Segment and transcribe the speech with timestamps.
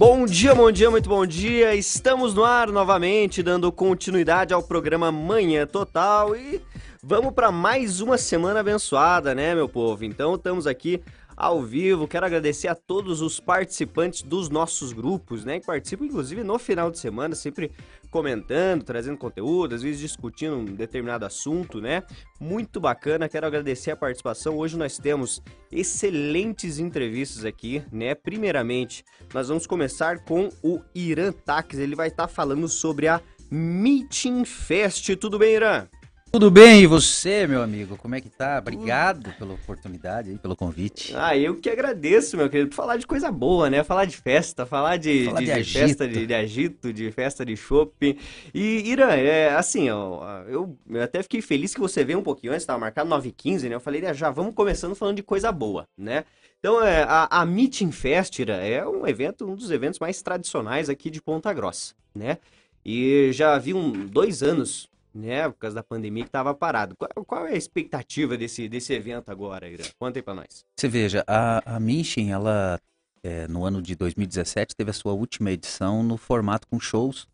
[0.00, 1.74] Bom dia, bom dia, muito bom dia.
[1.74, 6.58] Estamos no ar novamente, dando continuidade ao programa Manhã Total e
[7.02, 10.02] vamos para mais uma semana abençoada, né, meu povo?
[10.02, 11.02] Então, estamos aqui
[11.36, 12.08] ao vivo.
[12.08, 15.60] Quero agradecer a todos os participantes dos nossos grupos, né?
[15.60, 17.70] Que participam, inclusive, no final de semana, sempre
[18.10, 22.02] comentando, trazendo conteúdo, às vezes discutindo um determinado assunto, né?
[22.40, 23.28] Muito bacana.
[23.28, 24.58] Quero agradecer a participação.
[24.58, 28.14] Hoje nós temos excelentes entrevistas aqui, né?
[28.14, 31.78] Primeiramente, nós vamos começar com o Irã Tax.
[31.78, 35.16] Ele vai estar tá falando sobre a Meeting Fest.
[35.16, 35.86] Tudo bem, Irã?
[36.32, 37.96] Tudo bem, e você, meu amigo?
[37.96, 38.58] Como é que tá?
[38.60, 41.12] Obrigado pela oportunidade e pelo convite.
[41.16, 43.82] Ah, eu que agradeço, meu querido, por falar de coisa boa, né?
[43.82, 47.44] Falar de festa, falar de, falar de, de, de festa de, de, agito, de festa
[47.44, 48.16] de shopping.
[48.54, 52.52] E, Irã, é assim, ó, eu, eu, até fiquei feliz que você veio um pouquinho
[52.52, 53.74] antes, tava marcado 9h15, né?
[53.74, 56.24] Eu falei, já vamos começando falando de coisa boa, né?
[56.60, 60.88] Então, é, a, a Meeting Fest, Irã, é um evento, um dos eventos mais tradicionais
[60.88, 62.38] aqui de Ponta Grossa, né?
[62.84, 66.96] E já havia um, dois anos né, por causa da pandemia que estava parado.
[66.96, 69.84] Qual, qual, é a expectativa desse, desse evento agora, Ira?
[69.98, 70.64] Conta aí para nós.
[70.76, 72.80] Você veja, a, a Mission, ela,
[73.22, 77.28] é, no ano de 2017, teve a sua última edição no formato com shows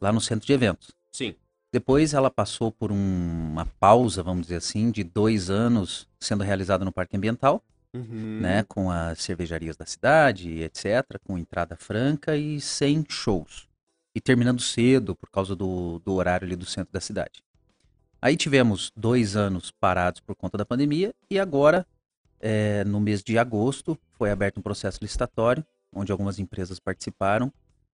[0.00, 0.92] lá no centro de eventos.
[1.12, 1.34] Sim.
[1.72, 6.84] Depois ela passou por um, uma pausa, vamos dizer assim, de dois anos sendo realizada
[6.84, 7.62] no Parque Ambiental,
[7.92, 8.40] uhum.
[8.40, 13.67] né, com as cervejarias da cidade, etc., com entrada franca e sem shows
[14.18, 17.40] e terminando cedo por causa do, do horário ali do centro da cidade.
[18.20, 21.86] Aí tivemos dois anos parados por conta da pandemia e agora,
[22.40, 27.52] é, no mês de agosto, foi aberto um processo licitatório, onde algumas empresas participaram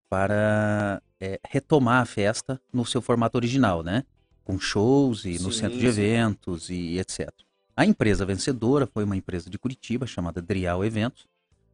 [0.09, 4.03] para é, retomar a festa no seu formato original, né?
[4.45, 7.29] Com shows e sim, no centro de eventos e etc.
[7.77, 11.27] A empresa vencedora foi uma empresa de Curitiba chamada Drial Eventos,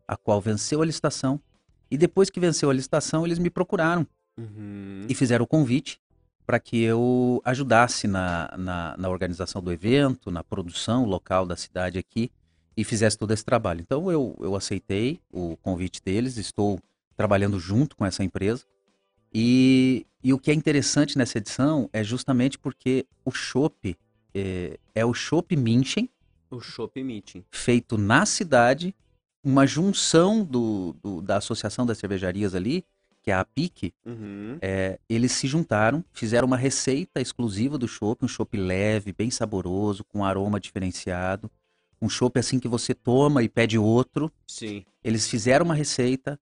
[0.08, 1.40] a qual venceu a licitação
[1.88, 4.04] e depois que venceu a licitação eles me procuraram
[4.40, 5.06] uhum.
[5.08, 6.00] e fizeram o convite
[6.46, 11.96] para que eu ajudasse na, na, na, organização do evento, na produção local da cidade
[11.96, 12.30] aqui
[12.76, 13.80] e fizesse todo esse trabalho.
[13.80, 16.80] Então eu, eu aceitei o convite deles, estou
[17.16, 18.64] trabalhando junto com essa empresa.
[19.32, 23.96] E, e o que é interessante nessa edição é justamente porque o Chopp
[24.34, 26.10] é, é o Chopp München.
[26.50, 27.44] O Chopp München.
[27.50, 28.92] Feito na cidade,
[29.44, 32.84] uma junção do, do, da Associação das Cervejarias ali
[33.30, 34.58] que é a PIC, uhum.
[34.60, 40.02] é, eles se juntaram, fizeram uma receita exclusiva do chopp, um chopp leve, bem saboroso,
[40.04, 41.48] com aroma diferenciado.
[42.02, 44.32] Um chopp assim que você toma e pede outro.
[44.48, 44.84] Sim.
[45.04, 46.38] Eles fizeram uma receita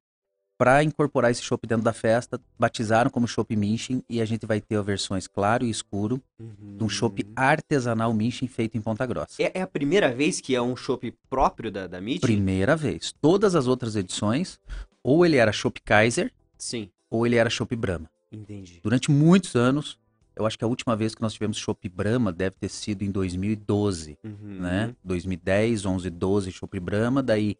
[0.56, 4.60] para incorporar esse chopp dentro da festa, batizaram como chopp Minchin e a gente vai
[4.60, 6.76] ter versões claro e escuro uhum.
[6.78, 9.40] de um chopp artesanal Minchin feito em Ponta Grossa.
[9.40, 12.20] É, é, a primeira vez que é um chopp próprio da, da Minchin?
[12.20, 13.12] Primeira vez.
[13.20, 14.58] Todas as outras edições,
[15.02, 16.90] ou ele era chopp Kaiser, Sim.
[17.10, 18.10] Ou ele era Chopp Brahma.
[18.30, 18.80] Entendi.
[18.82, 19.98] Durante muitos anos,
[20.36, 23.10] eu acho que a última vez que nós tivemos Chopp Brahma deve ter sido em
[23.10, 24.60] 2012, uhum.
[24.60, 24.94] né?
[25.02, 27.56] 2010, 11, 12 Chopp Brahma, daí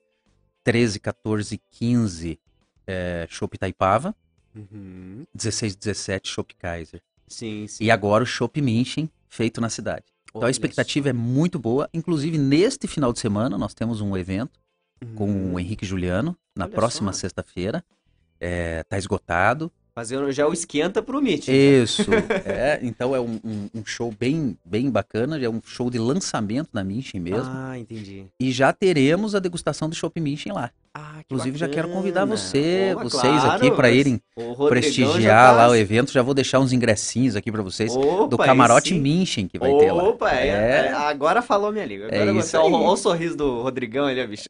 [0.63, 2.39] 13, 14, 15
[2.87, 4.15] é, Chopp Taipava,
[4.55, 5.25] uhum.
[5.35, 7.03] 16, 17 Chopp Kaiser.
[7.27, 7.85] Sim, sim.
[7.85, 10.05] E agora o Chopp München, feito na cidade.
[10.29, 11.89] Então a expectativa é muito boa.
[11.93, 14.61] Inclusive, neste final de semana, nós temos um evento
[15.03, 15.15] uhum.
[15.15, 17.85] com o Henrique Juliano, na Olha próxima sexta-feira
[18.41, 19.73] é, tá esgotado.
[19.99, 21.49] Fazendo já o esquenta pro Meet.
[21.49, 22.07] Isso.
[22.47, 26.69] é, então é um, um, um, show bem, bem bacana, é um show de lançamento
[26.73, 27.51] na Mission mesmo.
[27.53, 28.27] Ah, entendi.
[28.39, 30.71] E já teremos a degustação do Shopping Mission lá.
[30.95, 31.73] Ah, Inclusive bacana.
[31.73, 34.21] já quero convidar você, vocês claro, aqui para irem
[34.69, 36.13] prestigiar lá o evento.
[36.13, 39.81] Já vou deixar uns ingressinhos aqui para vocês Opa, do camarote Minchen que vai Opa,
[39.81, 40.03] ter lá.
[40.05, 42.07] Opa, é, é, agora falou minha língua.
[42.07, 44.49] Agora é isso Olha o, sorriso do Rodrigão ali, bicho.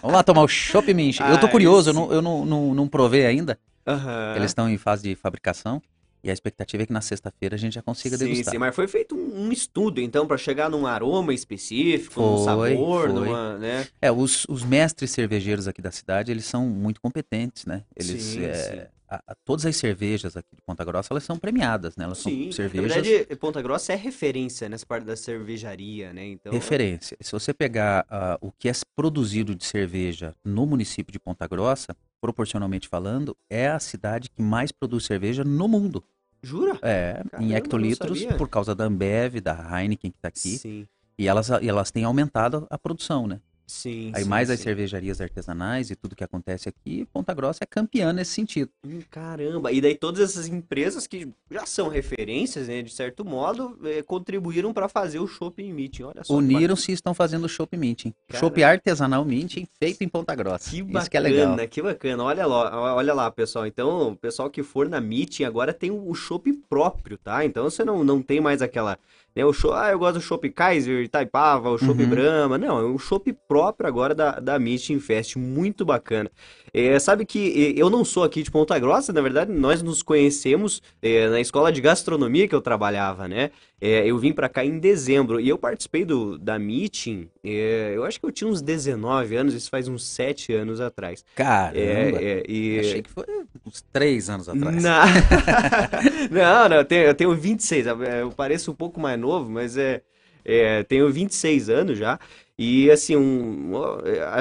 [0.00, 1.26] Vamos lá tomar o Shopping Minchen.
[1.28, 3.58] eu tô ah, curioso, eu, não, eu não, não, não provei ainda.
[3.86, 4.36] Uhum.
[4.36, 5.80] Eles estão em fase de fabricação.
[6.22, 8.52] E a expectativa é que na sexta-feira a gente já consiga sim, degustar.
[8.52, 13.10] Sim, mas foi feito um, estudo, então, para chegar num aroma específico, foi, num sabor,
[13.10, 13.12] foi.
[13.12, 13.86] numa, né?
[14.02, 17.84] É, os, os mestres cervejeiros aqui da cidade, eles são muito competentes, né?
[17.94, 18.80] Eles, sim, é, sim.
[19.08, 22.04] A, a, todas as cervejas aqui de Ponta Grossa, elas são premiadas, né?
[22.04, 22.96] Elas sim, são cervejas...
[22.96, 26.26] Na verdade, Ponta Grossa é referência nessa parte da cervejaria, né?
[26.26, 26.52] Então...
[26.52, 27.16] Referência.
[27.20, 31.96] Se você pegar uh, o que é produzido de cerveja no município de Ponta Grossa,
[32.20, 36.02] proporcionalmente falando, é a cidade que mais produz cerveja no mundo.
[36.42, 36.78] Jura?
[36.82, 40.58] É, Caramba, em hectolitros, por causa da Ambev, da Heineken que está aqui.
[40.58, 40.88] Sim.
[41.18, 43.40] E elas, e elas têm aumentado a produção, né?
[43.68, 44.12] Sim.
[44.14, 44.54] Aí sim, mais sim.
[44.54, 48.70] as cervejarias artesanais e tudo que acontece aqui, Ponta Grossa é campeã nesse sentido.
[48.84, 49.70] Hum, caramba!
[49.70, 54.72] E daí todas essas empresas que já são referências, né, de certo modo, eh, contribuíram
[54.72, 56.04] para fazer o Shopping Meeting.
[56.04, 56.34] Olha só.
[56.34, 58.14] Uniram-se e estão fazendo o Shopping Meeting.
[58.32, 60.70] Shopping artesanal Meeting feito em Ponta Grossa.
[60.70, 61.68] Que bacana, Isso que é legal.
[61.68, 62.24] que bacana.
[62.24, 63.66] Olha lá, olha lá, pessoal.
[63.66, 67.44] Então, o pessoal que for na Meeting agora tem o Shopping próprio, tá?
[67.44, 68.98] Então você não, não tem mais aquela
[69.38, 72.08] né, o show, ah, eu gosto do Chopp Kaiser, Itaipava, o Chopp uhum.
[72.08, 72.58] Brahma.
[72.58, 76.28] Não, é um chopp próprio agora da, da Meeting Fest, muito bacana.
[76.72, 80.82] É, sabe que eu não sou aqui de Ponta Grossa, na verdade, nós nos conhecemos
[81.00, 83.50] é, na escola de gastronomia que eu trabalhava, né?
[83.80, 87.28] É, eu vim para cá em dezembro e eu participei do, da meeting.
[87.44, 91.24] É, eu acho que eu tinha uns 19 anos, isso faz uns 7 anos atrás.
[91.34, 91.78] Caramba!
[91.78, 92.80] É, é, e...
[92.80, 93.24] Achei que foi
[93.64, 94.82] uns 3 anos atrás.
[94.82, 95.06] Não,
[96.30, 97.86] não, não eu, tenho, eu tenho 26.
[97.86, 100.02] Eu pareço um pouco mais novo, mas é,
[100.44, 102.18] é tenho 26 anos já.
[102.58, 103.72] E assim, um,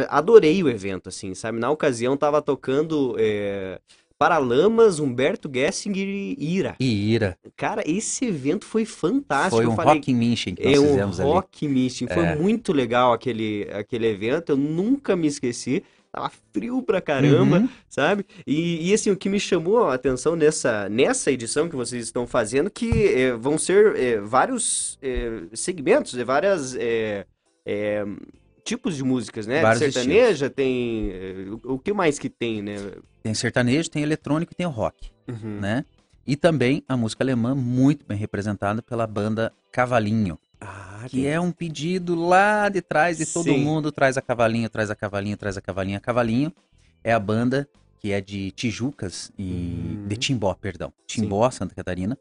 [0.10, 1.60] adorei o evento, assim, sabe?
[1.60, 3.16] Na ocasião tava tocando.
[3.20, 3.80] É,
[4.18, 6.76] Paralamas, Humberto Gessinger e Ira.
[6.80, 7.38] E Ira.
[7.56, 9.58] Cara, esse evento foi fantástico.
[9.58, 11.32] Foi um falei, rock München que nós é fizemos um ali.
[11.32, 12.08] rock München.
[12.08, 12.36] Foi é.
[12.36, 14.54] muito legal aquele, aquele evento.
[14.54, 15.84] Eu nunca me esqueci.
[16.12, 17.70] Tava frio pra caramba, uhum.
[17.88, 18.26] sabe?
[18.48, 22.26] E, e, assim, o que me chamou a atenção nessa, nessa edição que vocês estão
[22.26, 26.76] fazendo, que é, vão ser é, vários é, segmentos, várias
[28.64, 29.62] tipos de músicas, né?
[29.62, 30.54] Vários Sertaneja estilos.
[30.56, 31.60] tem.
[31.64, 32.76] O que mais que tem, né?
[33.24, 35.60] Tem sertanejo, tem eletrônico e tem o rock, uhum.
[35.60, 35.86] né?
[36.26, 40.38] E também a música alemã muito bem representada pela banda Cavalinho.
[40.60, 43.60] Ah, que é um pedido lá de trás de todo Sim.
[43.60, 45.98] mundo, traz a Cavalinho, traz a Cavalinho, traz a Cavalinho.
[45.98, 46.52] A Cavalinho
[47.04, 47.70] é a banda
[48.00, 50.08] que é de Tijucas e uhum.
[50.08, 50.92] de Timbó, perdão.
[51.06, 51.60] Timbó, Sim.
[51.60, 52.18] Santa Catarina.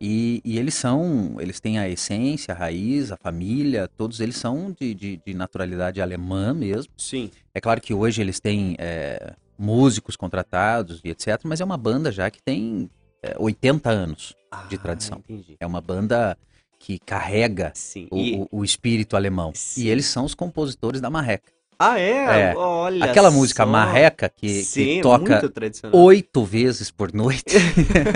[0.00, 4.72] E, e, eles são, eles têm a essência, a raiz, a família, todos eles são
[4.72, 6.90] de, de, de naturalidade alemã mesmo.
[6.96, 7.30] Sim.
[7.54, 12.10] É claro que hoje eles têm é, músicos contratados e etc, mas é uma banda
[12.10, 12.88] já que tem
[13.22, 15.18] é, 80 anos ah, de tradição.
[15.18, 15.56] Entendi.
[15.60, 16.36] É uma banda
[16.78, 17.74] que carrega
[18.10, 19.52] o, o, o, espírito alemão.
[19.54, 19.82] Sim.
[19.82, 21.52] E eles são os compositores da marreca.
[21.82, 22.50] Ah, é?
[22.50, 22.54] é.
[22.56, 23.70] Olha Aquela música só.
[23.70, 25.50] Marreca que, Sim, que toca
[25.92, 27.56] oito vezes por noite,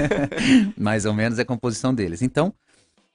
[0.76, 2.20] mais ou menos é a composição deles.
[2.20, 2.52] Então,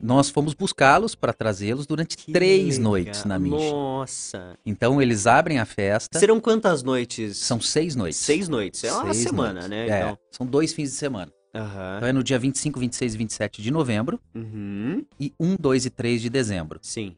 [0.01, 2.83] nós fomos buscá-los para trazê-los durante que três legal.
[2.83, 3.71] noites na Mission.
[3.71, 4.57] Nossa!
[4.65, 6.17] Então, eles abrem a festa.
[6.17, 7.37] Serão quantas noites?
[7.37, 8.19] São seis noites.
[8.19, 8.83] Seis noites.
[8.83, 9.69] É uma seis semana, noites.
[9.69, 9.87] né?
[9.87, 10.17] É, então.
[10.31, 11.31] São dois fins de semana.
[11.53, 11.97] Uhum.
[11.97, 14.19] Então é no dia 25, 26 e 27 de novembro.
[14.33, 15.05] Uhum.
[15.19, 16.79] E 1, 2 e 3 de dezembro.
[16.81, 17.15] Sim.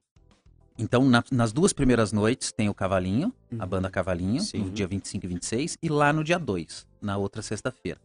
[0.77, 3.57] Então, na, nas duas primeiras noites tem o Cavalinho, uhum.
[3.59, 4.59] a banda Cavalinho, Sim.
[4.59, 8.00] no dia 25 e 26, e lá no dia 2, na outra sexta-feira.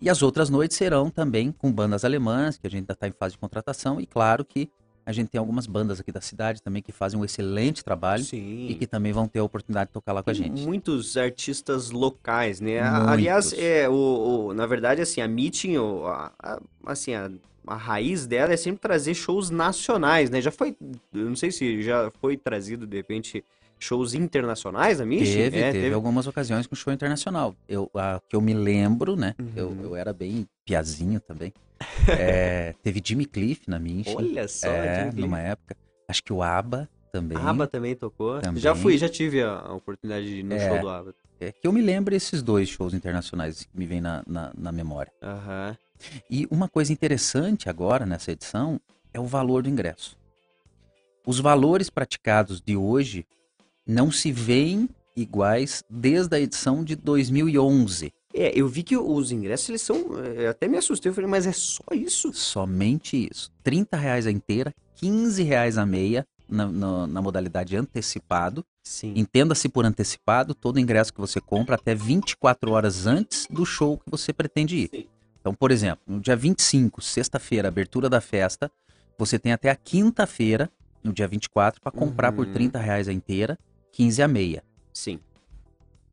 [0.00, 3.12] E as outras noites serão também com bandas alemãs, que a gente ainda está em
[3.12, 4.70] fase de contratação, e claro que
[5.06, 8.66] a gente tem algumas bandas aqui da cidade também que fazem um excelente trabalho Sim.
[8.68, 10.62] e que também vão ter a oportunidade de tocar lá com a gente.
[10.62, 12.82] Muitos artistas locais, né?
[12.82, 13.08] Muitos.
[13.08, 13.92] Aliás, é, o,
[14.48, 17.30] o, na verdade, assim, a Meeting, o, a, a, assim, a
[17.66, 20.40] a raiz dela é sempre trazer shows nacionais, né?
[20.40, 20.76] Já foi,
[21.12, 23.44] eu não sei se já foi trazido de repente
[23.78, 25.34] shows internacionais a Michi?
[25.34, 27.54] Teve, é, teve, teve, algumas ocasiões com show internacional.
[27.68, 29.34] Eu, a, que eu me lembro, né?
[29.38, 29.52] Uhum.
[29.56, 31.52] Eu, eu era bem piazinho também.
[32.08, 34.14] é, teve Jimmy Cliff na Michi.
[34.14, 35.76] Olha só, é, numa época.
[36.08, 37.36] Acho que o ABBA também.
[37.36, 38.40] A ABBA também tocou.
[38.40, 38.62] Também.
[38.62, 41.14] Já fui, já tive a, a oportunidade de ir no é, show do ABBA.
[41.38, 44.72] É que eu me lembro esses dois shows internacionais que me vem na, na, na
[44.72, 45.12] memória.
[45.22, 45.68] Aham.
[45.70, 45.85] Uhum.
[46.30, 48.80] E uma coisa interessante agora nessa edição
[49.12, 50.16] é o valor do ingresso.
[51.26, 53.26] Os valores praticados de hoje
[53.86, 58.12] não se veem iguais desde a edição de 2011.
[58.34, 59.96] É, eu vi que os ingressos, eles são.
[60.18, 62.32] Eu é, até me assustei, eu falei, mas é só isso?
[62.34, 63.50] Somente isso.
[63.64, 68.64] 30 reais a inteira, 15 reais a meia na, na, na modalidade antecipado.
[68.84, 69.14] Sim.
[69.16, 74.10] Entenda-se por antecipado todo ingresso que você compra até 24 horas antes do show que
[74.10, 74.90] você pretende ir.
[74.92, 75.06] Sim.
[75.46, 78.68] Então, por exemplo, no dia 25, sexta-feira, abertura da festa,
[79.16, 80.68] você tem até a quinta-feira,
[81.04, 82.36] no dia 24, para comprar uhum.
[82.38, 83.56] por 30 reais a inteira,
[83.92, 84.64] 15 a meia.
[84.92, 85.20] Sim.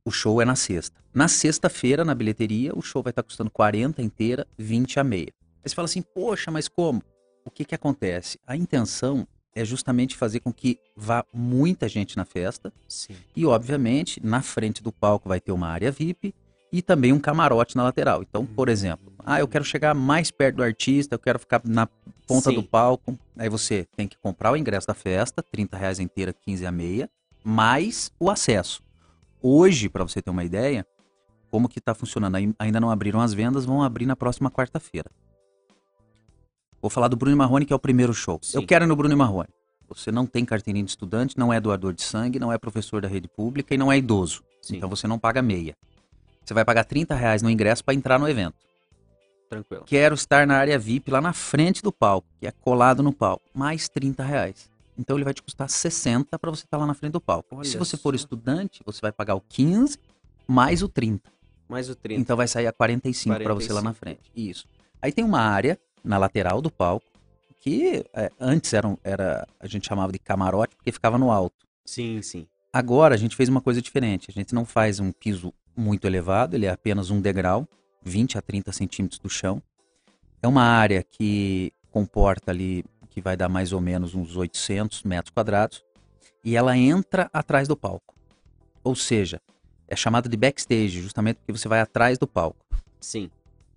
[0.05, 1.01] O show é na sexta.
[1.11, 5.33] Na sexta-feira, na bilheteria, o show vai estar tá custando 40 inteira, 20 a meia.
[5.63, 7.01] Aí você fala assim, poxa, mas como?
[7.43, 8.37] O que que acontece?
[8.45, 12.71] A intenção é justamente fazer com que vá muita gente na festa.
[12.87, 13.15] Sim.
[13.35, 16.35] E, obviamente, na frente do palco vai ter uma área VIP
[16.71, 18.23] e também um camarote na lateral.
[18.23, 21.87] Então, por exemplo, ah, eu quero chegar mais perto do artista, eu quero ficar na
[22.27, 22.55] ponta Sim.
[22.55, 23.17] do palco.
[23.37, 27.09] Aí você tem que comprar o ingresso da festa, 30 reais inteira, 15 a meia,
[27.43, 28.81] mais o acesso.
[29.41, 30.85] Hoje, para você ter uma ideia,
[31.51, 32.37] como que está funcionando?
[32.57, 35.09] Ainda não abriram as vendas, vão abrir na próxima quarta-feira.
[36.81, 38.39] Vou falar do Bruno Marrone, que é o primeiro show.
[38.41, 38.57] Sim.
[38.57, 39.49] Eu quero ir no Bruno Marrone.
[39.87, 43.07] Você não tem carteirinha de estudante, não é doador de sangue, não é professor da
[43.07, 44.43] rede pública e não é idoso.
[44.61, 44.77] Sim.
[44.77, 45.75] Então você não paga meia.
[46.43, 48.55] Você vai pagar 30 reais no ingresso para entrar no evento.
[49.53, 49.83] Tranquilo.
[49.85, 53.43] Quero estar na área VIP lá na frente do palco, que é colado no palco.
[53.53, 54.69] Mais 30 reais.
[54.97, 57.55] Então ele vai te custar 60 para você estar tá lá na frente do palco.
[57.55, 58.01] Olha Se você só.
[58.01, 59.97] for estudante, você vai pagar o 15
[60.47, 61.31] mais o 30.
[61.67, 62.21] Mais o 30.
[62.21, 63.43] Então vai sair a 45, 45.
[63.43, 64.21] para você lá na frente.
[64.35, 64.67] Isso.
[65.01, 67.05] Aí tem uma área na lateral do palco
[67.59, 71.65] que é, antes era, era a gente chamava de camarote porque ficava no alto.
[71.85, 72.45] Sim, sim.
[72.73, 74.29] Agora a gente fez uma coisa diferente.
[74.29, 77.67] A gente não faz um piso muito elevado, ele é apenas um degrau,
[78.03, 79.61] 20 a 30 centímetros do chão.
[80.41, 82.83] É uma área que comporta ali
[83.13, 85.83] que vai dar mais ou menos uns 800 metros quadrados,
[86.43, 88.15] e ela entra atrás do palco.
[88.83, 89.39] Ou seja,
[89.87, 92.65] é chamado de backstage, justamente porque você vai atrás do palco.
[92.99, 93.29] Sim.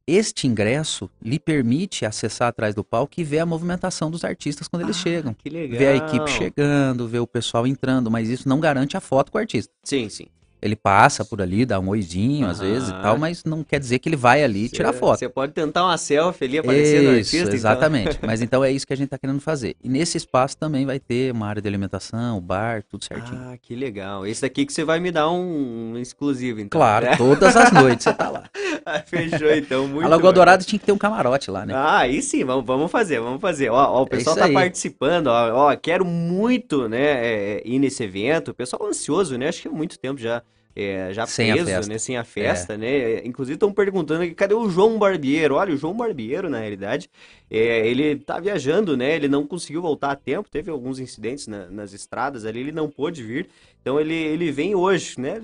[0.06, 4.82] Este ingresso lhe permite acessar atrás do palco e ver a movimentação dos artistas quando
[4.82, 5.34] eles ah, chegam.
[5.34, 5.78] Que legal.
[5.78, 9.36] Ver a equipe chegando, ver o pessoal entrando, mas isso não garante a foto com
[9.36, 9.72] o artista.
[9.82, 10.28] Sim, sim.
[10.60, 13.98] Ele passa por ali, dá um oizinho às vezes e tal, mas não quer dizer
[13.98, 15.18] que ele vai ali cê, tirar foto.
[15.18, 17.42] Você pode tentar uma selfie ali aparecendo isso, artista.
[17.42, 17.54] Então.
[17.54, 18.16] Exatamente.
[18.16, 18.20] Então.
[18.26, 19.76] mas então é isso que a gente está querendo fazer.
[19.82, 23.38] E nesse espaço também vai ter uma área de alimentação, bar, tudo certinho.
[23.38, 24.26] Ah, que legal.
[24.26, 26.78] Esse daqui que você vai me dar um, um exclusivo, então.
[26.78, 27.16] Claro, né?
[27.16, 28.44] todas as noites você tá lá.
[29.06, 29.86] fechou, então.
[29.88, 31.74] Muito a Lagoa Dourada tinha que ter um camarote lá, né?
[31.74, 33.70] Ah, aí sim, vamos, vamos fazer, vamos fazer.
[33.70, 34.52] Ó, ó o é pessoal é tá aí.
[34.52, 38.52] participando, ó, ó, quero muito, né, é, ir nesse evento.
[38.52, 39.48] O pessoal ansioso, né?
[39.48, 40.42] Acho que há muito tempo já
[40.76, 41.96] é, já sem preso, né?
[41.96, 42.76] Sem a festa, é.
[42.76, 43.22] né?
[43.24, 45.54] Inclusive estão perguntando aqui, cadê o João Barbeiro?
[45.54, 47.08] Olha, o João Barbeiro, na realidade,
[47.50, 49.14] é, ele tá viajando, né?
[49.14, 52.90] Ele não conseguiu voltar a tempo, teve alguns incidentes na, nas estradas ali, ele não
[52.90, 53.48] pôde vir.
[53.80, 55.40] Então ele, ele vem hoje, né?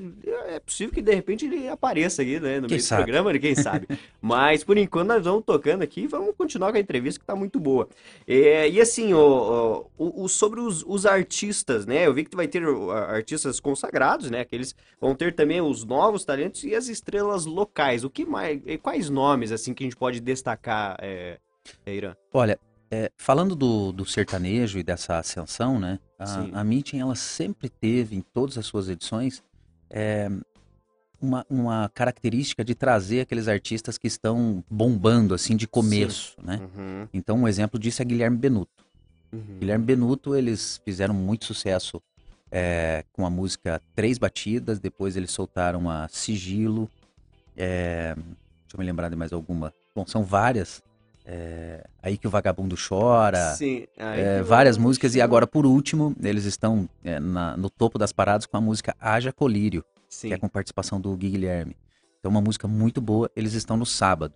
[0.49, 2.59] É possível que de repente ele apareça aqui, né?
[2.59, 3.02] No quem meio sabe?
[3.02, 3.87] do programa, quem sabe.
[4.21, 7.37] Mas por enquanto nós vamos tocando aqui e vamos continuar com a entrevista que tá
[7.37, 7.88] muito boa.
[8.26, 12.04] É, e assim, o, o, o sobre os, os, artistas, né?
[12.04, 12.64] Eu vi que vai ter
[13.11, 14.44] artistas consagrados, né?
[14.44, 18.02] Que eles vão ter também os novos talentos e as estrelas locais.
[18.02, 18.61] O que mais?
[18.82, 21.38] Quais nomes assim que a gente pode destacar, é?
[22.33, 22.59] Olha,
[22.90, 25.99] é, falando do, do, sertanejo e dessa ascensão, né?
[26.19, 29.42] A, a Meeting, ela sempre teve, em todas as suas edições,
[29.88, 30.31] é,
[31.21, 36.47] uma, uma, característica de trazer aqueles artistas que estão bombando, assim, de começo, Sim.
[36.47, 36.61] né?
[36.61, 37.09] Uhum.
[37.14, 38.85] Então, um exemplo disso é Guilherme Benuto.
[39.33, 39.59] Uhum.
[39.59, 42.02] Guilherme Benuto, eles fizeram muito sucesso
[42.50, 46.90] é, com a música Três Batidas, depois eles soltaram a Sigilo,
[47.57, 49.73] é, deixa eu me lembrar de mais alguma.
[49.95, 50.83] Bom, são várias,
[51.25, 56.45] é, aí que o vagabundo chora, Sim, é, várias músicas e agora por último eles
[56.45, 60.29] estão é, na, no topo das paradas com a música Haja Colírio, Sim.
[60.29, 61.76] que é com participação do Gui Guilherme.
[62.19, 63.31] Então uma música muito boa.
[63.35, 64.35] Eles estão no sábado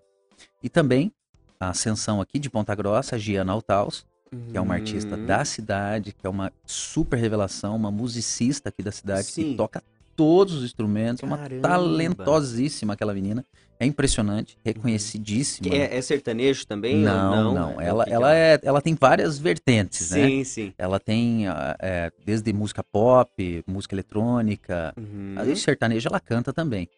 [0.62, 1.12] e também
[1.58, 4.06] a ascensão aqui de Ponta Grossa, Giana Altaus,
[4.50, 5.26] que é uma artista uhum.
[5.26, 9.50] da cidade, que é uma super revelação, uma musicista aqui da cidade Sim.
[9.50, 9.82] que toca
[10.16, 11.54] todos os instrumentos, Caramba.
[11.54, 13.44] uma talentosíssima aquela menina.
[13.78, 15.74] É impressionante, reconhecidíssima.
[15.74, 16.96] É, é, sertanejo também?
[16.96, 17.80] Não, não, não.
[17.80, 20.28] Ela, ela, é, ela tem várias vertentes, sim, né?
[20.28, 20.74] Sim, sim.
[20.78, 25.34] Ela tem ah, é, desde música pop, música eletrônica, uhum.
[25.36, 26.88] aí sertanejo ela canta também.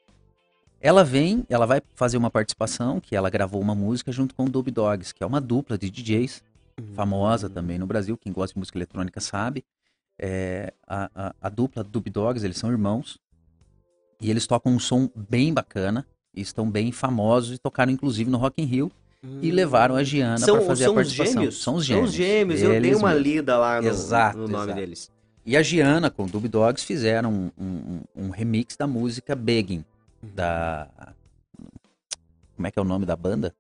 [0.80, 4.48] Ela vem, ela vai fazer uma participação, que ela gravou uma música junto com o
[4.48, 6.44] Dub Dogs, que é uma dupla de DJs,
[6.78, 6.94] uhum.
[6.94, 9.64] famosa também no Brasil, quem gosta de música eletrônica sabe.
[10.18, 13.18] É, a, a, a, dupla Dub Dogs, eles são irmãos.
[14.20, 16.04] E eles tocam um som bem bacana.
[16.34, 18.92] E estão bem famosos e tocaram inclusive no Rock in Rio.
[19.25, 19.38] Hum.
[19.42, 21.34] E levaram a Giana para fazer a participação.
[21.34, 21.62] Gêmeos?
[21.62, 22.10] São os gêmeos.
[22.10, 24.80] São os gêmeos, eu dei uma lida lá no, exato, no nome exato.
[24.80, 25.10] deles.
[25.44, 29.84] E a Giana com o Dub Dogs fizeram um, um, um remix da música Begging,
[30.22, 30.30] uhum.
[30.34, 30.88] da...
[32.54, 33.54] Como é que é o nome da banda?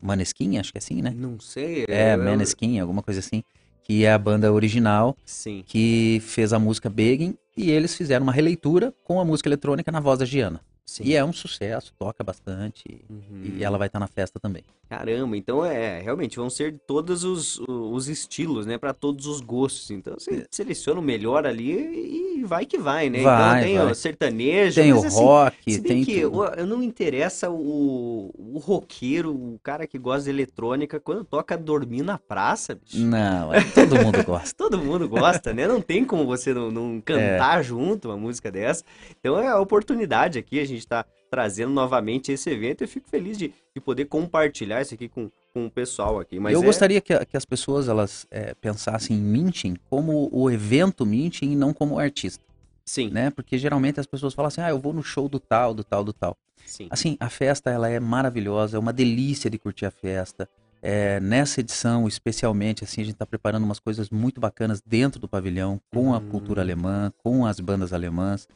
[0.00, 1.12] Maneskin, acho que é assim, né?
[1.14, 1.84] Não sei.
[1.88, 2.18] É, eu...
[2.18, 3.42] Maneskin, alguma coisa assim
[3.90, 5.64] que é a banda original, Sim.
[5.66, 9.98] que fez a música Begging, e eles fizeram uma releitura com a música eletrônica na
[9.98, 10.60] voz da Giana.
[10.90, 11.04] Sim.
[11.04, 13.42] E é um sucesso, toca bastante, uhum.
[13.44, 14.64] e ela vai estar tá na festa também.
[14.88, 19.92] Caramba, então é, realmente vão ser todos os, os estilos, né, para todos os gostos.
[19.92, 20.46] Então você é.
[20.50, 23.22] seleciona o melhor ali e vai que vai, né?
[23.22, 23.92] Vai, então tem vai.
[23.92, 26.66] o sertanejo, tem o assim, rock, tem que tudo.
[26.66, 32.18] não interessa o, o roqueiro, o cara que gosta de eletrônica, quando toca dormir na
[32.18, 32.98] praça, bicho.
[32.98, 34.54] Não, é, todo mundo gosta.
[34.58, 35.68] todo mundo gosta, né?
[35.68, 37.62] Não tem como você não, não cantar é.
[37.62, 38.82] junto uma música dessa.
[39.20, 42.82] Então é a oportunidade aqui, a gente tá trazendo novamente esse evento.
[42.82, 46.40] Eu fico feliz de, de poder compartilhar isso aqui com, com o pessoal aqui.
[46.40, 46.64] Mas eu é...
[46.64, 51.56] gostaria que, que, as pessoas elas é, pensassem em Minting como o evento Minting e
[51.56, 52.44] não como artista.
[52.84, 53.10] Sim.
[53.10, 53.30] Né?
[53.30, 56.02] Porque geralmente as pessoas falam assim, ah, eu vou no show do tal, do tal,
[56.02, 56.36] do tal.
[56.66, 56.88] Sim.
[56.90, 60.48] Assim, a festa ela é maravilhosa, é uma delícia de curtir a festa.
[60.82, 65.28] É, nessa edição, especialmente, assim, a gente está preparando umas coisas muito bacanas dentro do
[65.28, 66.64] pavilhão, com a cultura Hum.
[66.64, 68.48] alemã, com as bandas alemãs,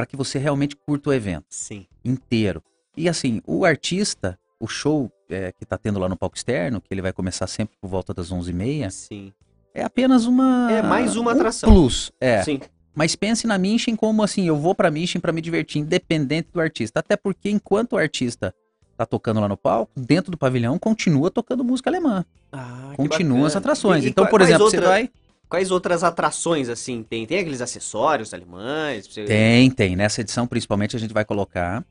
[0.00, 1.86] para que você realmente curta o evento Sim.
[2.02, 2.62] inteiro.
[2.96, 6.88] E assim, o artista, o show é, que está tendo lá no palco externo, que
[6.92, 9.30] ele vai começar sempre por volta das 11h30, Sim.
[9.74, 10.72] é apenas uma...
[10.72, 11.70] É mais uma um atração.
[11.70, 12.42] plus, é.
[12.42, 12.60] Sim.
[12.94, 16.60] Mas pense na Minchin como assim, eu vou pra Minchin pra me divertir, independente do
[16.62, 17.00] artista.
[17.00, 18.54] Até porque enquanto o artista
[18.96, 22.24] tá tocando lá no palco, dentro do pavilhão, continua tocando música alemã.
[22.50, 24.04] Ah, que Continuam as atrações.
[24.04, 25.10] E- então, por exemplo, outra- você vai...
[25.50, 27.26] Quais outras atrações, assim, tem?
[27.26, 29.06] Tem aqueles acessórios alemães?
[29.06, 29.96] você- Tem, tem.
[29.96, 31.84] Nessa edição, principalmente, a gente vai colocar...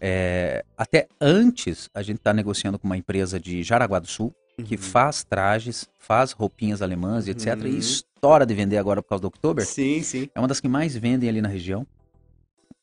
[0.00, 4.32] é, até antes, a gente tá negociando com uma empresa de Jaraguá do Sul,
[4.64, 4.80] que Uhum.
[4.80, 7.58] faz trajes, faz roupinhas alemãs e etc.
[7.60, 7.66] Uhum.
[7.66, 9.64] E estoura de vender agora por causa do Oktober.
[9.66, 10.28] Sim, sim.
[10.34, 11.86] É uma das que mais vendem ali na região.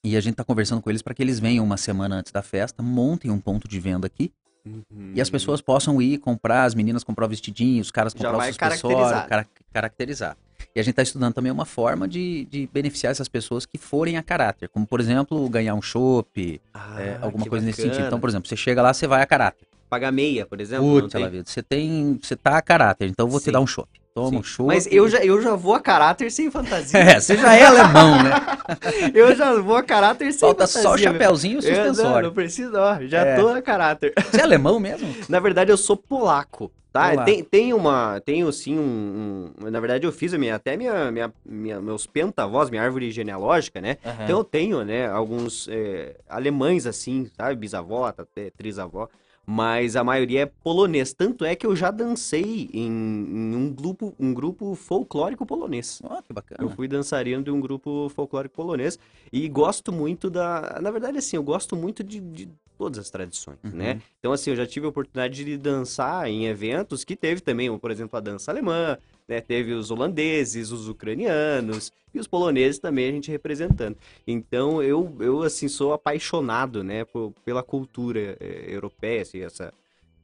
[0.04, 2.42] E a gente tá conversando com eles para que eles venham uma semana antes da
[2.42, 4.32] festa, montem um ponto de venda aqui
[4.66, 5.12] Uhum.
[5.14, 8.40] e as pessoas possam ir comprar, as meninas comprar o vestidinho, os caras comprar os
[8.40, 9.30] acessórios, caracterizar.
[9.30, 10.38] cara- caracterizar.
[10.76, 14.18] E a gente tá estudando também uma forma de, de beneficiar essas pessoas que forem
[14.18, 17.94] a caráter, como por exemplo, ganhar um chopp, Ah, é, alguma coisa nesse bacana.
[17.94, 18.08] sentido.
[18.08, 19.68] Então, por exemplo, você chega lá, você vai a caráter.
[19.90, 21.02] Pagar meia, por exemplo.
[21.02, 21.30] Putz, tem?
[21.30, 23.46] vida, você tem, você tá a caráter, então eu vou Sim.
[23.46, 23.88] te dar um chopp.
[24.16, 24.66] Toma um chopp.
[24.68, 26.98] Mas eu já, eu já vou a caráter sem fantasia.
[26.98, 28.32] É, você já é alemão, né?
[29.14, 30.82] eu já vou a caráter sem Falta fantasia.
[30.84, 32.28] só o chapéuzinho e o Eu, não, suspensório.
[32.30, 32.98] não preciso, ó.
[33.02, 33.36] Já É.
[33.36, 34.14] tô a caráter.
[34.32, 35.14] Você é alemão mesmo?
[35.28, 37.26] Na verdade, eu sou polaco, tá?
[37.26, 41.12] Tem, tem uma, tenho sim um, um- na verdade eu fiz a minha, até minha,
[41.12, 43.98] minha, minha- meus pentavós, minha árvore genealógica, né?
[44.24, 47.58] Então eu tenho, né, alguns é, alemães assim, sabe?
[47.58, 49.10] Bisavó, até trisavó.
[49.46, 51.14] Mas a maioria é polonês.
[51.14, 56.02] Tanto é que eu já dancei em, em um grupo, um grupo folclórico polonês.
[56.04, 56.70] Ó, que Eu bacana.
[56.70, 58.98] fui dançarino de um grupo folclórico polonês
[59.32, 60.80] e gosto muito da.
[60.82, 63.72] Na verdade, assim, eu gosto muito de, de todas as tradições, Uhum.
[63.72, 64.02] né?
[64.20, 67.92] Então, assim, eu já tive a oportunidade de dançar em eventos que teve também, por
[67.92, 69.42] exemplo, a dança alemã, né?
[69.42, 73.98] Teve os holandeses, os ucranianos e os poloneses também a gente representando.
[74.26, 79.74] Então, eu, eu assim, sou apaixonado, né, por- pela cultura eh, europeia, assim, essa,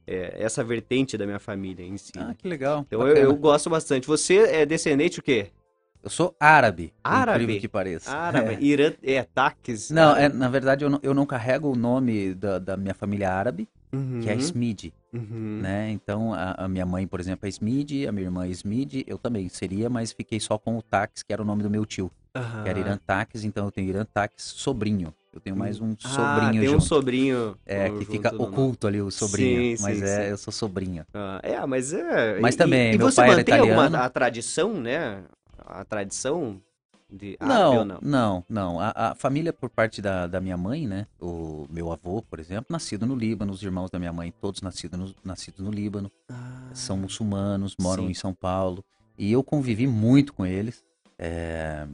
[0.07, 2.11] eh, essa vertente da minha família em si.
[2.17, 2.85] Ah, que legal.
[2.87, 4.07] então, eu, eu gosto bastante.
[4.07, 5.47] Você é descendente o quê?
[6.03, 6.91] Eu sou árabe.
[7.03, 7.43] por Árabe?
[7.43, 8.09] incrível que pareça.
[8.11, 8.63] Árabe, É.
[8.63, 9.91] Irã, é, taques.
[9.91, 13.31] Não, é, na verdade eu não, eu não carrego o nome da, da minha família
[13.31, 13.67] árabe,
[14.19, 15.59] que é Uhum, Smid, uhum.
[15.61, 15.89] né?
[15.91, 19.17] Então a, a minha mãe, por exemplo, é Smid, a minha irmã é Smid, eu
[19.17, 22.11] também seria, mas fiquei só com o Tax, que era o nome do meu tio,
[22.63, 22.79] que era.
[22.79, 25.13] Irã Tax, então eu tenho Irã Tax sobrinho.
[25.33, 26.83] Eu tenho mais um Ah, sobrinho tem um junto.
[26.83, 27.57] sobrinho.
[27.65, 28.43] É, que fica nome.
[28.49, 30.29] oculto ali o sobrinho, Sim, mas sim, é, sim.
[30.31, 31.05] eu sou sobrinho.
[31.13, 32.37] Ah, é, mas é.
[32.41, 34.03] Mas também, E, meu você pai era mantém alguma italiano.
[34.03, 35.23] a tradição, né?
[35.57, 36.61] A tradição
[37.11, 37.99] de árabe Não, não?
[38.01, 38.79] não, não.
[38.79, 41.05] A, a família por parte da, da minha mãe, né?
[41.19, 44.97] O meu avô, por exemplo, nascido no Líbano, os irmãos da minha mãe, todos nascidos
[44.97, 48.11] no, nascidos no Líbano, Ah, são muçulmanos, moram sim.
[48.11, 48.83] em São Paulo.
[49.17, 50.83] E eu convivi muito com eles
[51.19, 51.85] é,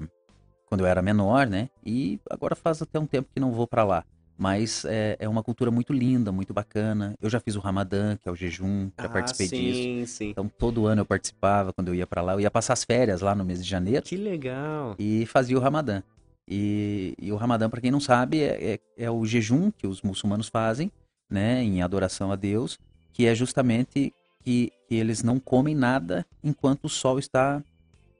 [0.68, 1.70] quando eu era menor, né?
[1.86, 4.06] E agora faz até um tempo que não vou para lá.
[4.38, 7.16] Mas é, é uma cultura muito linda, muito bacana.
[7.20, 9.62] Eu já fiz o Ramadã, que é o jejum, já ah, participei sim,
[10.02, 10.18] disso.
[10.18, 10.30] sim.
[10.30, 12.34] Então todo ano eu participava quando eu ia para lá.
[12.34, 14.96] Eu ia passar as férias lá no mês de janeiro Que legal.
[15.00, 16.04] e fazia o Ramadã.
[16.48, 20.02] E, e o Ramadã, para quem não sabe, é, é, é o jejum que os
[20.02, 20.92] muçulmanos fazem,
[21.30, 22.80] né, em adoração a Deus,
[23.12, 27.62] que é justamente que, que eles não comem nada enquanto o sol está,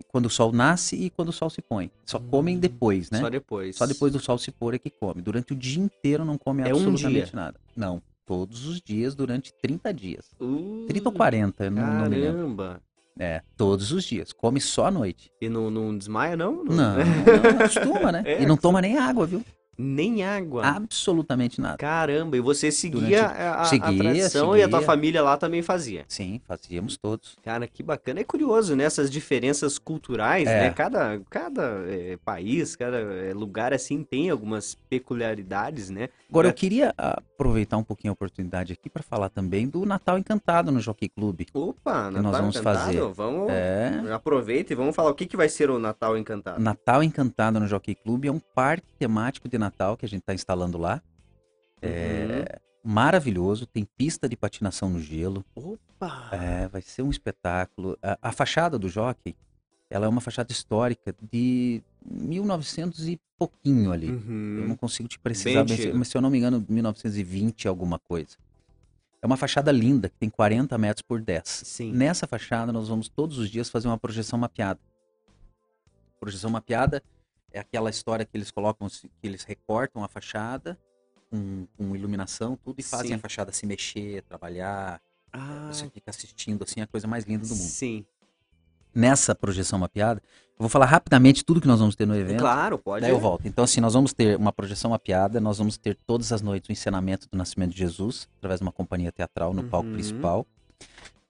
[0.08, 1.92] quando o sol nasce e quando o sol se põe.
[2.06, 3.20] Só comem Hum, depois, né?
[3.20, 3.76] Só depois.
[3.76, 5.22] Só depois do sol se pôr é que come.
[5.22, 7.32] Durante o dia inteiro não come É um absolutamente dia?
[7.34, 7.60] nada.
[7.76, 10.30] Não, todos os dias durante 30 dias.
[10.40, 12.38] Uh, 30 ou 40, eu não, não me lembro.
[12.38, 12.82] Caramba.
[13.20, 14.32] É, todos os dias.
[14.32, 15.32] Come só à noite.
[15.42, 16.64] E não, não desmaia, não?
[16.64, 18.22] Não, não acostuma, né?
[18.26, 19.44] É, e não toma nem água, viu?
[19.78, 20.66] Nem água.
[20.66, 21.78] Absolutamente nada.
[21.78, 24.86] Caramba, e você seguia Durante- a, a Seguia, tradição e a tua seguia.
[24.86, 26.04] família lá também fazia.
[26.08, 27.38] Sim, fazíamos todos.
[27.44, 28.20] Cara, que bacana.
[28.20, 28.84] É curioso, né?
[28.86, 30.62] Essas diferenças culturais, É.
[30.62, 30.70] né?
[30.72, 36.10] Cada, cada é, país, cada é, lugar, assim, tem algumas peculiaridades, né?
[36.30, 36.50] Agora, É.
[36.50, 40.80] eu queria aproveitar um pouquinho a oportunidade aqui para falar também do Natal Encantado no
[40.80, 41.42] Jockey Club.
[41.54, 42.80] Opa, nós Natal vamos Encantado?
[42.86, 43.02] fazer.
[43.14, 46.60] Vamos, É, aproveita e vamos falar o que, que vai ser o Natal Encantado.
[46.62, 49.67] Natal Encantado no Jockey Club é um parque temático de Natal
[49.98, 51.02] que a gente está instalando lá.
[51.82, 55.46] É maravilhoso, tem pista de patinação no gelo.
[55.54, 56.30] Opa!
[56.32, 57.98] É, vai ser um espetáculo.
[58.02, 59.36] A, a fachada do Jockey,
[59.90, 64.10] ela é uma fachada histórica de 1900 e pouquinho ali.
[64.10, 64.60] Uhum.
[64.62, 68.38] Eu não consigo te precisar, Bem mas se eu não me engano, 1920 alguma coisa.
[69.22, 71.44] É uma fachada linda, que tem 40 metros por 10.
[71.46, 71.92] Sim.
[71.92, 74.80] Nessa fachada, nós vamos todos os dias fazer uma projeção mapeada.
[76.22, 77.04] Projeção mapeada
[77.52, 80.78] é aquela história que eles colocam, que eles recortam a fachada
[81.30, 83.14] com, com iluminação, tudo, e fazem Sim.
[83.16, 85.02] a fachada se mexer, trabalhar.
[85.32, 85.70] Ah.
[85.72, 87.70] Você fica assistindo assim a coisa mais linda do mundo.
[87.70, 88.06] Sim.
[88.94, 90.22] Nessa projeção mapeada,
[90.58, 92.40] eu vou falar rapidamente tudo que nós vamos ter no evento.
[92.40, 93.02] Claro, pode.
[93.02, 93.48] Daí eu volto.
[93.48, 96.72] Então, assim, nós vamos ter uma projeção mapeada, nós vamos ter todas as noites o
[96.72, 99.70] ensinamento do nascimento de Jesus, através de uma companhia teatral no uhum.
[99.70, 100.48] palco principal.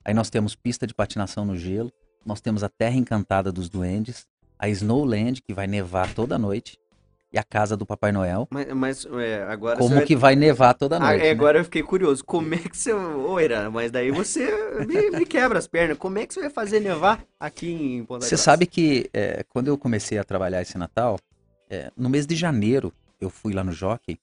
[0.06, 1.92] Aí nós temos pista de patinação no gelo,
[2.26, 4.26] nós temos a Terra Encantada dos Duendes,
[4.60, 6.78] a Snowland, que vai nevar toda noite,
[7.32, 8.48] e a casa do Papai Noel.
[8.50, 9.78] Mas, mas é, agora.
[9.78, 10.06] Como vai...
[10.06, 11.22] que vai nevar toda ah, noite?
[11.22, 11.30] Ah, né?
[11.30, 12.24] Agora eu fiquei curioso.
[12.24, 12.94] Como é que você.
[12.94, 14.50] Ô, Ira, mas daí você
[14.86, 15.98] me, me, quebra as pernas.
[15.98, 19.68] Como é que você vai fazer nevar aqui em Ponta Você sabe que é, quando
[19.68, 21.20] eu comecei a trabalhar esse Natal,
[21.70, 24.20] é, no mês de janeiro, eu fui lá no Jockey,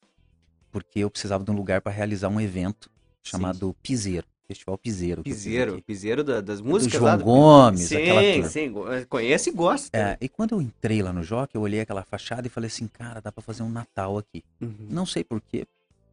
[0.73, 2.91] porque eu precisava de um lugar para realizar um evento
[3.23, 3.75] chamado Sim.
[3.83, 4.27] Piseiro.
[4.55, 5.23] Festival Piseiro.
[5.23, 7.25] Piseiro, Piseiro da, das músicas do João do...
[7.25, 8.49] Gomes, sim, aquela turma.
[8.49, 9.97] Sim, conhece e gosta.
[9.97, 12.87] É, e quando eu entrei lá no Jockey, eu olhei aquela fachada e falei assim,
[12.87, 14.43] cara, dá para fazer um Natal aqui.
[14.61, 14.87] Uhum.
[14.89, 15.67] Não sei porquê,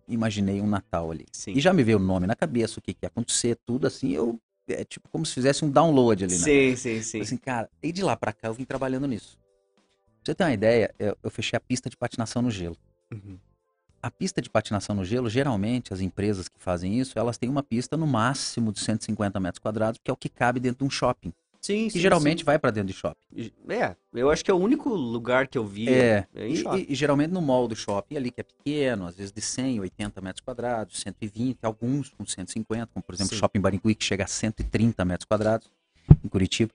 [0.07, 1.25] imaginei um Natal ali.
[1.31, 1.53] Sim.
[1.53, 4.11] E já me veio o nome na cabeça, o que, que ia acontecer, tudo assim,
[4.11, 4.39] eu...
[4.67, 6.39] É tipo como se fizesse um download ali, né?
[6.39, 7.19] Sim, sim, sim.
[7.19, 9.37] Assim, cara, e de lá para cá eu vim trabalhando nisso.
[10.23, 12.77] Pra você ter uma ideia, eu, eu fechei a pista de patinação no gelo.
[13.11, 13.37] Uhum
[14.01, 17.63] a pista de patinação no gelo, geralmente, as empresas que fazem isso, elas têm uma
[17.63, 20.89] pista no máximo de 150 metros quadrados, que é o que cabe dentro de um
[20.89, 21.33] shopping.
[21.61, 22.45] Sim, que sim, geralmente sim.
[22.45, 23.51] vai para dentro de shopping.
[23.69, 26.63] É, eu acho que é o único lugar que eu vi é, é e.
[26.63, 29.79] E, e, geralmente no mall do shopping ali, que é pequeno, às vezes de 100,
[29.79, 34.23] 80 metros quadrados, 120, alguns com 150, como por exemplo o Shopping Barigui, que chega
[34.23, 35.69] a 130 metros quadrados,
[36.25, 36.71] em Curitiba.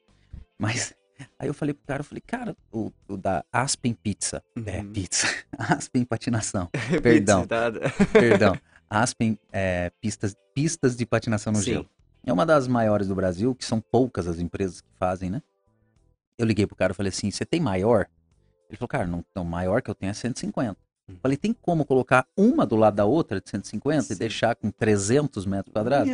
[0.57, 0.95] Mas
[1.39, 4.43] Aí eu falei pro cara, eu falei, cara, o, o da Aspen Pizza.
[4.57, 4.67] É, uhum.
[4.67, 5.27] É, pizza.
[5.57, 6.69] Aspen Patinação.
[7.03, 7.47] perdão.
[8.13, 8.59] perdão.
[8.89, 11.65] Aspen é, pistas, pistas de patinação no Sim.
[11.65, 11.91] gelo.
[12.25, 15.43] É uma das maiores do Brasil, que são poucas as empresas que fazem, né?
[16.39, 18.07] Eu liguei pro cara e falei assim, você tem maior?
[18.69, 20.77] Ele falou, cara, não, não maior que eu tenho é 150.
[21.09, 21.17] Uhum.
[21.23, 24.13] Falei, tem como colocar uma do lado da outra de 150 Sim.
[24.13, 26.13] e deixar com 300 metros quadrados?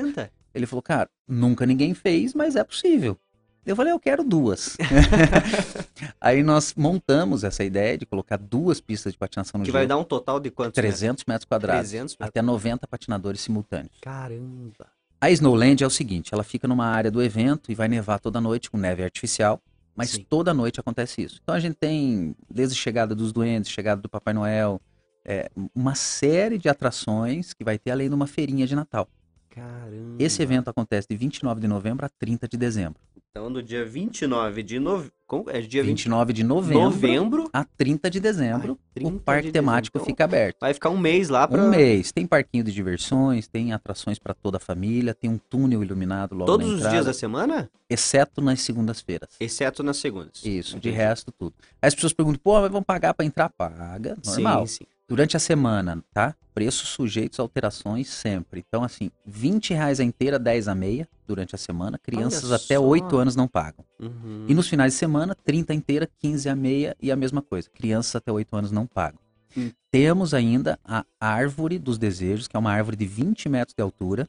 [0.54, 3.18] Ele falou, cara, nunca ninguém fez, mas é possível.
[3.64, 4.76] Eu falei, eu quero duas.
[6.20, 9.78] Aí nós montamos essa ideia de colocar duas pistas de patinação no que gelo.
[9.78, 11.88] Que vai dar um total de quantos 300 metros, quadrados.
[11.90, 12.28] 300 metros.
[12.28, 13.96] Até 90 patinadores simultâneos.
[14.00, 14.86] Caramba!
[15.20, 18.40] A Snowland é o seguinte, ela fica numa área do evento e vai nevar toda
[18.40, 19.62] noite com neve artificial,
[19.94, 20.26] mas Sim.
[20.28, 21.38] toda noite acontece isso.
[21.40, 24.80] Então a gente tem, desde chegada dos duendes, chegada do Papai Noel,
[25.24, 29.08] é, uma série de atrações que vai ter além de uma feirinha de Natal.
[29.54, 30.16] Caramba!
[30.18, 32.98] Esse evento acontece de 29 de novembro a 30 de dezembro.
[33.30, 35.12] Então, do dia 29 de novembro.
[35.48, 39.52] É dia 29 de novembro, novembro a 30 de dezembro, Ai, 30 o parque de
[39.52, 40.58] temático então, fica aberto.
[40.60, 42.12] Vai ficar um mês lá para Um mês.
[42.12, 46.44] Tem parquinho de diversões, tem atrações para toda a família, tem um túnel iluminado logo
[46.44, 47.70] Todos os dias da semana?
[47.88, 49.30] Exceto nas segundas-feiras.
[49.40, 50.44] Exceto nas segundas.
[50.44, 50.90] Isso, Entendi.
[50.90, 51.54] de resto tudo.
[51.80, 53.48] Aí as pessoas perguntam, pô, mas vão pagar para entrar?
[53.48, 54.66] Paga, normal.
[54.66, 54.86] Sim, sim.
[55.08, 56.34] Durante a semana, tá?
[56.54, 58.64] Preços sujeitos a alterações sempre.
[58.66, 61.98] Então, assim, 20 reais a inteira, 10 a meia durante a semana.
[61.98, 62.82] Crianças Olha até só.
[62.82, 63.84] 8 anos não pagam.
[64.00, 64.46] Uhum.
[64.48, 67.68] E nos finais de semana, 30 a inteira, 15 a meia e a mesma coisa.
[67.70, 69.20] Crianças até 8 anos não pagam.
[69.56, 69.70] Hum.
[69.90, 74.28] Temos ainda a Árvore dos Desejos, que é uma árvore de 20 metros de altura,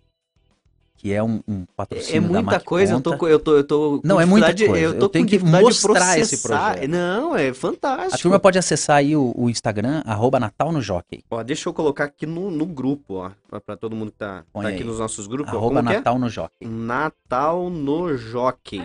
[1.04, 4.22] que é um, um patrocínio É muita coisa, eu tô, eu tô, eu tô Não,
[4.22, 4.78] é muita coisa.
[4.78, 6.88] Eu, tô eu tenho que mostrar esse projeto.
[6.88, 8.16] Não, é fantástico.
[8.16, 11.22] A turma pode acessar aí o, o Instagram, arroba Natal no Jockey.
[11.30, 14.46] Ó, deixa eu colocar aqui no, no grupo, ó, pra, pra todo mundo que tá,
[14.54, 15.54] tá aqui nos nossos grupos.
[15.54, 15.82] Arroba é?
[15.82, 16.20] Natal é?
[16.20, 16.66] no Jockey.
[16.66, 18.82] Natal no Jockey.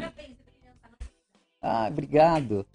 [1.63, 2.67] Ah, obrigado.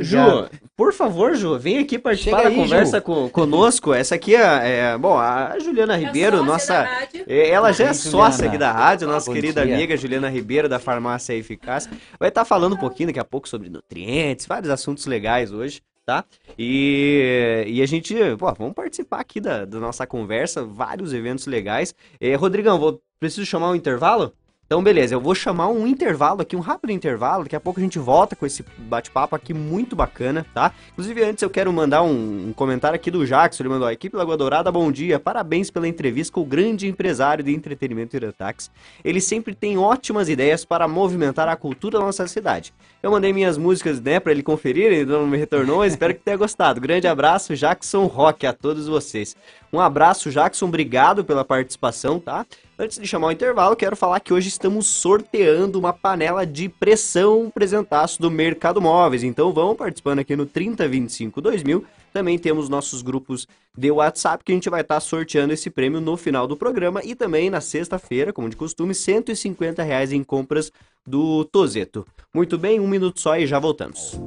[0.00, 3.94] Ju, por favor, Ju, vem aqui participar da conversa com, conosco.
[3.94, 6.88] Essa aqui é, é bom, a Juliana Ribeiro, nossa,
[7.26, 9.74] é, ela já é sócia aqui da rádio, nossa querida dia.
[9.74, 11.88] amiga Juliana Ribeiro da Farmácia Eficaz.
[12.18, 16.24] Vai estar falando um pouquinho daqui a pouco sobre nutrientes, vários assuntos legais hoje, tá?
[16.58, 21.94] E, e a gente, pô, vamos participar aqui da, da nossa conversa, vários eventos legais.
[22.20, 24.32] É, Rodrigão, vou preciso chamar um intervalo?
[24.66, 27.44] Então, beleza, eu vou chamar um intervalo aqui, um rápido intervalo.
[27.44, 30.72] Daqui a pouco a gente volta com esse bate-papo aqui muito bacana, tá?
[30.90, 33.62] Inclusive, antes eu quero mandar um, um, comentário aqui do Jackson.
[33.62, 35.20] Ele mandou: a equipe Lagoa Dourada, bom dia.
[35.20, 38.68] Parabéns pela entrevista com o grande empresário de entretenimento Iratax.
[39.04, 42.74] Ele sempre tem ótimas ideias para movimentar a cultura da nossa cidade.
[43.00, 45.84] Eu mandei minhas músicas, né, para ele conferir, ele não me retornou.
[45.84, 46.80] espero que tenha gostado.
[46.80, 49.36] Grande abraço, Jackson Rock, a todos vocês.
[49.76, 50.64] Um abraço, Jackson.
[50.64, 52.46] Obrigado pela participação, tá?
[52.78, 57.52] Antes de chamar o intervalo, quero falar que hoje estamos sorteando uma panela de pressão
[57.54, 59.22] presentaço do Mercado Móveis.
[59.22, 61.84] Então vão participando aqui no 3025 2000.
[62.10, 66.16] Também temos nossos grupos de WhatsApp que a gente vai estar sorteando esse prêmio no
[66.16, 70.72] final do programa e também na sexta-feira, como de costume, 150 reais em compras
[71.06, 72.06] do Tozeto.
[72.32, 74.18] Muito bem, um minuto só e já voltamos.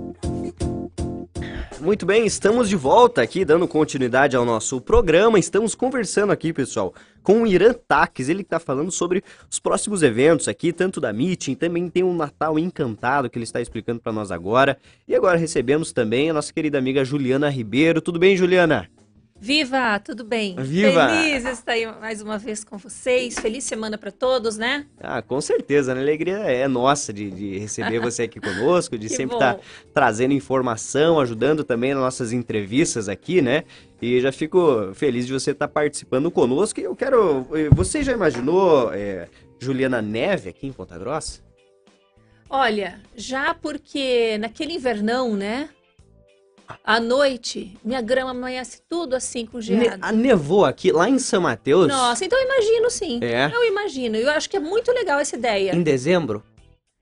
[1.81, 5.39] Muito bem, estamos de volta aqui, dando continuidade ao nosso programa.
[5.39, 8.27] Estamos conversando aqui, pessoal, com o Irã Taques.
[8.27, 12.59] Ele está falando sobre os próximos eventos aqui, tanto da Meeting, também tem um Natal
[12.59, 14.77] Encantado que ele está explicando para nós agora.
[15.07, 18.01] E agora recebemos também a nossa querida amiga Juliana Ribeiro.
[18.01, 18.89] Tudo bem, Juliana?
[19.41, 20.53] Viva, tudo bem?
[20.57, 21.07] Viva!
[21.07, 23.39] Feliz estar aí mais uma vez com vocês.
[23.39, 24.85] Feliz semana para todos, né?
[24.99, 26.01] Ah, com certeza, né?
[26.01, 29.57] A alegria é nossa de, de receber você aqui conosco, de sempre estar
[29.93, 33.63] trazendo informação, ajudando também nas nossas entrevistas aqui, né?
[34.01, 36.81] E já fico feliz de você estar participando conosco.
[36.81, 37.47] E eu quero.
[37.71, 41.39] Você já imaginou eh, Juliana Neve aqui em Ponta Grossa?
[42.49, 45.69] Olha, já porque naquele invernão, né?
[46.83, 49.97] À noite, minha grama amanhece tudo assim com Ne geada.
[50.01, 51.87] a nevou aqui, lá em São Mateus.
[51.87, 53.19] Nossa, então eu imagino sim.
[53.21, 53.49] É.
[53.53, 54.15] Eu imagino.
[54.15, 55.75] Eu acho que é muito legal essa ideia.
[55.75, 56.43] Em dezembro?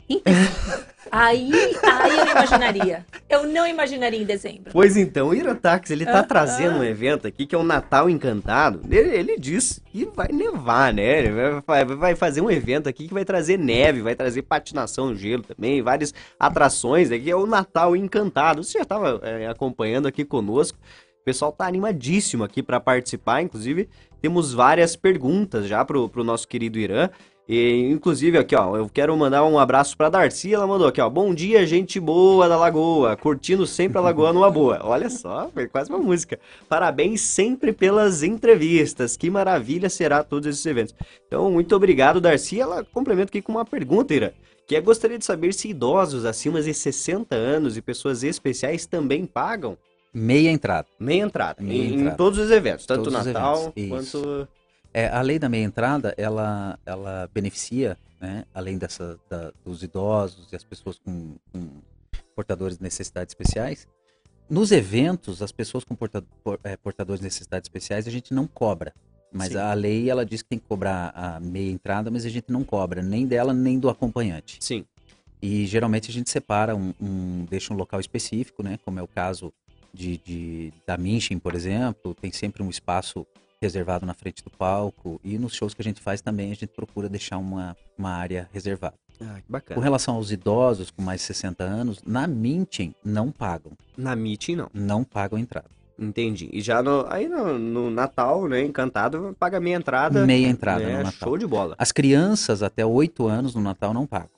[1.09, 1.51] Aí,
[1.83, 3.05] aí eu não imaginaria.
[3.29, 4.71] Eu não imaginaria em dezembro.
[4.73, 8.09] Pois então, o Iratax, ele tá Ah, trazendo um evento aqui que é o Natal
[8.09, 8.81] Encantado.
[8.93, 11.19] Ele, ele diz que vai nevar, né?
[11.19, 15.15] Ele vai, vai- fazer um evento aqui que vai trazer neve, vai trazer patinação no
[15.15, 17.31] gelo também, várias atrações aqui.
[17.31, 18.61] É o Natal Encantado.
[18.61, 20.77] Você já estava acompanhando aqui conosco.
[21.21, 23.41] O pessoal tá animadíssimo aqui para participar.
[23.41, 23.87] Inclusive,
[24.21, 27.09] temos várias perguntas já pro, pro nosso querido Irã.
[27.49, 30.53] E, inclusive, aqui, ó, eu quero mandar um abraço pra Darcy.
[30.53, 31.09] Ela mandou aqui, ó.
[31.09, 33.15] Bom dia, gente boa da Lagoa.
[33.15, 34.81] Curtindo sempre a Lagoa numa boa.
[34.83, 36.37] Olha só, foi quase uma música.
[36.67, 39.15] Parabéns sempre pelas entrevistas.
[39.15, 40.93] Que maravilha será todos esses eventos.
[41.25, 42.59] Então, muito obrigado, Darcy.
[42.59, 44.33] Ela complementa aqui com uma pergunta, Ira.
[44.67, 49.25] Que é, gostaria de saber se idosos acima de 60 anos e pessoas especiais também
[49.25, 49.77] pagam
[50.13, 50.87] Meia entrada.
[50.99, 51.61] meia entrada.
[51.61, 52.17] Meia em, em entrada.
[52.17, 52.85] todos os eventos.
[52.85, 54.47] Tanto Todos os Natal eventos, quanto...
[54.97, 60.51] É, a lei da meia entrada, ela, ela beneficia, né, além dessa, da- dos idosos
[60.51, 61.69] e as pessoas com, com
[62.35, 63.87] portadores de necessidades especiais.
[64.49, 68.47] Nos eventos, as pessoas com porta- por- é, portadores de necessidades especiais, a gente não
[68.47, 68.91] cobra.
[69.31, 69.57] Mas Sim.
[69.59, 72.63] a lei, ela diz que tem que cobrar a meia entrada, mas a gente não
[72.63, 74.57] cobra, nem dela, nem do acompanhante.
[74.59, 74.83] Sim.
[75.39, 78.79] E geralmente a gente separa um, um- deixa um local específico, né?
[78.83, 79.53] Como é o caso
[79.93, 83.27] de, de- da Minchin, por exemplo, tem sempre um espaço
[83.61, 85.19] reservado na frente do palco.
[85.23, 88.49] E nos shows que a gente faz também a gente procura deixar uma, uma área
[88.53, 88.95] reservada.
[89.19, 89.81] Ah, que Com bacana.
[89.81, 94.69] relação aos idosos com mais de 60 anos, na Minchin não pagam, Na meeting, não.
[94.73, 95.69] não pagam entrada.
[95.99, 96.47] Entendi.
[96.53, 100.23] E já no, aí no, no Natal, né, Encantado, paga meia entrada.
[100.27, 101.29] Meia entrada né, no Natal.
[101.29, 101.73] Show de bola.
[101.79, 104.29] As crianças até 8 anos no Natal não pagam.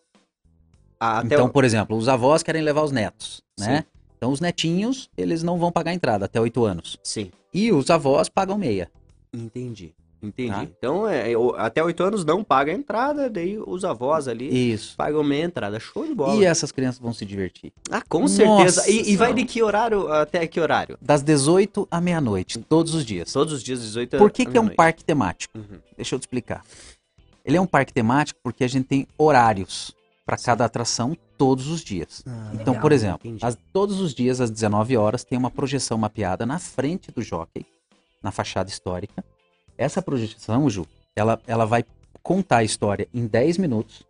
[0.98, 3.80] Ah, então, o- por exemplo, os avós querem levar os netos, né?
[3.82, 3.84] Sim.
[4.18, 6.98] Então os netinhos, eles não vão pagar entrada até 8 anos.
[7.04, 8.90] Sim, E os avós pagam meia.
[9.34, 9.94] Entendi.
[10.22, 10.52] Entendi.
[10.52, 10.64] Tá.
[10.64, 14.94] Então, é, o- até oito anos não paga a entrada, daí os avós ali Isso.
[14.98, 15.80] pagam meia entrada.
[15.80, 16.36] Show de bola.
[16.36, 17.72] E essas crianças vão se divertir.
[17.90, 18.90] Ah, com Nossa certeza.
[18.92, 20.98] E, e vai de que horário até que horário?
[21.02, 23.32] Das 18 à meia-noite, todos os dias.
[23.32, 25.58] Todos os dias, 18 Por que, que é um parque temático?
[25.58, 25.80] Uhum.
[25.96, 26.66] Deixa eu te explicar.
[27.46, 31.80] Ele é um parque temático porque a gente tem horários para cada atração todos os
[31.82, 32.24] dias.
[32.28, 32.82] Ah, Então, Legal.
[32.82, 37.10] por exemplo, as- todos os dias às 19 horas tem uma projeção mapeada na frente
[37.10, 37.66] do jockey,
[38.22, 39.24] na fachada histórica.
[39.78, 41.84] Essa projeção, Ju, ela, ela vai
[42.22, 44.04] contar a história em 10 minutos.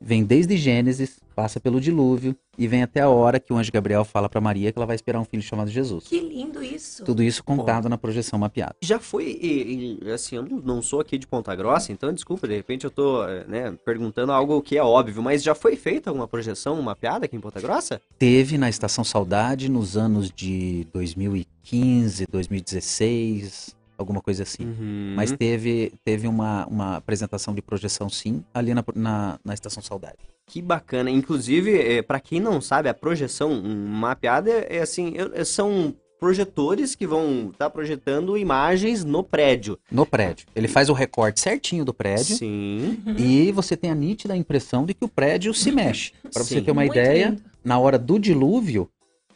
[0.00, 4.04] Vem desde Gênesis, passa pelo dilúvio e vem até a hora que o anjo Gabriel
[4.04, 6.04] fala para Maria que ela vai esperar um filho chamado Jesus.
[6.06, 7.02] Que lindo isso.
[7.02, 8.74] Tudo isso contado na projeção mapeada.
[8.82, 12.54] Já foi, e- e, assim, eu não, sou aqui de Ponta Grossa, então desculpa, de
[12.54, 16.28] repente eu tô, eh, né, perguntando algo que é óbvio, mas já foi feita alguma
[16.28, 18.02] projeção, uma piada aqui em Ponta Grossa?
[18.18, 24.64] Teve na Estação Saudade nos anos de 2015, 2016, alguma coisa assim.
[24.64, 25.14] Uhum.
[25.16, 30.16] Mas teve, teve uma, uma apresentação de projeção, sim, ali na, na, na Estação Saudade.
[30.50, 31.08] Que bacana.
[31.10, 36.96] Inclusive, é, para quem não sabe, a projeção mapeada é, é assim, é- são projetores
[36.96, 39.78] que vão estar projetando imagens no prédio.
[39.90, 40.46] No prédio.
[40.54, 42.98] Ele faz o recorte certinho do prédio Sim.
[43.16, 46.12] e você tem a nítida impressão de que o prédio se mexe.
[46.32, 47.42] Para você ter uma Muito ideia, lindo.
[47.64, 48.90] na hora do dilúvio,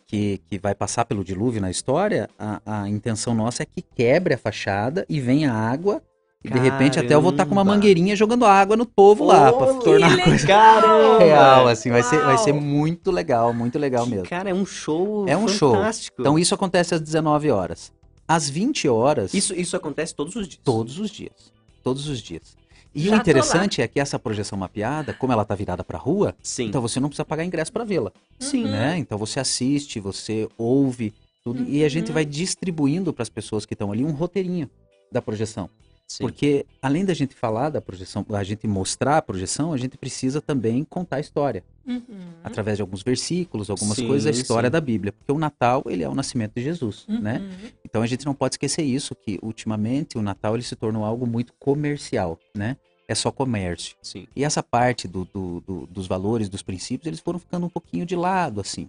[0.06, 4.34] que, que vai passar pelo dilúvio na história, a, a intenção nossa é que quebre
[4.34, 6.02] a fachada e venha água.
[6.44, 9.50] E de repente até eu vou estar com uma mangueirinha jogando água no povo lá,
[9.50, 11.18] Oh, pra tornar a coisa Caramba!
[11.24, 11.90] real, assim.
[11.90, 14.28] Vai ser, vai ser muito legal, muito legal mesmo.
[14.28, 15.72] Cara, é um show É um show.
[15.74, 16.20] fantástico.
[16.20, 17.90] Então isso acontece às 19 horas.
[18.28, 20.60] Às 20 horas, Isso, isso acontece todos os dias.
[20.62, 21.52] todos os dias.
[21.82, 22.56] Todos os dias.
[22.94, 26.34] E Já o interessante é que essa projeção mapeada, como ela tá virada pra rua,
[26.42, 26.66] Sim.
[26.66, 28.12] então você não precisa pagar ingresso pra vê-la.
[28.38, 28.64] Sim.
[28.64, 28.96] né?
[28.98, 32.14] Então você assiste, você ouve tudo e a gente Uhum.
[32.14, 34.68] vai distribuindo para as pessoas que estão ali um roteirinho
[35.10, 35.68] da projeção.
[36.06, 36.24] Sim.
[36.24, 40.40] Porque além da gente falar da projeção, a gente mostrar a projeção, a gente precisa
[40.40, 41.64] também contar a história.
[41.86, 42.02] Uhum.
[42.42, 44.72] Através de alguns versículos, algumas sim, coisas, a história sim.
[44.72, 45.12] da Bíblia.
[45.12, 47.20] Porque o Natal, ele é o nascimento de Jesus, uhum.
[47.20, 47.42] né?
[47.84, 51.26] Então a gente não pode esquecer isso, que ultimamente o Natal ele se tornou algo
[51.26, 52.76] muito comercial, né?
[53.06, 53.96] É só comércio.
[54.02, 54.26] Sim.
[54.34, 58.06] E essa parte do, do, do, dos valores, dos princípios, eles foram ficando um pouquinho
[58.06, 58.88] de lado, assim.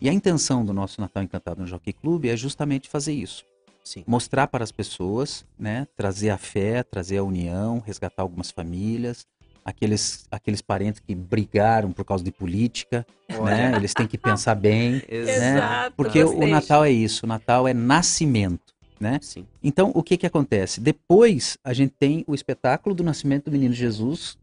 [0.00, 3.44] E a intenção do nosso Natal Encantado no Jockey Club é justamente fazer isso
[3.88, 4.04] Sim.
[4.06, 9.26] mostrar para as pessoas, né, trazer a fé, trazer a união, resgatar algumas famílias,
[9.64, 15.02] aqueles, aqueles parentes que brigaram por causa de política, né, eles têm que pensar bem,
[15.10, 19.18] né, porque o Natal é isso, o Natal é nascimento, né?
[19.22, 19.46] Sim.
[19.62, 20.82] Então, o que que acontece?
[20.82, 24.36] Depois, a gente tem o espetáculo do nascimento do menino Jesus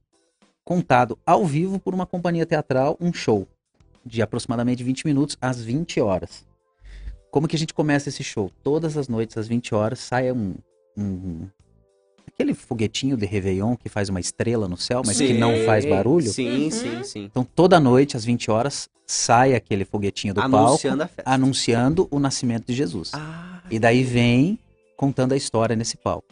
[0.64, 3.48] contado ao vivo por uma companhia teatral, um show
[4.04, 6.44] de aproximadamente 20 minutos às 20 horas.
[7.36, 8.50] Como que a gente começa esse show?
[8.64, 10.54] Todas as noites, às 20 horas, sai um,
[10.98, 11.46] um
[12.26, 15.84] aquele foguetinho de Réveillon que faz uma estrela no céu, mas sim, que não faz
[15.84, 16.30] barulho.
[16.30, 16.72] Sim, uhum.
[16.72, 17.24] sim, sim.
[17.26, 22.68] Então toda noite, às 20 horas, sai aquele foguetinho do anunciando palco, anunciando o nascimento
[22.68, 23.12] de Jesus.
[23.14, 24.58] Ah, e daí vem
[24.96, 26.30] contando a história nesse palco.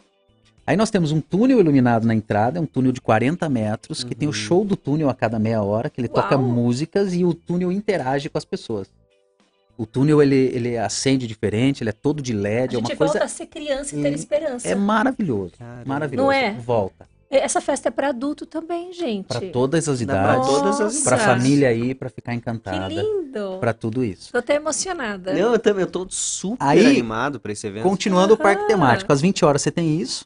[0.66, 4.08] Aí nós temos um túnel iluminado na entrada, é um túnel de 40 metros, uhum.
[4.08, 4.32] que tem o uhum.
[4.32, 6.22] show do túnel a cada meia hora, que ele Uau.
[6.22, 8.88] toca músicas e o túnel interage com as pessoas.
[9.76, 12.76] O túnel ele, ele acende diferente, ele é todo de LED.
[12.76, 13.24] A gente é uma volta coisa...
[13.24, 14.68] a ser criança e ter esperança.
[14.68, 15.52] É maravilhoso.
[15.58, 15.82] Caramba.
[15.84, 16.26] Maravilhoso.
[16.26, 16.52] Não é?
[16.52, 17.08] Volta.
[17.30, 19.26] Essa festa é para adulto também, gente.
[19.26, 20.46] Para todas as idades.
[20.46, 22.88] Para todas as Para família aí, para ficar encantada.
[22.88, 23.58] Que lindo.
[23.58, 24.30] Para tudo isso.
[24.30, 25.32] Tô até emocionada.
[25.32, 27.82] Não, eu também eu tô super aí, animado para esse evento.
[27.82, 30.24] Continuando o parque temático, às 20 horas você tem isso.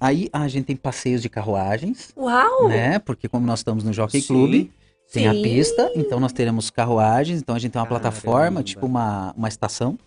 [0.00, 2.12] Aí a gente tem passeios de carruagens.
[2.16, 2.68] Uau!
[2.68, 2.98] Né?
[3.00, 4.70] Porque como nós estamos no Jockey Club,
[5.12, 8.10] tem a pista, então nós teremos carruagens, então a gente tem uma Caramba.
[8.10, 9.98] plataforma, tipo uma, uma estação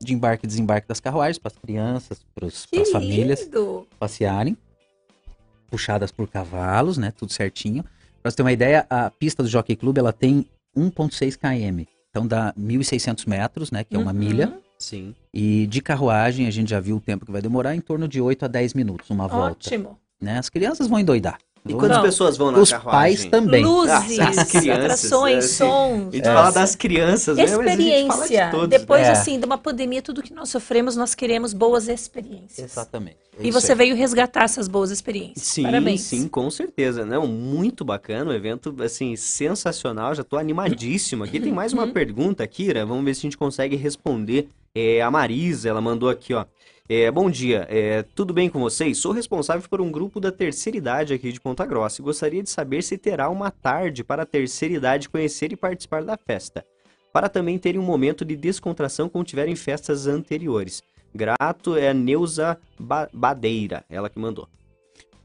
[0.00, 3.48] de embarque e desembarque das carruagens para as crianças, para as famílias
[3.98, 4.56] passearem,
[5.68, 7.84] puxadas por cavalos, né, tudo certinho.
[8.22, 12.26] Para você ter uma ideia, a pista do Jockey Club ela tem 1.6 km, então
[12.26, 14.18] dá 1.600 metros, né, que é uma uhum.
[14.18, 14.58] milha.
[14.78, 15.14] Sim.
[15.34, 18.20] E de carruagem a gente já viu o tempo que vai demorar, em torno de
[18.20, 19.68] 8 a 10 minutos, uma volta.
[19.68, 19.98] Ótimo.
[20.20, 20.38] Né?
[20.38, 21.38] As crianças vão endoidar.
[21.68, 22.02] E quantas não.
[22.02, 23.00] pessoas vão na Os carruagem?
[23.00, 23.62] pais também.
[23.62, 26.08] Luzes, ah, as crianças, atrações, é, assim, sons.
[26.08, 26.32] A gente é.
[26.32, 27.44] fala das crianças, né?
[27.44, 28.44] Experiência.
[28.46, 29.10] De todos, Depois, né?
[29.10, 32.58] assim, de uma pandemia, tudo que nós sofremos, nós queremos boas experiências.
[32.58, 33.18] Exatamente.
[33.38, 35.46] É e você veio resgatar essas boas experiências.
[35.46, 36.00] Sim, Parabéns.
[36.00, 37.04] sim, com certeza.
[37.04, 40.14] Não, muito bacana, um evento, assim, sensacional.
[40.14, 41.38] Já estou animadíssimo aqui.
[41.38, 41.92] Tem mais uma uhum.
[41.92, 42.86] pergunta, Kira.
[42.86, 44.48] Vamos ver se a gente consegue responder.
[44.74, 46.44] É, a Marisa, ela mandou aqui, ó.
[46.92, 48.98] É, bom dia, é, tudo bem com vocês?
[48.98, 52.50] Sou responsável por um grupo da terceira idade aqui de Ponta Grossa e gostaria de
[52.50, 56.66] saber se terá uma tarde para a terceira idade conhecer e participar da festa,
[57.12, 60.82] para também terem um momento de descontração como tiverem festas anteriores.
[61.14, 64.48] Grato é a Neuza ba Badeira, ela que mandou.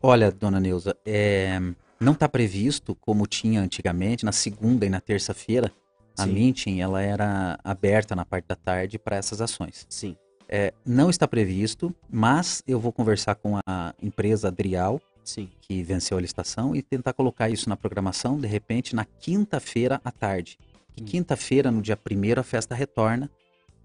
[0.04, 1.60] Olha, dona Neuza, é,
[1.99, 5.71] não está previsto como tinha antigamente, na segunda e na terça-feira,
[6.15, 9.88] a meeting ela era aberta na parte da tarde para essas ações.
[9.89, 10.15] Sim.
[10.47, 15.49] É, não está previsto, mas eu vou conversar com a empresa Adrial, Sim.
[15.62, 20.12] que venceu a licitação, e tentar colocar isso na programação, de repente, na quinta-feira à
[20.12, 20.58] tarde.
[20.99, 21.05] Hum.
[21.05, 23.29] Quinta-feira, no dia primeiro, a festa retorna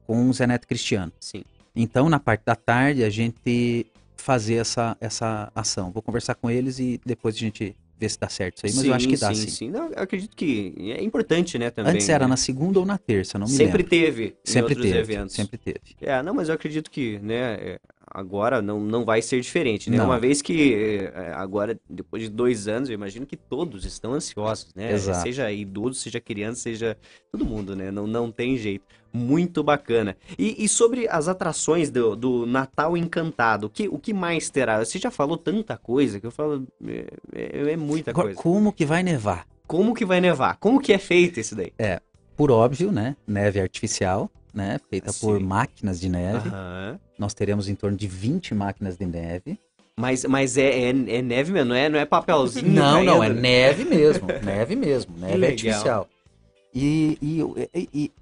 [0.07, 1.13] com o Zé Neto Cristiano.
[1.21, 1.45] Sim.
[1.75, 5.91] Então, na parte da tarde, a gente fazer essa, essa ação.
[5.91, 8.83] Vou conversar com eles e depois a gente ver se dá certo isso aí, mas
[8.83, 9.43] sim, eu acho que dá sim.
[9.43, 9.51] sim.
[9.51, 9.71] sim.
[9.71, 11.93] Não, eu acredito que é importante, né, também.
[11.93, 12.31] Antes era né?
[12.31, 13.89] na segunda ou na terça, não me sempre lembro.
[13.89, 14.99] Teve sempre teve.
[14.99, 15.37] eventos.
[15.37, 15.81] Sempre teve.
[16.01, 19.99] É, não, mas eu acredito que, né, é, agora não, não vai ser diferente, né?
[19.99, 20.07] Não.
[20.07, 20.75] Uma vez que
[21.15, 24.93] é, agora, depois de dois anos, eu imagino que todos estão ansiosos, né?
[24.93, 25.23] Exato.
[25.23, 26.97] Seja idoso, seja criança, seja
[27.31, 27.91] todo mundo, né?
[27.91, 28.85] Não, não tem jeito.
[29.13, 30.17] Muito bacana.
[30.39, 34.85] E, e sobre as atrações do, do Natal Encantado, o que, o que mais terá?
[34.85, 38.41] Você já falou tanta coisa que eu falo, é, é, é muita Agora, coisa.
[38.41, 39.47] como que vai nevar?
[39.67, 40.57] Como que vai nevar?
[40.59, 41.73] Como que é feito isso daí?
[41.79, 42.01] É,
[42.37, 43.17] por óbvio, né?
[43.27, 44.79] Neve artificial, né?
[44.89, 45.27] Feita Sim.
[45.27, 46.49] por máquinas de neve.
[46.49, 46.99] Aham.
[47.19, 49.59] Nós teremos em torno de 20 máquinas de neve.
[49.97, 52.73] Mas, mas é, é, é neve mesmo, não é, não é papelzinho?
[52.73, 54.27] Não, não, é neve mesmo.
[54.43, 56.09] neve mesmo, neve artificial.
[56.75, 58.13] E, e- e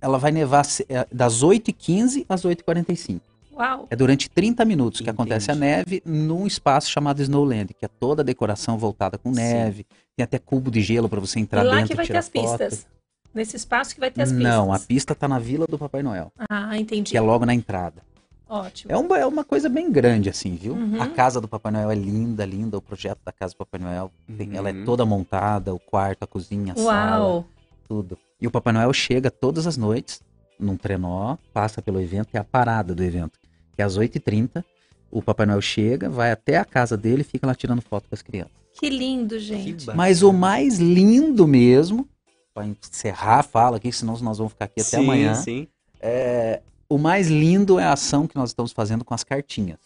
[0.00, 3.20] ela vai nevar é, das 8h15 às 8h45.
[3.56, 3.86] Uau.
[3.90, 8.22] É durante 30 minutos que acontece a neve num espaço chamado Snowland, que é toda
[8.22, 9.40] a decoração voltada com Sim.
[9.40, 9.86] neve.
[10.16, 12.28] Tem até cubo de gelo para você entrar e lá dentro que vai ter as
[12.28, 12.58] foto.
[12.58, 12.86] pistas.
[13.34, 14.48] Nesse espaço que vai ter as pistas.
[14.48, 17.10] Não, a pista tá na Vila do Papai Noel, Ah, entendi.
[17.10, 18.00] que é logo na entrada.
[18.48, 18.90] Ótimo.
[18.92, 20.72] É uma, é uma coisa bem grande, assim, viu?
[20.74, 21.02] Uhum.
[21.02, 22.78] A casa do Papai Noel é linda, linda.
[22.78, 24.84] O projeto da casa do Papai Noel, tem- ela é Uhum.
[24.86, 27.44] toda montada, o quarto, a cozinha, a sala, Uau.
[27.86, 28.16] tudo.
[28.40, 30.20] E o Papai Noel chega todas as noites
[30.58, 33.38] num trenó, passa pelo evento, é a parada do evento,
[33.74, 34.64] que é às 8h30.
[35.10, 38.14] o Papai Noel chega, vai até a casa dele e fica lá tirando foto com
[38.14, 38.52] as crianças.
[38.74, 39.86] Que lindo, gente.
[39.86, 42.06] Que Mas o mais lindo mesmo,
[42.52, 45.34] para encerrar a fala aqui, senão nós vamos ficar aqui até sim, amanhã.
[45.34, 45.66] Sim.
[46.00, 49.78] É, o mais lindo é a ação que nós estamos fazendo com as cartinhas.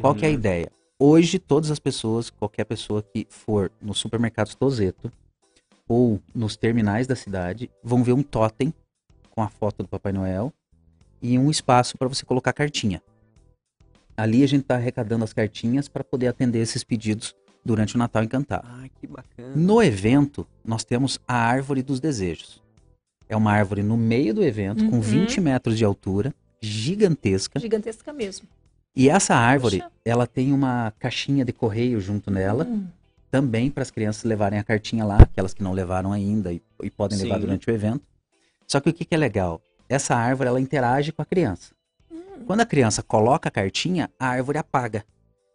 [0.00, 0.36] Qual que é a Uhum.
[0.38, 0.70] ideia?
[0.98, 5.10] Hoje, todas as pessoas, qualquer pessoa que for no supermercado Tozeto
[5.88, 8.72] ou nos terminais da cidade, vão ver um totem
[9.30, 10.52] com a foto do Papai Noel
[11.20, 13.02] e um espaço para você colocar cartinha.
[14.16, 18.22] Ali a gente está arrecadando as cartinhas para poder atender esses pedidos durante o Natal
[18.24, 18.66] Encantado.
[18.70, 19.54] Ah, que bacana.
[19.56, 22.60] No evento, nós temos a Árvore dos Desejos.
[23.28, 25.00] É uma árvore no meio do evento, com Uhum.
[25.00, 27.58] 20 metros de altura, gigantesca.
[27.58, 28.46] Gigantesca mesmo.
[28.94, 29.90] E essa árvore, Poxa.
[30.04, 32.86] ela tem uma caixinha de correio junto nela, Hum,
[33.32, 36.90] também para as crianças levarem a cartinha lá, aquelas que não levaram ainda e, e
[36.90, 37.40] podem levar Sim.
[37.40, 38.04] durante o evento.
[38.68, 39.62] Só que o que, que é legal?
[39.88, 41.74] Essa árvore, ela interage com a criança.
[42.10, 42.44] hum.
[42.46, 45.02] Quando a criança coloca a cartinha, a árvore apaga.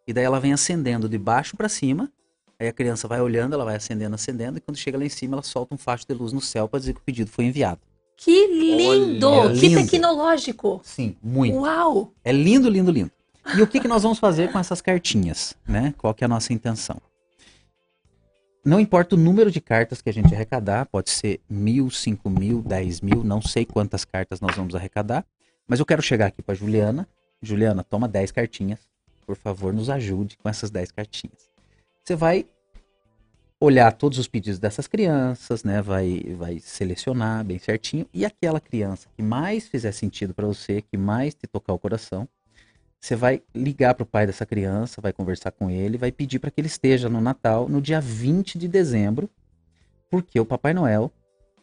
[0.08, 2.12] E daí ela vem acendendo de baixo para cima.
[2.60, 4.58] Aí a criança vai olhando, ela vai acendendo, acendendo.
[4.58, 6.80] E quando chega lá em cima, ela solta um facho de luz no céu para
[6.80, 7.80] dizer que o pedido foi enviado.
[8.16, 9.30] Que lindo!
[9.30, 9.88] Olha, que lindo.
[9.88, 10.82] tecnológico!
[10.84, 11.58] Sim, muito.
[11.58, 12.12] Uau!
[12.26, 13.12] É lindo, lindo, lindo.
[13.56, 15.94] E o que, que nós vamos fazer com essas cartinhas, né?
[15.96, 17.00] Qual que é a nossa intenção?
[18.68, 22.62] Não importa o número de cartas que a gente arrecadar, pode ser mil, cinco mil,
[22.62, 25.26] dez mil, não sei quantas cartas nós vamos arrecadar,
[25.66, 27.08] mas eu quero chegar aqui para Juliana.
[27.42, 28.82] Juliana, toma 10 cartinhas.
[29.26, 31.50] Por favor, nos ajude com essas 10 cartinhas.
[32.04, 32.46] Você vai
[33.58, 35.82] olhar todos os pedidos dessas crianças, né?
[35.82, 38.06] Vai, vai selecionar bem certinho.
[38.14, 42.28] E aquela criança que mais fizer sentido para você, que mais te tocar o coração,
[43.00, 46.52] você vai ligar para o pai dessa criança, vai conversar com ele, vai pedir para
[46.52, 49.30] que ele esteja no Natal, no dia 20 de dezembro,
[50.10, 51.12] porque o Papai Noel,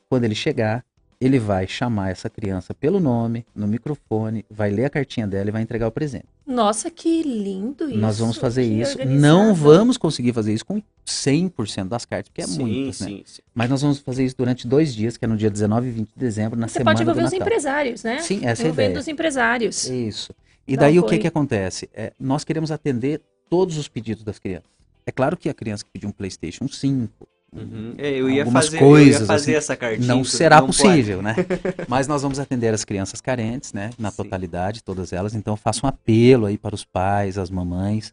[0.09, 0.85] quando ele chegar,
[1.20, 5.53] ele vai chamar essa criança pelo nome, no microfone, vai ler a cartinha dela e
[5.53, 6.26] vai entregar o presente.
[6.47, 7.99] Nossa, que lindo isso!
[7.99, 8.93] Nós vamos fazer que isso.
[8.93, 9.20] organizado.
[9.20, 13.07] Não vamos conseguir fazer isso com 100% das cartas, porque é sim, muitas, né?
[13.07, 13.43] sim, sim.
[13.55, 16.09] Mas nós vamos fazer isso durante dois dias, que é no dia 19 e 20
[16.09, 17.47] de dezembro, na Você semana pode envolver do os Natal.
[17.47, 18.18] empresários, né?
[18.18, 19.01] Sim, essa é a Envolvendo ideia.
[19.01, 19.89] os empresários.
[19.89, 20.35] Isso.
[20.67, 21.89] E daí o que que acontece?
[21.93, 24.71] É, nós queremos atender todos os pedidos das crianças.
[25.07, 27.95] É claro que a criança que pediu um PlayStation 5 Uhum.
[27.97, 30.09] É, eu ia Algumas fazer, eu ia coisas, fazer assim, essa cartinha.
[30.09, 30.77] não será pode.
[30.77, 31.37] possível, né?
[31.89, 33.91] Mas nós vamos atender as crianças carentes, né?
[33.97, 34.17] Na Sim.
[34.17, 35.35] totalidade, todas elas.
[35.35, 38.12] Então eu faço um apelo aí para os pais, as mamães.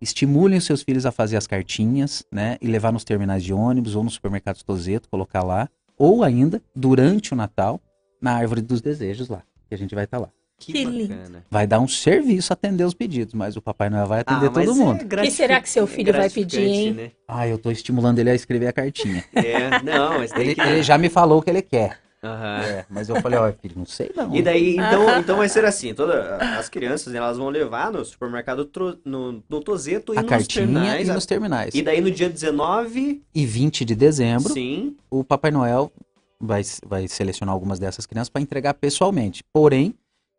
[0.00, 2.56] Estimulem os seus filhos a fazer as cartinhas, né?
[2.62, 5.68] E levar nos terminais de ônibus ou no supermercado Tozeto, colocar lá.
[5.98, 7.80] Ou ainda, durante o Natal,
[8.22, 9.42] na árvore dos desejos lá.
[9.68, 10.30] Que a gente vai estar lá.
[10.58, 11.14] Que, Que lindo.
[11.14, 11.44] bacana.
[11.50, 14.70] Vai dar um serviço atender os pedidos, mas o Papai Noel vai atender Ah, todo
[14.70, 15.04] é mundo.
[15.04, 16.92] gratifi- Que será que seu filho vai pedir, hein?
[16.92, 17.10] né?
[17.28, 19.24] Ah, eu tô estimulando ele a escrever a cartinha.
[19.34, 20.60] É, não, mas tem Ele, que...
[20.60, 22.00] ele já me falou o que ele quer.
[22.20, 22.60] Aham.
[22.64, 24.34] É, mas eu falei, ó, filho, não sei não.
[24.34, 28.04] E daí, então, então vai ser assim, toda, as crianças, né, elas vão levar no
[28.04, 31.08] supermercado tro- no, no Tozeto e a nos cartinha terminais.
[31.08, 31.74] e nos terminais.
[31.76, 35.92] E daí no dia 19, E 20 de dezembro, sim, o Papai Noel
[36.40, 39.44] vai, vai selecionar algumas dessas crianças para entregar pessoalmente.
[39.52, 39.94] Porém,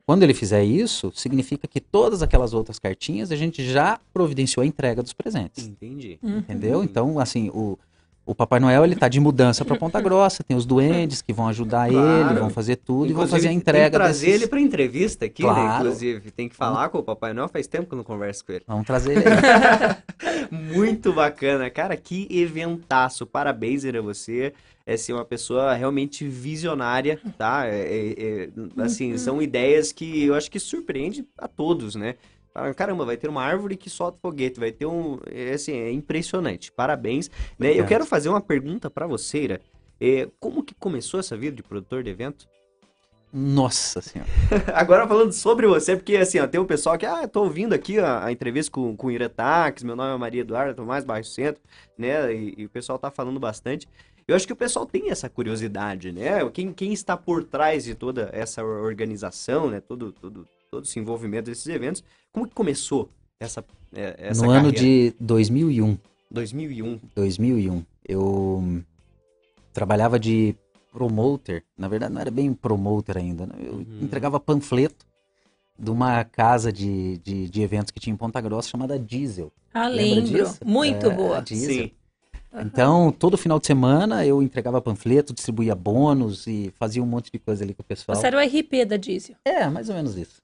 [0.09, 4.65] quando ele fizer isso, significa que todas aquelas outras cartinhas a gente já providenciou a
[4.65, 5.67] entrega dos presentes.
[5.67, 6.17] entendi.
[6.23, 6.39] Uhum.
[6.39, 6.83] Entendeu?
[6.83, 7.77] Então, assim, o,
[8.25, 11.47] o Papai Noel ele tá de mudança para Ponta Grossa, tem os duendes que vão
[11.47, 12.31] ajudar Claro.
[12.31, 14.41] ele, vão fazer tudo e vão Inclusive, fazer a Tem entrega que trazer desses...
[14.41, 15.75] ele pra entrevista aqui, né, Claro.
[15.85, 16.31] inclusive.
[16.31, 18.63] Tem que falar com o Papai Noel, faz tempo que eu não converso com ele.
[18.65, 19.25] Vamos trazer ele.
[20.75, 23.27] Muito bacana, cara, que eventaço.
[23.27, 24.53] Parabéns a você.
[24.89, 27.67] É ser uma pessoa realmente visionária, tá?
[27.67, 28.49] É, é, é,
[28.81, 32.15] assim, são ideias que eu acho que surpreende a todos, né?
[32.75, 35.19] Caramba, vai ter uma árvore que solta foguete, vai ter um.
[35.31, 36.71] É, assim, é impressionante.
[36.71, 37.29] Parabéns.
[37.59, 37.79] Né?
[37.79, 39.61] Eu quero fazer uma pergunta pra você, Ira.
[40.01, 42.47] É, como que começou essa vida de produtor de evento?
[43.31, 44.29] Nossa senhora.
[44.73, 47.99] Agora falando sobre você, porque assim, ó, tem um pessoal que, ah, tô ouvindo aqui
[47.99, 51.29] a, a entrevista com, com o Ira Taques, meu nome é Maria Eduarda, Tomás Baixo
[51.29, 51.61] Centro,
[51.95, 53.87] né, e, e o pessoal tá falando bastante.
[54.29, 57.95] Eu acho que o pessoal tem essa curiosidade, né, quem, quem está por trás de
[57.95, 63.09] toda essa organização, né, todo, todo, todo esse envolvimento desses eventos, como que começou
[63.39, 64.79] essa, é, essa no ano carreira?
[64.79, 65.97] de 2001,
[66.29, 66.99] 2001.
[67.15, 68.83] 2001, eu
[69.73, 70.55] trabalhava de
[70.91, 73.53] promoter, na verdade não era bem promoter ainda, né?
[73.59, 73.99] eu Uhum.
[74.01, 75.07] entregava panfleto
[75.77, 79.51] de uma casa de, de, de eventos que tinha em Ponta Grossa chamada Diesel.
[79.73, 80.23] Ah, lembro.
[80.23, 80.59] disso?
[80.65, 81.41] Muito É, boa.
[81.41, 81.85] Diesel.
[81.85, 81.91] Sim.
[82.53, 87.37] Então, todo final de semana eu entregava panfleto, distribuía bônus e fazia um monte de
[87.37, 88.15] coisa ali com o pessoal.
[88.15, 89.35] Você era o RP da Diesel.
[89.45, 90.41] É, mais ou menos isso.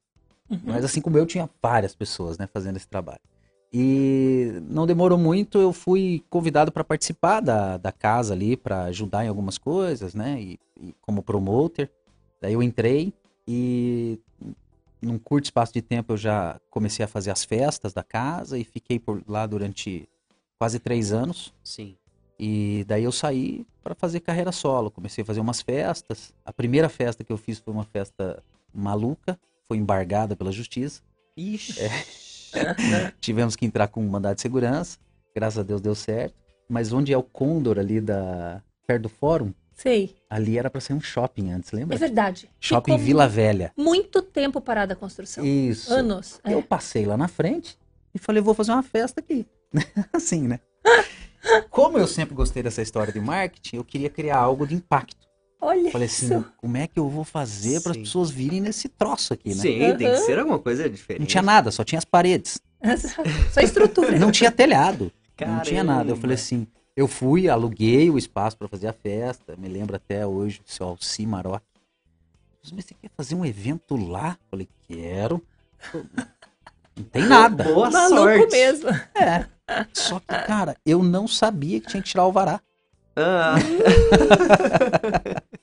[0.50, 0.60] Uhum.
[0.66, 3.22] Mas assim como eu, tinha várias pessoas, né, fazendo esse trabalho.
[3.74, 9.26] E não demorou muito, eu fui convidado para participar da, da casa ali, para ajudar
[9.26, 11.90] em algumas coisas, né, e, e como promoter.
[12.40, 13.12] Daí eu entrei
[13.48, 14.20] e
[15.02, 18.64] num curto espaço de tempo, eu já comecei a fazer as festas da casa e
[18.64, 20.08] fiquei por lá durante
[20.58, 21.54] quase três anos.
[21.64, 21.96] Sim.
[22.40, 24.92] E daí eu saí para fazer carreira solo.
[24.92, 26.34] Comecei a fazer umas festas.
[26.44, 28.44] A primeira festa que eu fiz foi uma festa
[28.74, 31.02] maluca, foi embargada pela justiça.
[31.38, 31.80] Ixi.
[31.82, 31.92] É.
[33.22, 34.98] Tivemos que entrar com um mandado de segurança.
[35.36, 36.36] Graças a Deus deu certo.
[36.68, 40.16] Mas onde é o Condor ali da perto do fórum, Sei.
[40.30, 41.98] ali era para ser um shopping antes, É lembra?
[41.98, 42.50] verdade.
[42.60, 43.72] shopping Ficou Vila Velha.
[43.76, 45.44] Muito tempo parada a construção.
[45.46, 45.92] Isso.
[45.94, 46.40] Anos.
[46.44, 46.54] é.
[46.54, 47.78] Eu passei lá na frente
[48.14, 49.46] e falei, vou fazer uma festa aqui.
[50.14, 50.60] assim, né?
[51.70, 55.26] Como eu sempre gostei dessa história de marketing, eu queria criar algo de impacto.
[55.62, 56.46] Olha Falei assim, isso.
[56.58, 59.56] como é que eu vou fazer para as pessoas virem nesse troço aqui, né?
[59.56, 61.22] Sim, tem que ser alguma coisa diferente.
[61.22, 62.60] Não tinha nada, só tinha as paredes.
[63.52, 64.20] Só estrutura.
[64.20, 65.12] Não tinha telhado.
[65.40, 66.02] Não tinha nada.
[66.02, 66.22] Eu Caramba.
[66.22, 69.56] falei assim, eu fui, aluguei o espaço para fazer a festa.
[69.58, 71.64] Me lembro até hoje o seu Alci Maroc.
[72.64, 74.38] Mas você quer fazer um evento lá?
[74.42, 75.42] Eu falei, quero.
[76.96, 77.64] Não tem nada.
[77.64, 78.52] Boa Maluco sorte.
[78.52, 78.90] mesmo.
[79.16, 79.46] É.
[79.94, 82.62] Só que, cara, eu não sabia que tinha que tirar o vará.
[83.16, 83.56] Ah.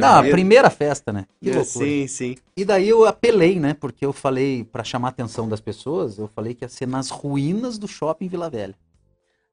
[0.00, 1.26] Não, a primeira festa, né?
[1.40, 1.86] Que É, loucura.
[1.86, 2.36] Sim, sim.
[2.56, 3.74] E daí eu apelei, né?
[3.74, 7.10] Porque eu falei, pra chamar a atenção das pessoas, eu falei que ia ser nas
[7.10, 8.74] ruínas do shopping Vila Velha.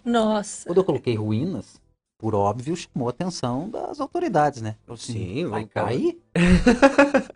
[0.03, 0.67] Nossa.
[0.67, 1.79] Quando eu coloquei ruínas,
[2.17, 4.75] por óbvio, chamou a atenção das autoridades, né?
[4.87, 6.19] Eu assim, Sim, vai cair?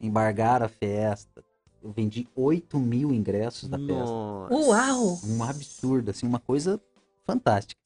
[0.00, 1.42] Embargaram a festa.
[1.86, 3.78] Eu vendi 8 mil ingressos da.
[3.78, 4.52] Nossa.
[4.52, 5.20] Uau.
[5.24, 6.80] Um absurdo, assim, uma coisa
[7.24, 7.80] fantástica.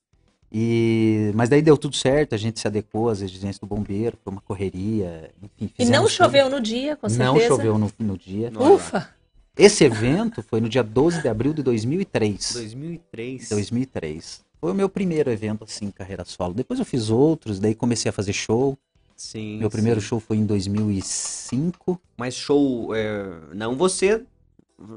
[0.51, 1.31] E...
[1.35, 4.41] Mas daí deu tudo certo, a gente se adequou às exigências do bombeiro, foi uma
[4.41, 5.31] correria,
[5.61, 5.71] enfim.
[5.79, 6.25] E não fizemos tudo.
[6.25, 7.33] choveu no dia, com certeza.
[7.33, 8.51] Não choveu no, no dia.
[8.51, 8.75] Não.
[8.75, 9.11] Ufa.
[9.55, 12.55] Esse evento foi no dia 12 de abril de 2003.
[12.55, 13.49] 2003.
[13.51, 14.41] 2003.
[14.59, 16.55] Foi o meu primeiro evento, assim, carreira solo.
[16.55, 18.79] Depois eu fiz outros, daí comecei a fazer show.
[19.21, 19.59] Sim.
[19.59, 20.07] Meu primeiro sim.
[20.07, 22.01] show foi em 2005.
[22.17, 24.23] Mas show, é, não você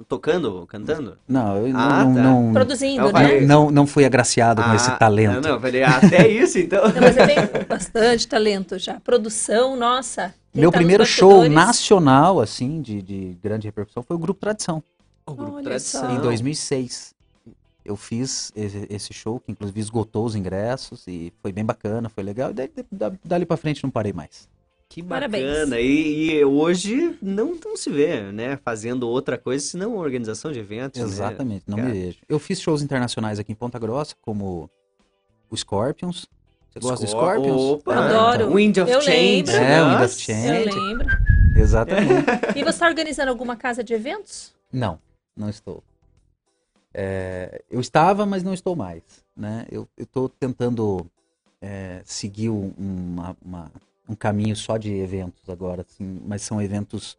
[0.07, 1.17] tocando, cantando?
[1.27, 2.21] Não, eu Ah, não, tá.
[2.23, 3.41] não, Produzindo, né?
[3.41, 5.33] não, não, fui agraciado com esse Ah, talento.
[5.33, 6.85] Não, não, eu falei, ah, até isso então.
[6.87, 8.97] Não, mas você tem bastante talento já.
[9.01, 10.33] Produção, nossa.
[10.55, 14.81] Meu tá primeiro show nacional, assim, de, de grande repercussão, foi o Grupo Tradição,
[15.27, 16.01] O grupo Olha tradição.
[16.07, 16.11] só.
[16.15, 17.12] em 2006.
[17.85, 22.51] Eu fiz esse, show, que inclusive esgotou os ingressos, e foi bem bacana, foi legal.
[22.51, 24.47] E daí, da- dali pra frente não parei mais.
[24.89, 25.43] Que Parabéns.
[25.45, 25.79] bacana.
[25.79, 28.57] E, e hoje não, não se vê, né?
[28.63, 31.01] Fazendo outra coisa, senão organização de eventos.
[31.01, 31.07] né?
[31.07, 31.89] Exatamente, não cara?
[31.89, 32.19] me vejo.
[32.29, 34.69] Eu fiz shows internacionais aqui em Ponta Grossa, como
[35.49, 36.27] o Scorpions.
[36.71, 37.61] Você gosta de Scor- Scorpions?
[37.61, 38.53] Opa, Adoro.
[38.53, 39.17] Wind of Eu Change.
[39.51, 39.51] lembro.
[39.55, 40.15] É, Wind of.
[40.21, 40.69] Change.
[40.69, 41.07] Eu lembro.
[41.55, 42.25] Exatamente.
[42.55, 44.53] E você está organizando alguma casa de eventos?
[44.71, 44.99] Não,
[45.35, 45.83] não estou.
[46.93, 49.01] É, eu estava, mas não estou mais.
[49.35, 49.65] Né?
[49.71, 51.05] Eu estou tentando
[51.65, 53.71] é, seguir um, uma- uma-
[54.07, 57.17] um caminho só de eventos agora, assim, mas são eventos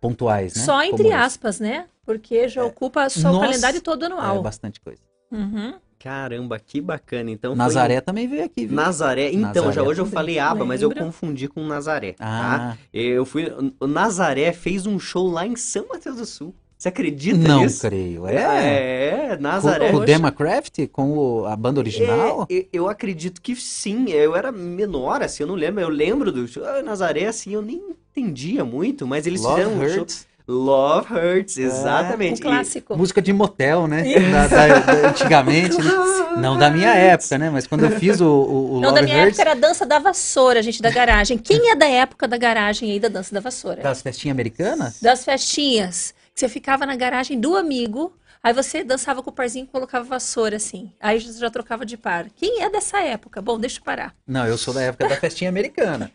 [0.00, 0.62] pontuais, né?
[0.64, 1.12] Só Como entre esse.
[1.16, 1.86] aspas, né?
[2.06, 3.46] Porque já ocupa só o Nossa.
[3.46, 4.40] calendário todo É anual.
[4.42, 5.00] bastante coisa.
[5.30, 5.74] Uhum.
[5.98, 7.30] Caramba, que bacana.
[7.30, 8.74] Então foi- Nazaré também veio aqui, viu?
[8.76, 9.30] Nazaré.
[9.30, 12.74] Então, Nazaré já hoje eu falei aba, mas eu confundi com Nazaré, tá?
[12.74, 13.46] Ah, Eu fui.
[13.80, 16.54] O Nazaré fez um show lá em São Mateus do Sul.
[16.82, 17.80] Você acredita não nisso?
[17.82, 18.26] creio.
[18.26, 19.30] É?
[19.34, 19.92] É, Nazaré.
[19.92, 20.04] Com, com o.
[20.04, 20.78] Demacraft?
[20.90, 22.44] Com o- a banda original?
[22.50, 24.10] É, eu, acredito que sim.
[24.10, 25.80] Eu era menor, assim, eu não lembro.
[25.80, 26.64] Eu lembro do show.
[26.66, 27.80] Ah, Nazaré, assim, eu nem
[28.10, 29.98] entendia muito, mas eles Love fizeram um show.
[30.00, 30.26] Hurts.
[30.48, 32.38] Love Hurts, Um exatamente.
[32.40, 32.96] E- clássico.
[32.98, 34.02] Música de motel, né?
[34.32, 35.90] Da- da- da- antigamente, né?
[36.36, 37.48] Não da minha época, né?
[37.48, 39.68] Mas quando eu fiz o, o, o Não, Love da minha Hurts, época era a
[39.68, 41.38] dança da vassoura, gente, da garagem.
[41.38, 43.80] Quem é da época da garagem aí, da dança da vassoura?
[43.82, 46.12] das festinhas americanas, Das festinhas.
[46.34, 48.12] Que Você ficava na garagem do amigo,
[48.42, 50.90] aí você dançava com o parzinho e colocava vassoura, assim.
[51.00, 52.26] Aí você já trocava de par.
[52.34, 53.40] Quem é dessa época?
[53.42, 54.14] Bom, deixa eu parar.
[54.26, 56.10] não, eu sou da época da festinha americana.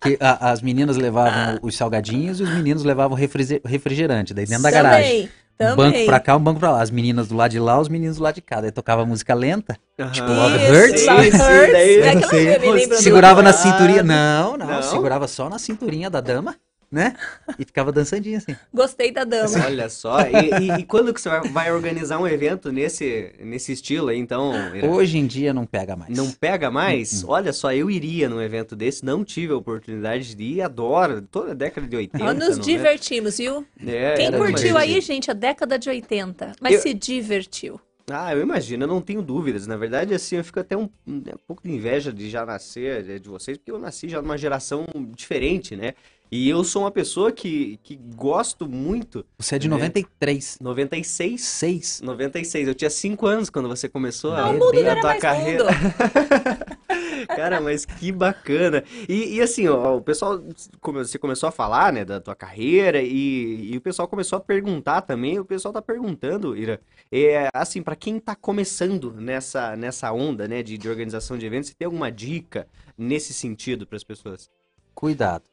[0.00, 3.16] Que a- as meninas levavam os salgadinhos e os meninos levavam
[3.64, 5.28] refrigerante, daí dentro da garagem.
[5.58, 6.06] Também, Um banco também.
[6.06, 6.80] pra cá, um banco pra lá.
[6.82, 8.60] As meninas do lado de lá, os meninos do lado de cá.
[8.60, 10.12] Daí tocava música lenta, Aham.
[10.12, 11.04] Tipo, Love Hurts?
[11.06, 11.40] Love Hurts.
[11.42, 14.02] É aquela você- que eu me lembro do- segurava na Ah, cinturinha.
[14.04, 14.82] Não, não, não?
[14.82, 16.54] segurava só na cinturinha da dama,
[16.90, 17.14] né?
[17.58, 18.56] E ficava dançandinho assim.
[18.72, 19.64] Gostei da dama.
[19.66, 24.08] Olha só, e, e- e quando que você vai, organizar um evento nesse, nesse estilo
[24.08, 24.52] aí, então?
[24.74, 24.86] Ira?
[24.88, 26.16] Hoje em dia não pega mais.
[26.16, 27.22] Não pega mais?
[27.26, 31.50] Olha só, eu iria num evento desse, não tive a oportunidade de ir, adoro, toda
[31.52, 32.24] a década de 80.
[32.24, 32.66] Nós nos não é?
[32.66, 33.66] divertimos, viu?
[33.86, 34.90] É, Quem era curtiu demais.
[34.90, 37.80] aí, gente, a década de 80, mas Eu- se divertiu.
[38.10, 39.66] Ah, eu imagino, eu não tenho dúvidas.
[39.66, 43.20] Na verdade, assim, eu fico até um, um pouco de inveja de já nascer de,
[43.20, 45.92] de vocês, porque eu nasci já numa geração diferente, né?
[46.30, 49.24] E eu sou uma pessoa que, que gosto muito.
[49.38, 49.70] Você é de É.
[49.70, 50.58] 93.
[50.60, 51.40] 96.
[51.40, 52.00] 6.
[52.02, 52.68] 96.
[52.68, 55.20] Eu tinha 5 anos quando você começou a, O O mundo não a tua mais
[55.22, 55.64] carreira.
[57.34, 58.84] Cara, mas que bacana.
[59.08, 60.42] E, e assim, ó, o pessoal,
[60.80, 64.40] como você começou a falar, né, da tua carreira e, e o pessoal começou a
[64.40, 70.12] perguntar também, o pessoal tá perguntando, Ira, é, assim, para quem tá começando nessa, nessa
[70.12, 72.66] onda, né, de, de organização de eventos, você tem alguma dica
[72.96, 74.50] nesse sentido para as pessoas?
[74.94, 75.44] Cuidado.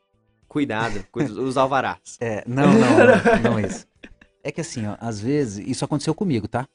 [0.56, 1.06] Cuidado,
[1.44, 2.18] os alvarás.
[2.22, 2.72] É, não, não,
[3.44, 3.86] não, não é isso.
[4.42, 6.66] É que assim, ó, às vezes, isso aconteceu comigo, tá?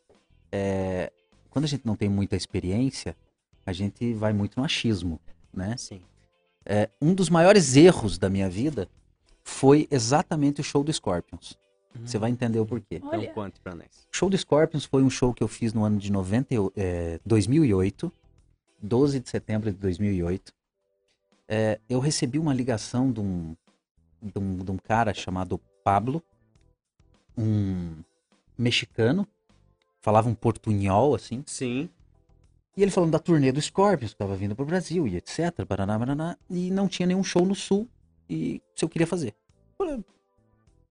[0.53, 1.11] É,
[1.49, 3.16] quando a gente não tem muita experiência,
[3.64, 5.18] a gente vai muito no achismo,
[5.53, 5.76] né?
[5.78, 6.03] Sim.
[6.66, 8.87] É, um dos maiores erros da minha vida
[9.43, 11.59] foi exatamente o show do Scorpions.
[12.05, 13.01] Você vai entender o porquê.
[13.03, 13.22] Olha.
[13.22, 14.07] Então conte pra nós.
[14.12, 16.59] O show do Scorpions foi um show que eu fiz no ano de 90, e-
[16.76, 18.12] é, 2008,
[18.81, 20.53] 12 de setembro de 2008.
[21.49, 23.57] É, eu recebi uma ligação de um,
[24.23, 26.23] de, um, de um cara chamado Pablo,
[27.37, 27.97] um
[28.57, 29.27] mexicano,
[30.01, 31.89] falava um portunhol, assim, Sim.
[32.77, 35.99] e ele falando da turnê do Scorpions, que estava vindo pro Brasil e etc, paraná,
[35.99, 37.89] paraná, e não tinha nenhum show no Sul,
[38.29, 39.35] e se eu queria fazer.
[39.79, 40.05] Eu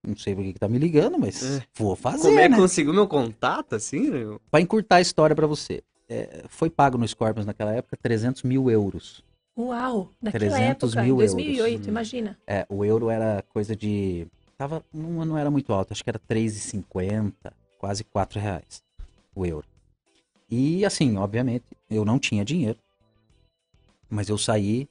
[0.08, 1.62] não sei por que tá me ligando, mas É.
[1.74, 2.56] vou fazer, Como é que né?
[2.56, 4.10] conseguiu meu contato, assim?
[4.10, 4.38] né?
[4.50, 8.70] Pra encurtar a história pra você, é, foi pago no Scorpions naquela época 300 mil
[8.70, 9.22] euros.
[9.60, 11.86] Uau, naquela 300 época, mil em 2008, euros.
[11.86, 12.38] imagina.
[12.46, 14.26] É, o euro era coisa de.
[14.56, 17.32] Tava, não, não era muito alto, acho que era 3,50,
[17.78, 18.82] quase 4 reais
[19.34, 19.66] o euro.
[20.50, 22.78] E assim, obviamente, eu não tinha dinheiro,
[24.08, 24.88] mas eu saí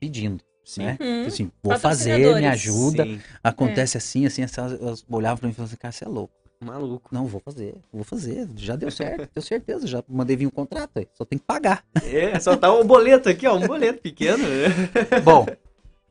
[0.00, 0.84] pedindo, Sim.
[0.84, 0.98] né?
[1.00, 1.26] Uhum.
[1.26, 3.04] Assim, vou fazer, me ajuda.
[3.04, 3.20] Sim.
[3.42, 6.34] Acontece assim, assim, assim, elas olhavam pra mim e falavam assim, cara, você é louco.
[6.64, 7.08] Maluco.
[7.12, 10.98] Não, vou fazer, vou fazer, já deu certo, tenho certeza, já mandei vir um contrato
[10.98, 11.84] aí, só tem que pagar.
[12.02, 14.44] É, só tá um boleto aqui, ó, um boleto pequeno.
[15.22, 15.46] Bom,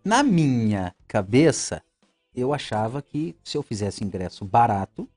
[0.03, 1.81] na minha cabeça,
[2.35, 5.07] eu achava que se eu fizesse ingresso barato,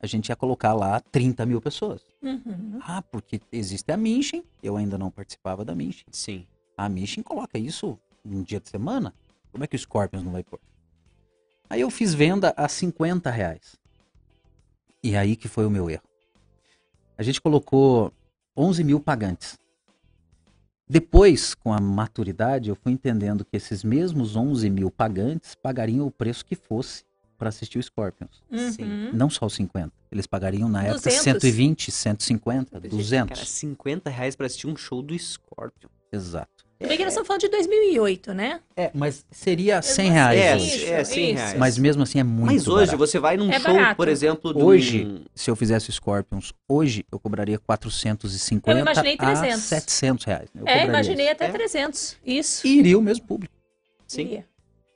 [0.00, 2.02] a gente ia colocar lá 30 mil pessoas.
[2.22, 2.78] Uhum.
[2.82, 6.04] Ah, porque existe a Minchin, eu ainda não participava da Minchin.
[6.10, 6.46] Sim.
[6.76, 9.14] A Minchin coloca isso num dia de semana.
[9.50, 10.60] Como é que o Scorpions não vai pôr?
[11.68, 13.76] Aí eu fiz venda a 50 reais.
[15.06, 16.02] E aí que foi o meu erro.
[17.16, 18.12] A gente colocou
[18.56, 19.56] 11 mil pagantes.
[20.88, 26.10] Depois, com a maturidade, eu fui entendendo que esses mesmos 11 mil pagantes pagariam o
[26.10, 27.04] preço que fosse
[27.38, 28.42] para assistir o Scorpions.
[28.72, 28.82] Sim.
[28.82, 29.12] Uhum.
[29.12, 29.92] Não só os 50.
[30.10, 31.22] Eles pagariam na época 200.
[31.22, 33.38] 120, 150, 200.
[33.38, 35.88] Cara, 50 reais pra assistir um show do Scorpion.
[36.10, 36.65] Exato.
[36.78, 38.60] Se bem que nós estamos falando de 2008, né?
[38.76, 40.56] É, mas seria 100 Mesmo reais É.
[40.58, 41.34] Isso, é, 100 isso.
[41.42, 41.58] reais.
[41.58, 42.98] Mas mesmo assim é muito Mas hoje barato.
[42.98, 43.96] você vai num É show, barato.
[43.96, 45.24] por exemplo, de Hoje, um...
[45.34, 49.54] se eu fizesse Scorpions, hoje eu cobraria 450 Eu imaginei 300.
[49.54, 50.48] a 700 reais.
[50.54, 51.32] Eu é, imaginei isso.
[51.34, 51.48] até É.
[51.50, 52.16] 300.
[52.26, 52.66] Isso.
[52.66, 53.54] E iria o mesmo público.
[54.06, 54.22] Sim.
[54.22, 54.44] Iria.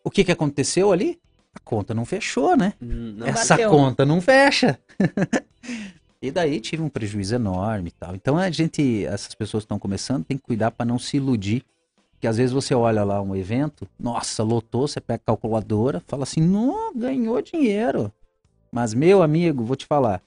[0.04, 1.18] O que que aconteceu ali?
[1.54, 2.74] A conta não fechou, né?
[2.80, 3.70] Hum, Não, Essa bateu.
[3.70, 4.78] conta não fecha.
[6.22, 8.14] e daí tive um prejuízo enorme e tal.
[8.14, 11.64] Então a gente, essas pessoas que estão começando, tem que cuidar para não se iludir.
[12.12, 16.24] Porque às vezes você olha lá um evento, nossa, lotou, você pega a calculadora, fala
[16.24, 18.12] assim, não, ganhou dinheiro.
[18.70, 20.22] Mas, meu amigo, vou te falar,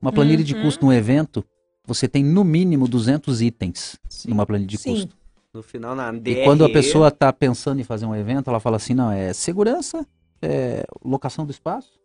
[0.00, 0.62] uma planilha de Uhum.
[0.62, 1.42] custo num evento,
[1.86, 4.28] você tem no mínimo 200 itens Sim.
[4.28, 4.90] numa planilha de Sim.
[4.92, 5.16] custo.
[5.54, 6.44] No final, na E DRE...
[6.44, 10.06] quando a pessoa está pensando em fazer um evento, ela fala assim, não, é segurança,
[10.42, 11.98] é locação do espaço,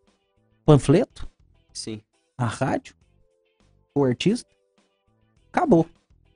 [0.65, 1.27] panfleto,
[1.73, 1.99] Sim,
[2.37, 2.95] a rádio,
[3.95, 4.49] o artista,
[5.51, 5.87] acabou.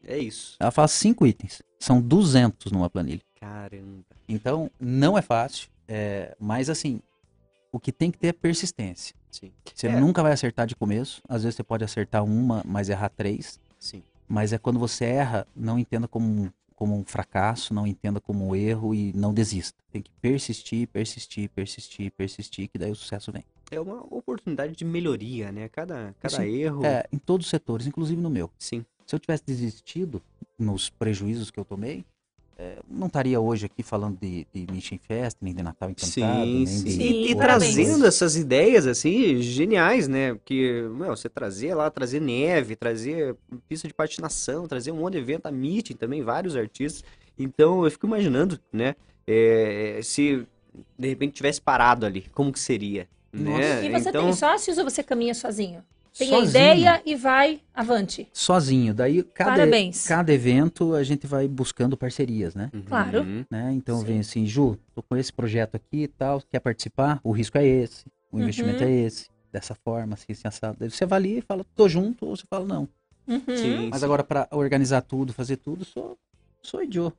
[0.05, 0.55] é isso.
[0.60, 3.22] Ela fala cinco itens, são 200 numa planilha.
[3.39, 4.03] Caramba.
[4.28, 7.01] Então, não é fácil, é, mas assim,
[7.72, 9.16] o que tem que ter é persistência.
[9.32, 9.99] Sim, Você É.
[9.99, 14.01] nunca vai acertar de começo, às vezes você pode acertar uma, mas errar três, sim.
[14.28, 18.55] mas é quando você erra, não entenda como como um fracasso, não entenda como um
[18.55, 19.76] erro e não desista.
[19.91, 23.43] Tem que persistir, persistir, persistir, persistir, que daí o sucesso vem.
[23.72, 25.70] É uma oportunidade de melhoria, né?
[25.70, 26.55] Cada, cada Sim.
[26.55, 26.86] erro...
[26.86, 28.49] É, em todos os setores, inclusive no meu.
[28.57, 28.86] Sim.
[29.05, 30.22] Se eu tivesse desistido
[30.57, 32.05] nos prejuízos que eu tomei,
[32.57, 36.53] é, não estaria hoje aqui falando de, de Mission Fest, nem de Natal Encantado, Sim,
[36.55, 36.84] nem sim.
[36.86, 40.34] de E, e trazendo essas ideias, assim, geniais, né?
[40.34, 43.36] Porque, meu, você trazer lá, trazer neve, trazer
[43.68, 47.03] pista de patinação, trazer um monte de evento, a meeting também, vários artistas.
[47.38, 48.95] Então, eu fico imaginando, né?
[49.28, 50.47] é, se,
[50.97, 53.07] de repente, tivesse parado ali, como que seria,
[53.44, 53.86] né?
[53.86, 55.84] E você então, tem sócios ou você caminha sozinho?
[56.18, 56.50] Tem a Sozinho.
[56.50, 58.28] ideia e vai avante.
[58.34, 58.92] Sozinho.
[58.92, 60.08] Daí, cada, Parabéns.
[60.08, 62.72] cada evento, a gente vai buscando parcerias, né?
[62.74, 62.82] Uhum.
[62.82, 63.24] Claro.
[63.52, 63.72] né?
[63.74, 64.06] Então Sim.
[64.06, 67.20] vem assim, Ju, tô com esse projeto aqui e tal, quer participar?
[67.24, 68.42] O risco é esse, o Uhum.
[68.42, 70.78] investimento é esse, dessa forma, assim, assim, assado.
[70.80, 72.90] Daí você avalia e fala, tô junto, ou você fala, não.
[73.28, 73.42] Uhum.
[73.56, 74.06] Sim, Mas sim.
[74.06, 76.18] agora, para organizar tudo, fazer tudo, sou,
[76.64, 77.16] sou idiota.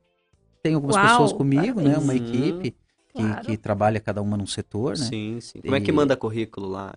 [0.61, 1.97] Tem algumas Uau, pessoas comigo, né?
[1.97, 2.29] Uma parabéns.
[2.29, 2.75] equipe
[3.13, 3.45] Claro.
[3.45, 5.05] que trabalha cada uma num setor, né?
[5.05, 5.61] Sim, sim.
[5.61, 6.93] Como é que E- manda currículo lá?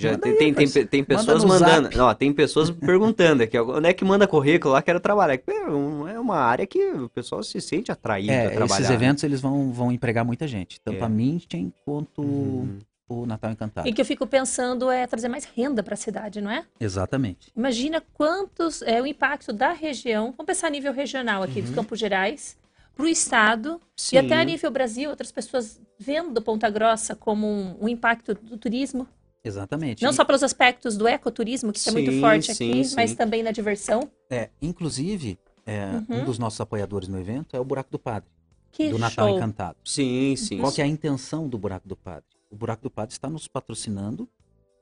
[0.00, 2.02] Já tem, tem, tem, tem, pessoas manda mandando.
[2.02, 5.34] Ó, tem pessoas perguntando aqui, onde é que manda currículo lá, quero trabalhar.
[5.34, 8.80] É uma área que o pessoal se sente atraído é, a trabalhar.
[8.80, 8.94] Esses né?
[8.94, 11.02] eventos eles vão, vão empregar muita gente, tanto é.
[11.02, 12.78] a Minchen quanto uhum.
[13.08, 13.86] o Natal Encantado.
[13.86, 16.64] E que eu fico pensando é trazer mais renda para a cidade, não é?
[16.80, 17.52] Exatamente.
[17.54, 21.66] Imagina quantos é o impacto da região, vamos pensar a nível regional aqui, uhum.
[21.66, 22.56] dos Campos Gerais,
[22.94, 24.16] para o Estado Sim.
[24.16, 28.56] e até a nível Brasil, outras pessoas vendo Ponta Grossa como um, um impacto do
[28.56, 29.06] turismo.
[29.42, 30.02] Exatamente.
[30.02, 33.42] Não só pelos aspectos do ecoturismo, que sim, é muito forte aqui, sim, mas também
[33.42, 34.10] na diversão.
[34.28, 36.20] É, inclusive, é, uhum.
[36.20, 38.28] um dos nossos apoiadores no evento é o Buraco do Padre.
[38.70, 38.98] Que do show.
[38.98, 39.78] Natal Encantado.
[39.84, 40.58] Sim, sim.
[40.58, 42.24] Qual que é a intenção do Buraco do Padre?
[42.50, 44.28] O Buraco do Padre está nos patrocinando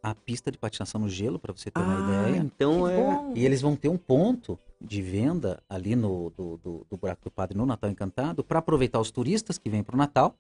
[0.03, 2.36] a pista de patinação no gelo, para você ter ah, uma ideia.
[2.38, 2.96] Então é.
[2.96, 3.32] Bom.
[3.34, 7.30] E eles vão ter um ponto de venda ali no do, do, do Buraco do
[7.30, 10.36] Padre no Natal Encantado para aproveitar os turistas que vêm para o Natal,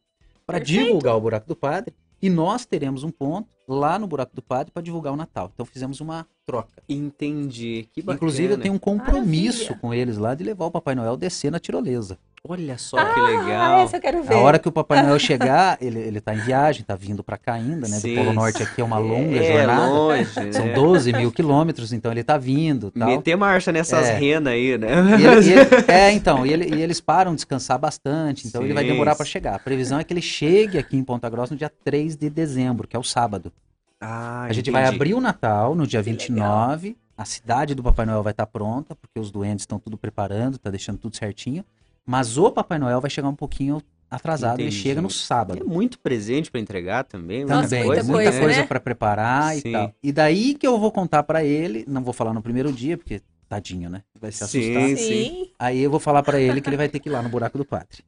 [0.46, 4.42] para divulgar o Buraco do Padre e nós teremos um ponto lá no Buraco do
[4.42, 5.50] Padre para divulgar o Natal.
[5.52, 6.82] Então fizemos uma troca.
[6.88, 7.88] Entendi.
[7.92, 8.16] Que bacana.
[8.16, 9.80] Inclusive eu tenho um compromisso Maravilha.
[9.80, 12.18] com eles lá de levar o Papai Noel descer na tirolesa.
[12.50, 13.80] Olha só ah, que legal.
[13.80, 14.32] Essa eu quero ver.
[14.32, 17.36] A hora que o Papai Noel chegar, ele, ele tá em viagem, tá vindo para
[17.36, 17.98] cá ainda, né?
[17.98, 18.14] Sim.
[18.14, 19.86] Do Polo Norte aqui é uma longa é, jornada.
[19.86, 20.72] Longe, São né?
[20.72, 22.90] 12 mil quilômetros, então ele tá vindo.
[22.90, 23.06] Tal.
[23.06, 24.18] Meter marcha nessas é.
[24.18, 24.88] renas aí, né?
[24.88, 28.68] E ele, e ele, é, então, e, ele, e, eles param descansar bastante, então Sim.
[28.68, 29.54] ele vai demorar para chegar.
[29.54, 32.88] A previsão é que ele chegue aqui em Ponta Grossa no dia 3 de dezembro,
[32.88, 33.52] que é o sábado.
[34.00, 34.70] Ah, a gente entendi.
[34.70, 36.88] vai abrir o Natal no dia que 29.
[36.88, 37.00] Legal.
[37.14, 40.56] A cidade do Papai Noel vai estar tá pronta, porque os doentes estão tudo preparando,
[40.56, 41.62] tá deixando tudo certinho.
[42.08, 44.74] Mas o Papai Noel vai chegar um pouquinho atrasado, Entendi.
[44.74, 45.62] ele chega no sábado.
[45.62, 47.44] É muito presente para entregar também.
[47.44, 48.66] Também, muita coisa, muita coisa né?
[48.66, 49.68] para preparar Sim.
[49.68, 49.94] e tal.
[50.02, 53.20] E daí que eu vou contar para ele, não vou falar no primeiro dia, porque
[53.46, 54.02] tadinho, né?
[54.18, 54.88] Vai se assustar.
[54.88, 55.50] Sim, sim.
[55.58, 57.58] Aí eu vou falar para ele que ele vai ter que ir lá no buraco
[57.58, 57.98] do padre.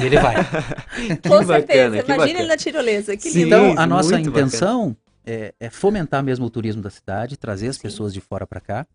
[0.00, 0.36] E ele vai.
[1.26, 1.98] Com certeza.
[1.98, 3.16] Imagina ele na tirolesa.
[3.16, 4.96] Que sim, então, a nossa intenção
[5.26, 7.82] é, é, fomentar mesmo o turismo da cidade, trazer as sim.
[7.82, 8.86] pessoas de fora para cá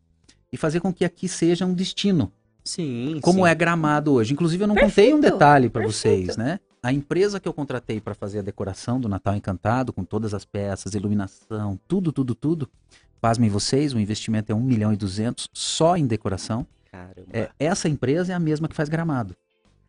[0.54, 2.32] e fazer com que aqui seja um destino
[2.64, 3.20] Sim.
[3.22, 3.50] Como sim.
[3.50, 4.34] é gramado hoje.
[4.34, 6.60] Inclusive, eu não perfeito, contei um detalhe para vocês, né?
[6.82, 10.44] A empresa que eu contratei para fazer a decoração do Natal Encantado, com todas as
[10.44, 12.70] peças, iluminação, tudo, tudo, tudo.
[13.22, 16.68] Pasmem vocês, o investimento é 1 milhão e 200 só em decoração.
[16.92, 17.28] Caramba.
[17.32, 19.36] É, essa empresa é a mesma que faz gramado.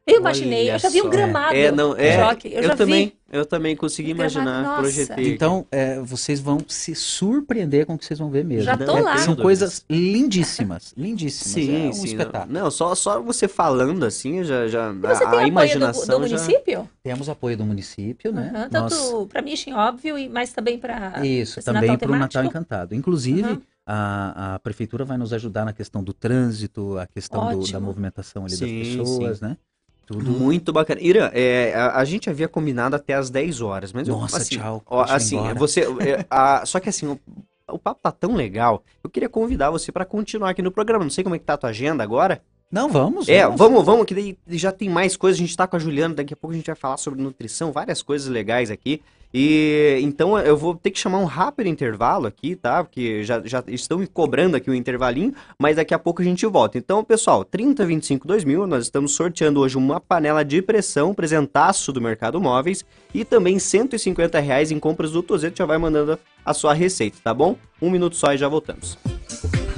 [0.06, 1.56] Eu imaginei, Olha eu já vi um gramado.
[1.56, 3.16] É, não, é, eu, eu também, vi.
[3.32, 5.32] eu também consegui imaginar, projetei.
[5.32, 8.64] Então, é, vocês vão se surpreender com o que vocês vão ver mesmo.
[8.64, 9.16] Já tô é, lá.
[9.16, 11.54] São coisas lindíssimas, lindíssimas.
[11.54, 12.04] Sim, é um sim.
[12.04, 12.52] espetáculo.
[12.52, 16.20] Não, não, só, só você falando assim, já, já e você a, tem a imaginação
[16.20, 16.88] do, do município?
[17.02, 18.52] Temos apoio do município, né?
[18.54, 19.28] Uhum, tanto Nós...
[19.28, 22.94] para Mission, óbvio, mas também para Isso, também para o Natal Encantado.
[22.94, 23.62] Inclusive, uhum.
[23.86, 28.44] a, a prefeitura vai nos ajudar na questão do trânsito, a questão do, da movimentação
[28.44, 29.46] ali sim, das pessoas, sim.
[29.46, 29.56] né?
[30.06, 30.30] Tudo.
[30.30, 31.00] Muito bacana.
[31.00, 34.56] Ira, é, a, a, gente havia combinado até as 10 horas, mas Nossa, eu, assim,
[34.56, 34.82] tchau.
[34.86, 35.80] Ó, assim, você.
[36.00, 37.18] É, a, só que assim, o,
[37.70, 38.82] o, papo tá tão legal.
[39.02, 41.04] Eu queria convidar você para continuar aqui no programa.
[41.04, 42.42] Não sei como é que tá a tua agenda agora.
[42.70, 43.28] Não, vamos.
[43.28, 45.38] É, vamos, vamos, vamos que daí já tem mais coisas.
[45.38, 47.72] A gente tá com a Juliana, daqui a pouco a gente vai falar sobre nutrição,
[47.72, 49.00] várias coisas legais aqui.
[49.36, 52.84] E então eu vou ter que chamar um rápido intervalo aqui, tá?
[52.84, 56.24] Porque já, já estão me cobrando aqui o um intervalinho, mas daqui a pouco a
[56.24, 56.78] gente volta.
[56.78, 62.40] Então, pessoal, 3025 2000, nós estamos sorteando hoje uma panela de pressão, presentaço do Mercado
[62.40, 65.58] Móveis e também 150 reais em compras do Tozeto.
[65.58, 67.56] Já vai mandando a sua receita, tá bom?
[67.82, 68.96] Um minuto só e já voltamos.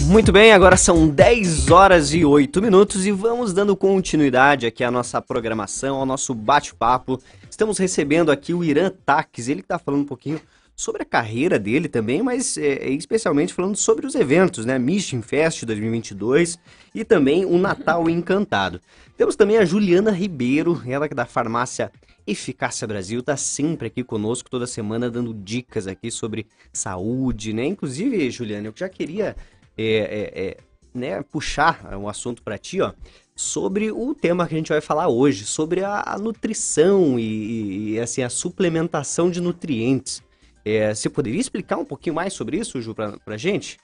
[0.06, 4.90] Muito bem, agora são 10 horas e 8 minutos e vamos dando continuidade aqui à
[4.90, 7.20] nossa programação, ao nosso bate-papo.
[7.50, 10.40] Estamos recebendo aqui o Irã Taques, ele está falando um pouquinho
[10.76, 14.78] sobre a carreira dele também, mas é, especialmente falando sobre os eventos, né?
[14.78, 16.56] Mission Fest 2022
[16.94, 18.80] e também o Natal Encantado.
[19.16, 21.90] Temos também a Juliana Ribeiro, ela que é da farmácia
[22.26, 27.66] Eficácia Brasil, está sempre aqui conosco toda semana dando dicas aqui sobre saúde, né?
[27.66, 29.36] Inclusive, Juliana, eu já queria
[29.76, 30.56] é, é, é,
[30.94, 32.92] né, puxar um assunto para ti, ó,
[33.34, 38.00] sobre o tema que a gente vai falar hoje, sobre a, a nutrição e, e,
[38.00, 40.22] assim, a suplementação de nutrientes.
[40.64, 43.78] É, você poderia explicar um pouquinho mais sobre isso, Ju, para a gente?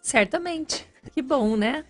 [0.00, 0.86] Certamente.
[1.12, 1.84] Que bom, né?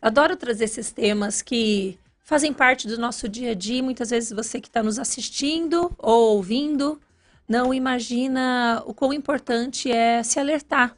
[0.00, 3.82] Adoro trazer esses temas que fazem parte do nosso dia a dia.
[3.82, 7.00] Muitas vezes você que está nos assistindo ou ouvindo
[7.48, 10.96] não imagina o quão importante é se alertar.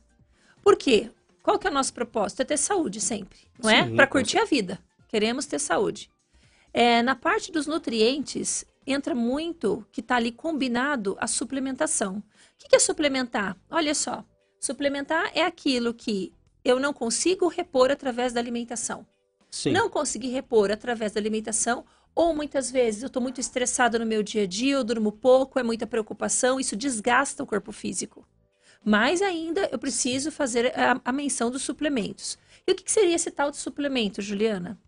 [0.63, 1.11] Por quê?
[1.43, 2.41] Qual que é o nosso propósito?
[2.43, 3.89] É ter saúde sempre, não é?
[3.91, 4.79] Para curtir a vida.
[5.09, 6.11] Queremos ter saúde.
[6.73, 12.19] É, na parte dos nutrientes, entra muito que está ali combinado a suplementação.
[12.19, 12.23] O
[12.59, 13.57] que, que é suplementar?
[13.71, 14.25] Olha só,
[14.59, 16.33] suplementar é aquilo que
[16.65, 19.07] eu não consigo repor através da alimentação.
[19.51, 19.73] Sim.
[19.73, 21.85] Não consegui repor através da alimentação,
[22.15, 25.59] ou muitas vezes eu estou muito estressado no meu dia a dia, eu durmo pouco,
[25.59, 28.27] é muita preocupação, isso desgasta o corpo físico.
[28.85, 32.39] Mais ainda, eu preciso fazer a, a menção dos suplementos.
[32.67, 34.79] E o que, que seria esse tal de suplemento, Juliana?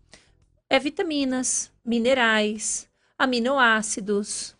[0.69, 4.55] É vitaminas, minerais, aminoácidos.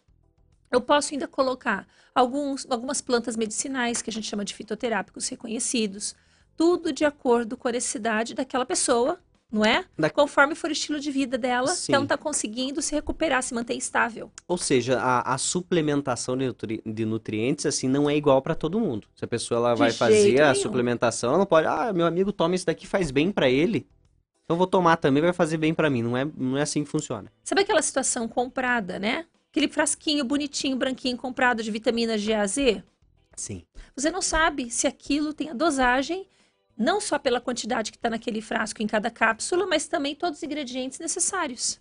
[0.71, 6.15] Eu posso ainda colocar alguns, algumas plantas medicinais que a gente chama de fitoterápicos reconhecidos.
[6.55, 9.19] Tudo de acordo com a necessidade daquela pessoa
[9.51, 9.85] não é?
[9.97, 10.09] Da...
[10.09, 11.93] Conforme for o estilo de vida dela, Sim.
[11.93, 14.31] ela não está conseguindo se recuperar, se manter estável.
[14.47, 16.81] Ou seja, a, a suplementação de, nutri...
[16.85, 19.07] de, nutrientes, assim, não é igual para todo mundo.
[19.15, 20.61] Se a pessoa ela vai fazer a nenhum.
[20.61, 23.87] suplementação, ela não pode, ah, meu amigo toma isso daqui, faz bem para ele.
[24.43, 26.03] Então eu vou tomar também, vai fazer bem para mim.
[26.03, 27.31] Não é, não é assim que funciona.
[27.43, 29.25] Sabe aquela situação comprada, né?
[29.49, 32.83] Aquele frasquinho bonitinho, branquinho, comprado de vitaminas G a Z?
[33.35, 33.63] Sim.
[33.95, 36.27] Você não sabe se aquilo tem a dosagem
[36.77, 40.43] não só pela quantidade que está naquele frasco em cada cápsula, mas também todos os
[40.43, 41.79] ingredientes necessários.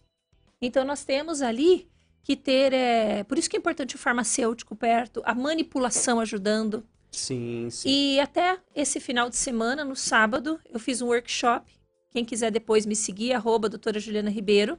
[0.61, 1.88] Então, nós temos ali
[2.22, 2.72] que ter.
[2.72, 3.22] É...
[3.24, 6.84] Por isso que é importante o farmacêutico perto, a manipulação ajudando.
[7.12, 7.88] Sim, sim.
[7.88, 11.72] E até esse final de semana, no sábado, eu fiz um workshop.
[12.11, 14.78] Quem quiser depois me seguir, arroba doutora Juliana Ribeiro,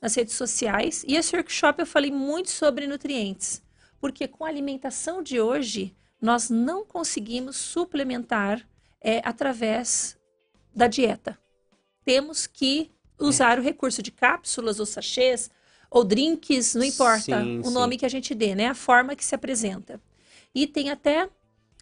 [0.00, 1.04] nas redes sociais.
[1.06, 3.62] E esse workshop eu falei muito sobre nutrientes.
[4.00, 8.66] Porque com a alimentação de hoje, nós não conseguimos suplementar
[9.04, 10.16] é através
[10.74, 11.38] da dieta.
[12.04, 12.90] Temos que
[13.20, 13.60] usar é.
[13.60, 15.50] o recurso de cápsulas ou sachês
[15.90, 17.72] ou drinks, não importa sim, o sim.
[17.72, 18.66] nome que a gente dê, né?
[18.66, 20.00] A forma que se apresenta.
[20.52, 21.28] E tem até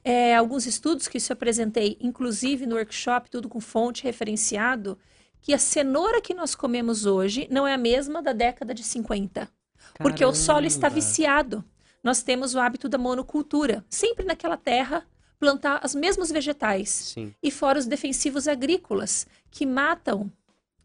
[0.04, 4.98] é, alguns estudos que isso eu apresentei, inclusive no workshop, tudo com fonte referenciado,
[5.40, 9.32] que a cenoura que nós comemos hoje não é a mesma da década de 50.
[9.40, 9.52] Caramba.
[9.98, 11.64] Porque o solo está viciado.
[12.02, 15.06] Nós temos o hábito da monocultura, sempre naquela terra
[15.42, 16.88] plantar os mesmos vegetais.
[16.88, 17.34] Sim.
[17.42, 20.30] E fora os defensivos agrícolas, que matam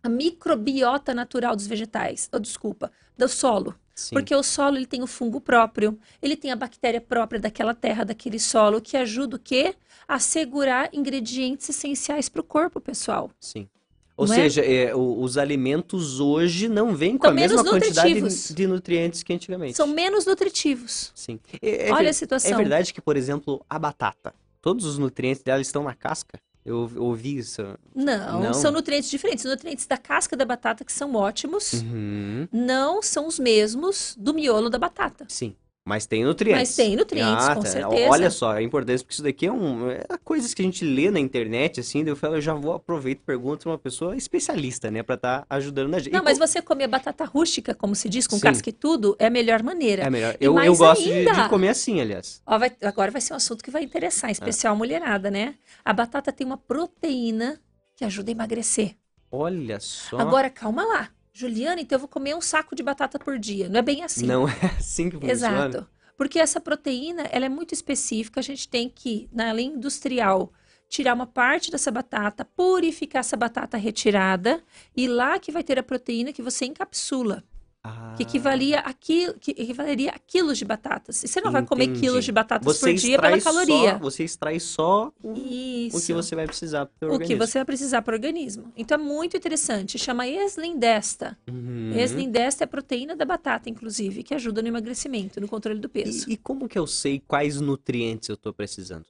[0.01, 3.75] a microbiota natural dos vegetais, ou desculpa, do solo.
[3.93, 4.15] Sim.
[4.15, 8.03] Porque o solo ele tem o fungo próprio, ele tem a bactéria própria daquela terra,
[8.03, 9.75] daquele solo, que ajuda o quê?
[10.07, 13.29] A segurar ingredientes essenciais para o corpo, pessoal.
[13.39, 13.69] Sim.
[14.17, 14.37] Ou não é?
[14.37, 14.85] seja, é?
[14.85, 19.77] É, os alimentos hoje não vêm com São a mesma quantidade de nutrientes que antigamente.
[19.77, 21.11] São menos nutritivos.
[21.13, 21.39] Sim.
[21.61, 22.51] É, é Olha a situação.
[22.51, 24.33] É verdade que, por exemplo, a batata,
[24.67, 26.37] todos os nutrientes dela estão na casca?
[26.65, 27.61] Eu ouvi isso.
[27.95, 29.45] Não, não, são nutrientes diferentes.
[29.45, 32.49] Os nutrientes da casca da batata, que são ótimos, uhum.
[32.51, 35.25] não são os mesmos do miolo da batata.
[35.29, 35.55] Sim.
[35.87, 36.59] Mas tem nutrientes.
[36.59, 37.69] Mas tem nutrientes, ah, com tá.
[37.69, 38.11] certeza.
[38.11, 41.09] Olha só, é importante, porque isso daqui é, um, é coisas que a gente lê
[41.09, 44.13] na internet, assim, daí eu falo, eu já vou aproveitar e pergunto pra uma pessoa
[44.13, 46.11] especialista, né, pra estar tá ajudando a gente.
[46.11, 48.41] Não, e, mas você comer batata rústica, como se diz, com Sim.
[48.41, 50.03] casca e tudo, é a melhor maneira.
[50.03, 50.35] É melhor.
[50.41, 52.41] Eu, eu gosto ainda, de, de, comer assim, aliás.
[52.45, 55.55] Ó, vai, agora vai ser um assunto que vai interessar, em especial a mulherada, né?
[55.85, 57.61] A batata tem uma proteína
[57.95, 58.97] que ajuda a emagrecer.
[59.31, 60.19] Olha só.
[60.19, 61.09] Agora, calma lá.
[61.37, 63.69] Juliana, então eu vou comer um saco de batata por dia.
[63.69, 64.25] Não é bem assim.
[64.25, 65.67] Não é assim que funciona.
[65.67, 65.87] Exato.
[66.17, 70.51] Porque essa proteína, ela é muito específica, a gente tem que, na linha industrial,
[70.89, 74.63] tirar uma parte dessa batata, purificar essa batata retirada,
[74.95, 77.43] e lá que vai ter a proteína que você encapsula.
[77.87, 78.13] Ah.
[78.15, 81.23] Que, equivalia a que equivaleria a quilos de batatas.
[81.23, 81.67] E você não Entendi.
[81.67, 83.91] vai comer quilos de batatas você por dia pela caloria.
[83.93, 87.35] Só, você extrai só o, o que você vai precisar para o organismo.
[87.35, 88.73] O que você vai precisar para o organismo.
[88.75, 89.97] Então é muito interessante.
[89.97, 91.37] Chama eslindesta.
[91.47, 91.93] Uhum.
[91.95, 96.29] Eslindesta é a proteína da batata, inclusive, que ajuda no emagrecimento, no controle do peso.
[96.29, 99.05] E, e como que eu sei quais nutrientes eu estou precisando?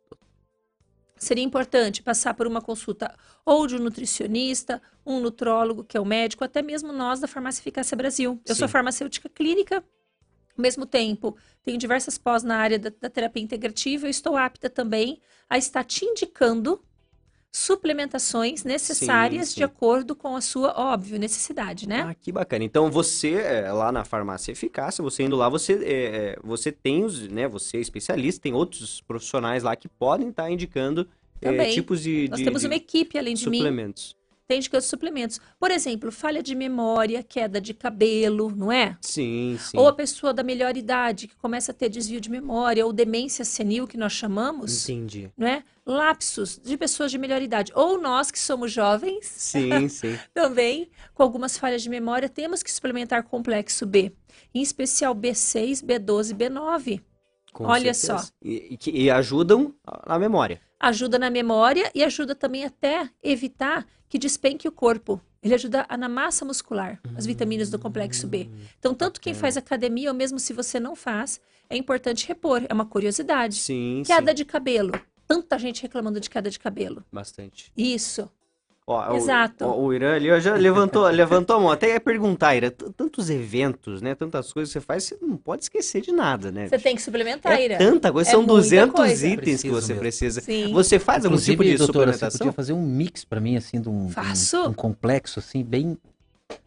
[1.23, 3.13] Seria importante passar por uma consulta
[3.45, 7.61] ou de um nutricionista, um nutrólogo, que é o médico, até mesmo nós da Farmácia
[7.61, 8.41] Eficácia Brasil.
[8.45, 8.59] Eu Sim.
[8.59, 9.77] sou farmacêutica clínica,
[10.57, 14.69] ao mesmo tempo, tenho diversas pós na área da, da terapia integrativa, eu estou apta
[14.69, 16.83] também a estar te indicando
[17.57, 19.59] suplementações necessárias sim, sim.
[19.59, 22.05] de acordo com a sua, óbvio, necessidade, né?
[22.07, 22.63] Ah, que bacana.
[22.63, 27.03] Então, você, é, lá na farmácia eficácia, você indo lá, você, é, é, você tem
[27.03, 31.07] os, né, você é especialista, tem outros profissionais lá que podem estar tá indicando
[31.41, 34.15] é, tipos de Nós de, temos de uma equipe, além de suplementos.
[34.15, 34.26] mim.
[34.47, 35.41] Tem de suplementos.
[35.59, 38.97] Por exemplo, falha de memória, queda de cabelo, não é?
[39.01, 39.77] Sim, sim.
[39.77, 43.43] Ou a pessoa da melhor idade que começa a ter desvio de memória, ou demência
[43.43, 44.87] senil, que nós chamamos.
[44.87, 45.29] Entendi.
[45.35, 45.63] Não é?
[45.85, 47.73] Lapsos de pessoas de melhor idade.
[47.75, 49.25] Ou nós que somos jovens.
[49.25, 50.17] Sim, sim.
[50.33, 54.13] também, com algumas falhas de memória, temos que suplementar complexo B.
[54.55, 57.01] Em especial B6, B12 B9.
[57.51, 58.27] Com Olha certeza.
[58.27, 58.31] só.
[58.41, 64.17] E, e, e ajudam a memória ajuda na memória e ajuda também até evitar que
[64.17, 65.21] despenque o corpo.
[65.41, 68.49] Ele ajuda na massa muscular, as vitaminas do complexo B.
[68.79, 72.63] Então, tanto quem faz academia, ou mesmo se você não faz, é importante repor.
[72.67, 73.55] É uma curiosidade.
[73.55, 74.35] Sim, queda sim.
[74.35, 74.91] de cabelo.
[75.27, 77.03] Tanta gente reclamando de queda de cabelo.
[77.11, 77.71] Bastante.
[77.77, 78.29] Isso.
[78.89, 79.65] Ó, Exato.
[79.65, 81.69] O, o Irã ali já levantou, levantou a mão.
[81.71, 84.15] Até ia perguntar, Ira, tantos eventos, né?
[84.15, 86.69] Tantas coisas que você faz, você não pode esquecer de nada, né?
[86.69, 87.77] Você tem que suplementar, é Ira.
[87.77, 89.27] tanta coisa, É são muita 200 coisa.
[89.27, 89.99] itens que você mesmo.
[89.99, 90.39] precisa.
[90.39, 90.71] Sim.
[90.71, 92.37] Você faz algum tipo de doutora, você suplementação?
[92.39, 94.69] podia fazer um mix pra mim, assim, de um, um- Faço.
[94.69, 95.97] um complexo, assim, bem...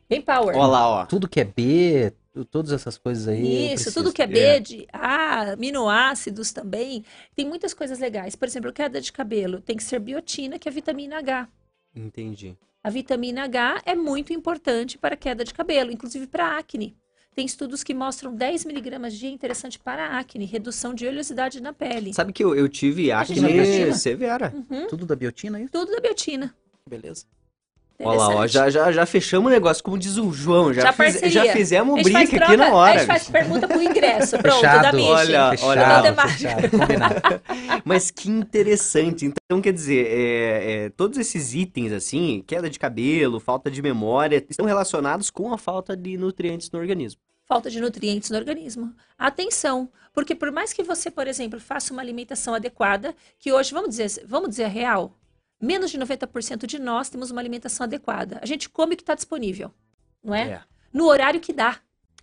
[0.07, 0.55] Bem power.
[0.57, 1.07] Olha lá, ó.
[1.07, 2.13] Tudo que é B,
[2.51, 3.73] todas essas coisas aí.
[3.73, 4.61] Isso, tudo que é B É.
[4.61, 7.03] de A, aminoácidos também.
[7.35, 8.37] Tem muitas coisas legais.
[8.37, 9.61] Por exemplo, queda de cabelo.
[9.61, 11.49] Tem que ser biotina, que é vitamina H.
[11.95, 12.57] Entendi.
[12.83, 16.97] A vitamina H é muito importante para a queda de cabelo, inclusive para acne.
[17.35, 22.13] Tem estudos que mostram 10 miligramas dia interessante para acne, redução de oleosidade na pele.
[22.13, 24.53] Sabe que eu, eu tive acne severa.
[24.55, 25.71] Uhum, Tudo da biotina, isso?
[25.71, 26.55] tudo da biotina.
[26.89, 27.27] Beleza.
[28.03, 30.93] Olha lá, ó, já, já, já fechamos o negócio, como diz o João, já, Já
[30.93, 32.95] fiz- já fizemos um faz brinque aqui na hora.
[32.95, 34.39] A gente faz pergunta pro ingresso.
[34.39, 34.83] Pronto, Fechado.
[34.83, 35.11] da Mission.
[35.13, 36.29] Olha, Fechado, olha.
[36.29, 37.15] Fechado, combinado.
[37.85, 39.27] Mas que interessante.
[39.27, 44.45] Então, quer dizer, é, é, todos esses itens, assim, queda de cabelo, falta de memória,
[44.49, 47.21] estão relacionados com a falta de nutrientes no organismo.
[47.47, 48.95] falta de nutrientes no organismo.
[49.19, 53.91] Atenção, porque por mais que você, por exemplo, faça uma alimentação adequada, que hoje, vamos
[53.91, 55.17] dizer, vamos dizer a real,
[55.61, 58.39] menos de 90% de nós temos uma alimentação adequada.
[58.43, 59.73] A gente come o que está disponível,
[60.23, 60.63] não é?
[60.93, 61.79] No horário que dá.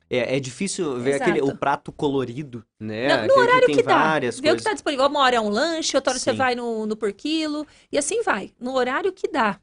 [0.09, 1.31] É, é difícil ver Exato.
[1.31, 3.09] aquele, o prato colorido, né?
[3.09, 4.19] Não, no Aquele horário tem que dá.
[4.19, 4.57] Vê o que coisas.
[4.59, 5.05] está disponível.
[5.05, 6.37] Uma hora é um lanche, outra hora você Sim.
[6.37, 8.53] vai no, no por quilo, e assim vai.
[8.59, 9.59] No horário que dá.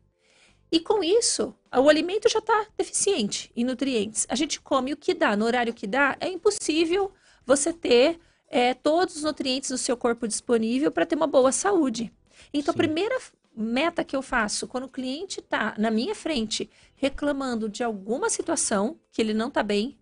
[0.71, 4.27] E com isso, o alimento já está deficiente em nutrientes.
[4.29, 7.13] A gente come o que dá, no horário que dá, é impossível
[7.47, 8.19] você ter
[8.49, 12.13] é, todos os nutrientes no seu corpo disponível para ter uma boa saúde.
[12.53, 12.77] Então, Sim.
[12.77, 13.21] a primeira
[13.57, 18.99] meta que eu faço quando o cliente está na minha frente reclamando de alguma situação
[19.13, 19.97] que ele não está bem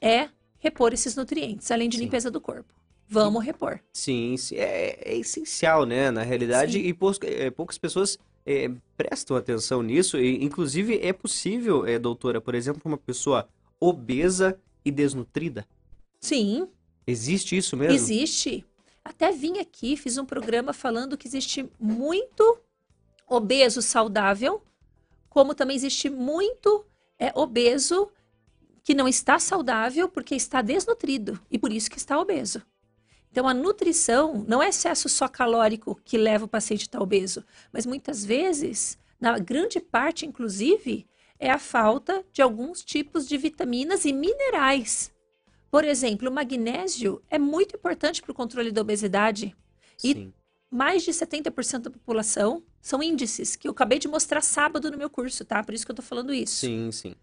[0.00, 0.28] é
[0.58, 2.04] repor esses nutrientes, além de Sim.
[2.04, 2.72] limpeza do corpo.
[3.08, 3.80] Vamos repor.
[3.92, 6.10] Sim, é, é essencial, né?
[6.10, 6.86] Na realidade, Sim.
[6.86, 6.96] e
[7.26, 10.16] é, poucas pessoas é, prestam atenção nisso.
[10.16, 13.48] E, inclusive, é possível, é, doutora, por exemplo, uma pessoa
[13.80, 15.66] obesa e desnutrida.
[16.20, 16.68] Sim,
[17.06, 17.94] Existe isso mesmo?
[17.94, 18.64] existe.
[19.04, 22.58] Até vim aqui, fiz um programa falando que existe muito
[23.30, 24.62] obeso saudável,
[25.28, 26.84] como também existe muito
[27.18, 28.10] é, obeso
[28.82, 32.60] que não está saudável porque está desnutrido e por isso que está obeso.
[33.30, 37.44] Então, a nutrição não é excesso só calórico que leva o paciente a estar obeso,
[37.72, 41.06] mas muitas vezes, na grande parte, inclusive,
[41.38, 45.12] é a falta de alguns tipos de vitaminas e minerais.
[45.70, 49.56] Por exemplo, o magnésio é muito importante para o controle da obesidade.
[50.02, 50.32] E- Sim.
[50.72, 55.10] Mais de 70% da população são índices, que eu acabei de mostrar sábado no meu
[55.10, 55.62] curso, tá?
[55.62, 56.56] Por isso que eu tô falando isso.
[56.56, 57.14] Sim, sim.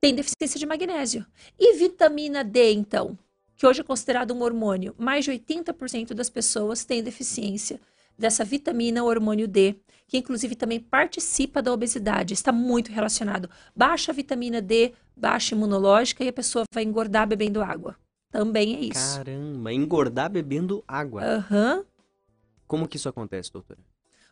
[0.00, 1.26] Tem deficiência de magnésio.
[1.58, 3.18] E vitamina D, então?
[3.56, 4.94] Que hoje é considerado um hormônio.
[4.98, 7.80] Mais de 80% das pessoas têm deficiência
[8.18, 12.34] dessa vitamina hormônio D, que inclusive também participa da obesidade.
[12.34, 13.48] Está muito relacionado.
[13.74, 17.96] Baixa vitamina D, baixa imunológica e a pessoa vai engordar bebendo água.
[18.30, 19.16] Também é isso.
[19.16, 21.22] Caramba, engordar bebendo água.
[21.22, 21.84] Aham.
[22.66, 23.80] Como que isso acontece, doutora?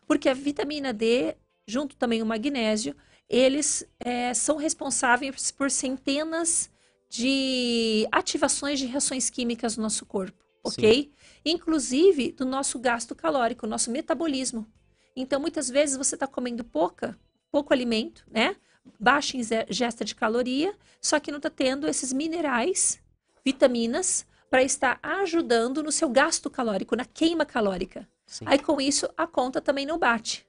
[0.07, 1.35] Porque a vitamina D,
[1.67, 2.95] junto também o magnésio,
[3.29, 6.69] eles é, são responsáveis por centenas
[7.09, 11.11] de ativações de reações químicas no nosso corpo, ok?
[11.45, 14.67] Inclusive do nosso gasto calórico, nosso metabolismo.
[15.15, 17.17] Então, muitas vezes você está comendo pouca,
[17.51, 18.55] pouco alimento, né?
[18.99, 22.99] Baixa ingesta de caloria, só que não está tendo esses minerais,
[23.43, 28.07] vitaminas, para estar ajudando no seu gasto calórico, na queima calórica.
[28.25, 28.45] Sim.
[28.47, 30.45] Aí com isso a conta também não bate.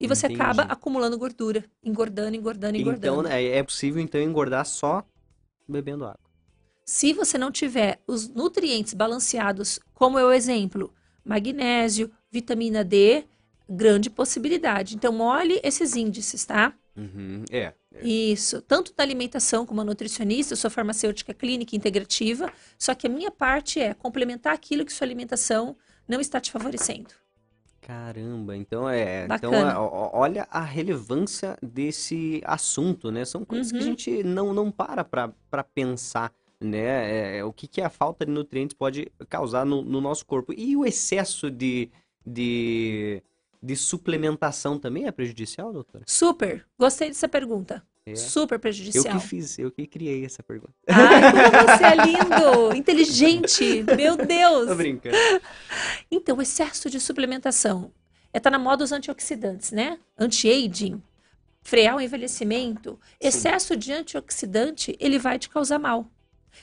[0.00, 0.42] E você Entendi.
[0.42, 3.20] acaba acumulando gordura, engordando, engordando, engordando.
[3.20, 5.04] Então, é, é possível, então, engordar só
[5.68, 6.18] bebendo água.
[6.84, 10.92] Se você não tiver os nutrientes balanceados, como é o exemplo,
[11.24, 13.24] magnésio, vitamina D,
[13.68, 14.96] grande possibilidade.
[14.96, 16.74] Então olhe esses índices, tá?
[16.96, 17.72] Uhum, É.
[18.02, 23.10] Isso, tanto da alimentação como a nutricionista, eu sou farmacêutica clínica integrativa, só que a
[23.10, 25.76] minha parte é complementar aquilo que sua alimentação
[26.12, 27.10] não está te favorecendo.
[27.80, 29.24] Caramba, então é.
[29.24, 29.72] Então, Bacana.
[29.72, 33.24] é, ó- olha a relevância desse assunto, né?
[33.24, 33.86] São coisas que a Uhum.
[33.86, 37.38] gente não, não para pra, pra pensar, né?
[37.38, 40.52] É, o que, que a falta de nutrientes pode causar no, no nosso corpo.
[40.56, 41.90] E o excesso de,
[42.24, 43.20] de,
[43.60, 46.04] de suplementação também é prejudicial, doutora?
[46.06, 47.82] Super, gostei dessa pergunta.
[48.04, 48.16] É.
[48.16, 49.20] Super Eu prejudicial.
[49.20, 50.72] que fiz, eu que criei essa pergunta.
[50.88, 54.68] Ai, como você é lindo, inteligente, meu Deus.
[54.68, 55.16] Tô brincando.
[56.10, 57.92] Então, o excesso de suplementação.
[58.32, 59.98] É, tá na moda os antioxidantes, né?
[60.18, 61.02] Anti-aging,
[61.60, 62.98] frear o envelhecimento.
[63.20, 66.10] Excesso de antioxidante, ele vai te causar mal.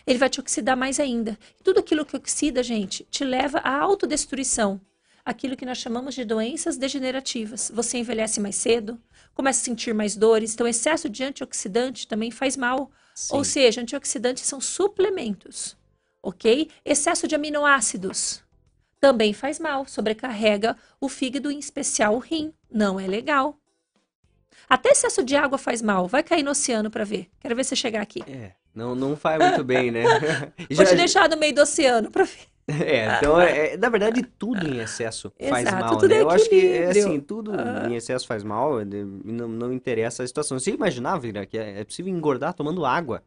[0.05, 1.37] Ele vai te oxidar mais ainda.
[1.63, 4.81] Tudo aquilo que oxida, gente, te leva à autodestruição.
[5.23, 7.71] aquilo que nós chamamos de doenças degenerativas.
[7.73, 8.99] Você envelhece mais cedo,
[9.33, 12.91] começa a sentir mais dores, então excesso de antioxidante também faz mal.
[13.15, 13.35] Sim.
[13.35, 15.77] Ou seja, antioxidantes são suplementos,
[16.21, 16.69] ok?
[16.85, 18.43] Excesso de aminoácidos
[18.99, 22.53] também faz mal, sobrecarrega o fígado, em especial o rim.
[22.69, 23.57] Não é legal.
[24.67, 26.07] Até excesso de água faz mal.
[26.07, 27.27] Vai cair no oceano para ver.
[27.39, 28.21] Quero ver você chegar aqui.
[28.27, 30.03] É, não, não faz muito bem, né?
[30.69, 32.47] Vou te deixar no meio do oceano para ver.
[32.69, 36.17] É, então, é, é, na verdade, tudo em excesso faz Exato, mal, tudo né?
[36.17, 37.51] É Eu acho que, é assim, tudo
[37.87, 38.79] em excesso faz mal,
[39.25, 40.59] não, não interessa a situação.
[40.59, 43.23] Você imaginava, Vira, que é, é possível engordar tomando água?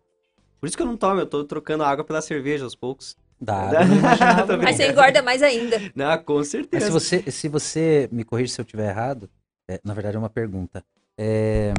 [0.60, 3.16] Por isso que eu não tomo, eu tô trocando água pela cerveja aos poucos.
[3.40, 3.70] Dá,
[4.62, 5.76] Mas você engorda mais ainda.
[5.96, 6.84] Não, com certeza.
[6.84, 9.28] Mas se você, se você me corrige se eu estiver errado,
[9.68, 10.84] é, na verdade é uma pergunta.
[11.18, 11.74] É,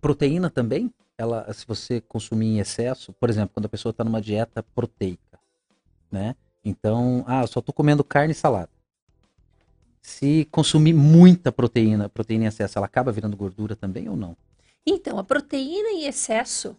[0.00, 0.92] proteína também?
[1.18, 5.38] Ela, se você consumir em excesso, por exemplo, quando a pessoa está numa dieta proteica,
[6.10, 6.36] né?
[6.64, 8.70] Então, ah, só estou comendo carne e salada.
[10.02, 14.36] Se consumir muita proteína, proteína em excesso, ela acaba virando gordura também ou não?
[14.84, 16.76] Então, a proteína em excesso,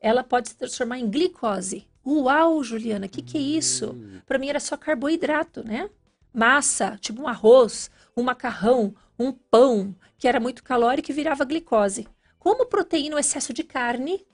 [0.00, 1.86] ela pode se transformar em glicose.
[2.04, 3.92] Uau, Juliana, o que, que é isso?
[3.92, 4.20] Hum.
[4.26, 5.88] Para mim era só carboidrato, né?
[6.34, 12.08] Massa, tipo um arroz, um macarrão, um pão, que era muito calórico e virava glicose.
[12.38, 14.26] Como proteína, o excesso de carne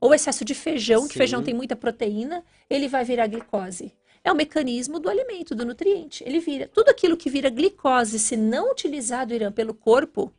[0.00, 1.08] ou excesso de feijão, Sim.
[1.08, 3.94] que feijão tem muita proteína, ele vai virar glicose.
[4.26, 6.24] É o mecanismo do alimento, do nutriente.
[6.26, 6.66] Ele vira.
[6.66, 10.34] Tudo aquilo que vira glicose, se não utilizado Irã, pelo corpo,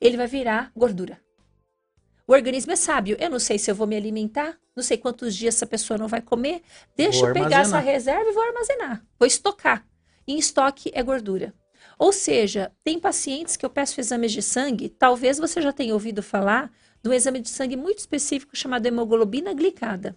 [0.00, 1.20] ele vai virar gordura.
[2.24, 3.16] O organismo é sábio.
[3.18, 6.06] Eu não sei se eu vou me alimentar, não sei quantos dias essa pessoa não
[6.06, 6.62] vai comer.
[6.96, 7.80] Deixa vou eu pegar armazenar.
[7.80, 9.04] essa reserva e vou armazenar.
[9.18, 9.84] Vou estocar.
[10.24, 11.52] E em estoque é gordura.
[11.98, 16.22] Ou seja, tem pacientes que eu peço exames de sangue, talvez você já tenha ouvido
[16.22, 16.72] falar
[17.02, 20.14] de um exame de sangue muito específico chamado hemoglobina glicada.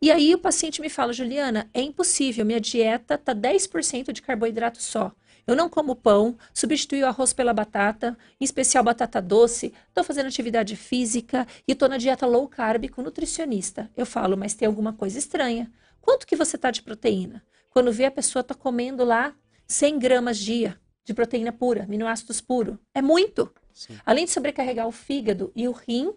[0.00, 4.82] E aí o paciente me fala, Juliana, é impossível, minha dieta tá 10% de carboidrato
[4.82, 5.12] só.
[5.46, 10.26] Eu não como pão, substituí o arroz pela batata, em especial batata doce, estou fazendo
[10.26, 13.88] atividade física e estou na dieta low carb com nutricionista.
[13.96, 15.70] Eu falo, mas tem alguma coisa estranha.
[16.00, 17.44] Quanto que você está de proteína?
[17.70, 19.34] Quando vê a pessoa está comendo lá
[19.68, 22.78] 100 gramas dia de proteína pura, aminoácidos puro.
[22.92, 23.52] É muito.
[23.72, 23.96] Sim.
[24.04, 26.12] Além de sobrecarregar o fígado e o rim,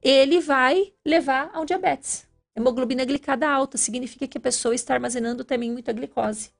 [0.00, 2.29] ele vai levar ao diabetes.
[2.60, 6.50] Hemoglobina glicada alta significa que a pessoa está armazenando também muita glicose.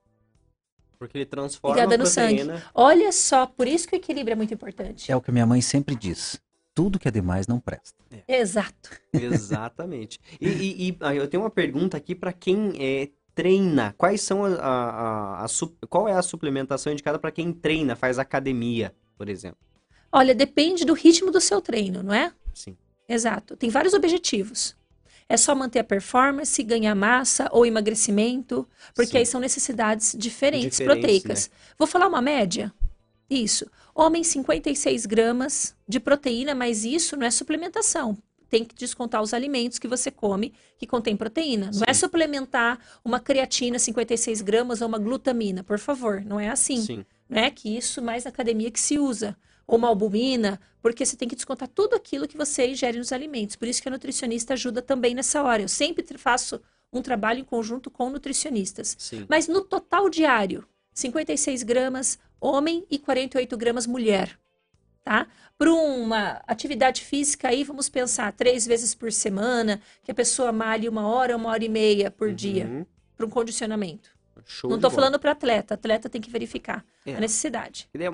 [0.97, 2.53] Porque ele transforma Ligada a proteína.
[2.53, 2.69] no sangue.
[2.75, 5.11] Olha só, por isso que o equilíbrio é muito importante.
[5.11, 6.39] É o que minha mãe sempre diz.
[6.75, 7.95] Tudo que é demais não presta.
[8.11, 8.39] É.
[8.39, 8.91] Exato.
[9.11, 10.19] Exatamente.
[10.39, 13.95] E, e, e, eu tenho uma pergunta aqui para quem é, treina.
[13.97, 15.47] Quais são a, a, a, a
[15.89, 19.57] qual é a suplementação indicada para quem treina, faz academia, por exemplo?
[20.11, 22.31] Olha, depende do ritmo do seu treino, não é?
[22.53, 22.77] Sim.
[23.07, 23.55] Exato.
[23.57, 24.75] Tem vários objetivos.
[25.31, 29.17] É só manter a performance, ganhar massa ou emagrecimento, porque Sim.
[29.19, 31.47] aí são necessidades diferentes, diferentes proteicas.
[31.47, 31.55] Né?
[31.79, 32.69] Vou falar uma média?
[33.29, 33.65] Isso.
[33.95, 38.17] Homem, 56 gramas de proteína, mas isso não é suplementação.
[38.49, 41.71] Tem que descontar os alimentos que você come que contém proteína.
[41.71, 41.79] Sim.
[41.79, 46.21] Não é suplementar uma creatina 56 gramas ou uma glutamina, por favor.
[46.25, 46.81] Não é assim.
[46.81, 47.05] Sim.
[47.29, 49.37] Não é que isso mais na academia que se usa
[49.71, 53.55] ou uma albumina, porque você tem que descontar tudo aquilo que você ingere nos alimentos.
[53.55, 55.61] Por isso que a nutricionista ajuda também nessa hora.
[55.61, 56.61] Eu sempre faço
[56.91, 58.97] um trabalho em conjunto com nutricionistas.
[58.99, 59.25] Sim.
[59.29, 64.37] Mas no total diário, 56 gramas homem e 48 gramas mulher.
[65.05, 65.25] Tá?
[65.57, 70.89] Para uma atividade física aí, vamos pensar três vezes por semana, que a pessoa malhe
[70.89, 72.35] uma hora, uma hora e meia por uhum.
[72.35, 74.09] dia, para um condicionamento.
[74.45, 77.15] Show não estou falando para atleta, atleta tem que verificar é.
[77.15, 77.87] a necessidade.
[77.93, 78.09] É, é,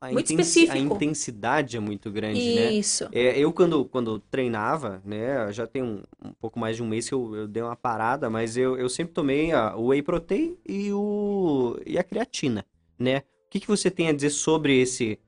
[0.00, 0.72] a muito específico.
[0.72, 2.54] A intensidade é muito grande, Isso.
[2.54, 2.72] né?
[2.72, 3.08] Isso.
[3.12, 7.08] É, eu, quando, quando treinava, né, já tem um, um pouco mais de um mês
[7.08, 10.56] que eu, eu dei uma parada, mas eu, eu sempre tomei a, o whey protein
[10.66, 12.64] e, o, e a creatina,
[12.98, 13.18] né?
[13.18, 15.18] O que, que você tem a dizer sobre esse,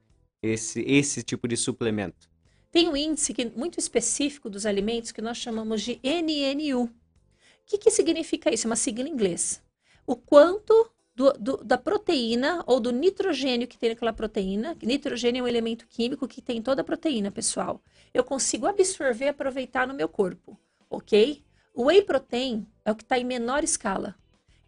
[0.42, 2.28] esse, esse tipo de suplemento?
[2.72, 6.84] Tem um índice que, muito específico dos alimentos que nós chamamos de NNU.
[6.84, 6.90] O
[7.64, 8.66] que, que significa isso?
[8.66, 9.62] É uma sigla em inglês
[10.06, 14.76] o quanto do, do, da proteína ou do nitrogênio que tem naquela proteína.
[14.82, 17.80] Nitrogênio é um elemento químico que tem toda a proteína, pessoal.
[18.12, 20.58] Eu consigo absorver e aproveitar no meu corpo,
[20.90, 21.42] ok?
[21.74, 24.14] O whey protein é o que está em menor escala.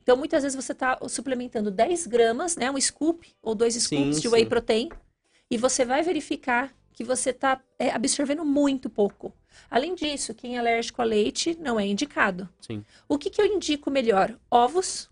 [0.02, 2.70] Então, muitas vezes você está suplementando 10 gramas, né?
[2.70, 4.48] Um scoop ou dois scoops sim, de whey sim.
[4.48, 4.88] protein.
[5.50, 9.32] E você vai verificar que você está é, absorvendo muito pouco.
[9.70, 12.48] Além disso, quem é alérgico a leite não é indicado.
[12.60, 12.84] Sim.
[13.06, 14.34] O que, que eu indico melhor?
[14.50, 15.08] Ovos,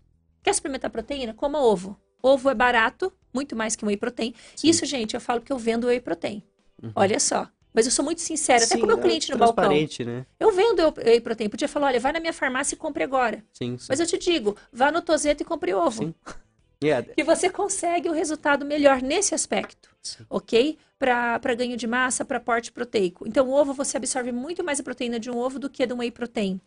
[0.47, 1.33] Quer suplementar proteína?
[1.33, 1.99] Coma ovo.
[2.23, 4.33] Ovo é barato, muito mais que um whey protein.
[4.55, 4.69] Sim.
[4.69, 6.41] Isso, gente, eu falo que eu vendo whey protein.
[6.81, 6.89] Uhum.
[6.95, 7.49] Olha só.
[7.73, 9.69] Mas eu sou muito sincera, sim, até com o meu é cliente é no balcão.
[9.69, 10.25] Né?
[10.39, 11.49] Eu vendo whey protein.
[11.49, 13.43] Podia falar, olha, vai na minha farmácia e compre agora.
[13.51, 16.15] Sim, Mas eu te digo, vá no Tozeto e compre ovo.
[16.83, 17.11] Yeah.
[17.11, 20.23] Que você consegue o um resultado melhor nesse aspecto, Sim.
[20.29, 20.77] ok?
[20.99, 23.27] Para ganho de massa, para porte proteico.
[23.27, 25.93] Então, o ovo você absorve muito mais a proteína de um ovo do que de
[25.93, 26.61] um whey protein.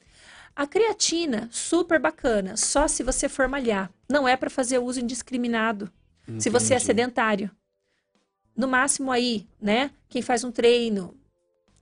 [0.54, 3.90] A creatina, super bacana, só se você for malhar.
[4.08, 5.90] Não é para fazer uso indiscriminado.
[6.22, 6.42] Entendi.
[6.42, 7.50] Se você é sedentário.
[8.56, 9.90] No máximo aí, né?
[10.08, 11.16] Quem faz um treino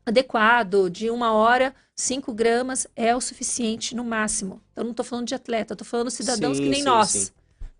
[0.07, 4.63] adequado de uma hora, 5 gramas é o suficiente no máximo.
[4.77, 7.31] Eu não estou falando de atleta, estou falando cidadãos sim, que nem sim, nós, sim.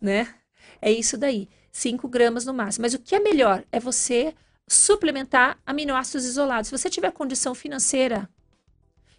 [0.01, 0.35] né?
[0.83, 2.83] É isso daí, 5 gramas no máximo.
[2.83, 4.35] Mas o que é melhor é você
[4.67, 6.69] suplementar aminoácidos isolados.
[6.69, 8.29] Se você tiver condição financeira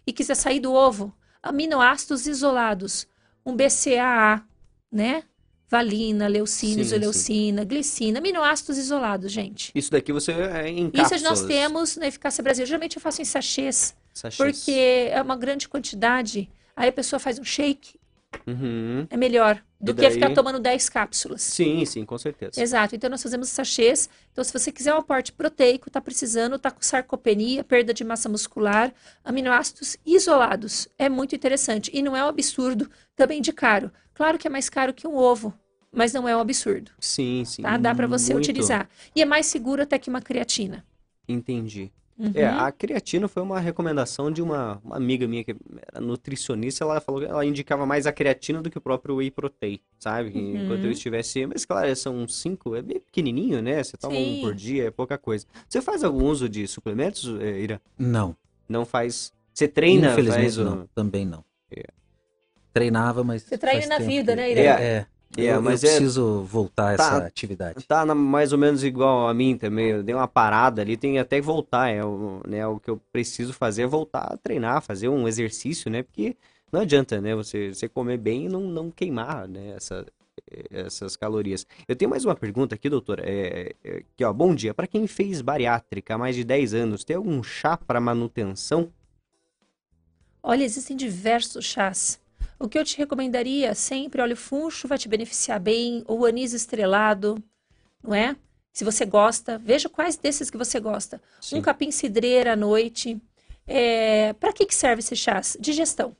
[0.06, 3.06] e quiser sair do ovo, aminoácidos isolados,
[3.44, 4.44] um BCAA,
[4.90, 5.24] né?
[5.68, 9.70] Valina, leucina, isoleucina, glicina, aminoácidos isolados, gente.
[9.72, 11.12] Isso daqui você é em cápsulas.
[11.12, 12.66] Isso nós temos na Eficácia Brasil.
[12.66, 14.36] Geralmente eu faço em sachês, sachês.
[14.36, 16.50] porque é uma grande quantidade.
[16.74, 18.00] Aí a pessoa faz um shake
[18.46, 19.06] Uhum.
[19.10, 21.40] É melhor do que ficar tomando 10 cápsulas.
[21.40, 22.60] Sim, sim, com certeza.
[22.62, 22.94] Exato.
[22.94, 24.10] Então nós fazemos sachês.
[24.30, 28.28] Então, se você quiser um aporte proteico, está precisando, está com sarcopenia, perda de massa
[28.28, 28.92] muscular,
[29.24, 30.86] aminoácidos isolados.
[30.98, 31.90] É muito interessante.
[31.94, 33.90] E não é um absurdo também de caro.
[34.12, 35.54] Claro que é mais caro que um ovo,
[35.90, 36.90] mas não é um absurdo.
[37.00, 37.62] Sim, sim.
[37.62, 37.78] Tá?
[37.78, 38.44] Dá para você muito.
[38.44, 38.88] utilizar.
[39.16, 40.84] E é mais seguro até que uma creatina.
[41.26, 41.90] Entendi.
[42.20, 42.32] Uhum.
[42.34, 45.56] É, a creatina foi uma recomendação de uma, uma, amiga minha que
[45.90, 49.30] era nutricionista, ela falou que ela indicava mais a creatina do que o próprio whey
[49.30, 50.38] protein, sabe?
[50.38, 50.64] Uhum.
[50.64, 53.82] Enquanto eu estivesse, mas claro, são cinco, é bem pequenininho, né?
[53.82, 54.38] Você toma Sim.
[54.38, 55.46] um por dia, é pouca coisa.
[55.66, 57.80] Você faz algum uso de suplementos, eh, Ira?
[57.98, 58.36] Não.
[58.68, 59.32] Não faz?
[59.54, 60.12] Você treina?
[60.12, 61.42] Infelizmente não, também não.
[61.74, 61.84] É.
[62.70, 64.36] Treinava, mas Você treina na vida, que...
[64.36, 64.60] né, Ira?
[64.60, 65.06] É, é.
[65.36, 67.86] É, eu, mas eu é preciso voltar tá, essa atividade.
[67.86, 69.90] Tá na, mais ou menos igual a mim também.
[69.90, 71.88] Eu dei uma parada ali, tem até que voltar.
[71.88, 75.90] É o, né, o que eu preciso fazer é voltar a treinar, fazer um exercício,
[75.90, 76.02] né?
[76.02, 76.36] Porque
[76.72, 77.34] não adianta, né?
[77.34, 79.74] Você, você comer bem e não, não queimar, né?
[79.76, 80.04] Essa,
[80.70, 81.66] essas calorias.
[81.86, 83.22] Eu tenho mais uma pergunta aqui, doutora.
[83.24, 84.74] É, é, que, ó, bom dia.
[84.74, 88.92] Para quem fez bariátrica há mais de 10 anos, tem algum chá para manutenção?
[90.42, 92.20] Olha, existem diversos chás.
[92.60, 96.26] O que eu te recomendaria sempre, olha, o funcho vai te beneficiar bem, ou o
[96.26, 97.42] anis estrelado,
[98.02, 98.36] não é?
[98.70, 101.22] Se você gosta, veja quais desses que você gosta.
[101.40, 101.58] Sim.
[101.58, 103.20] Um capim cidreira à noite.
[103.66, 105.56] É, Para que, que serve esse chás?
[105.58, 106.14] Digestão.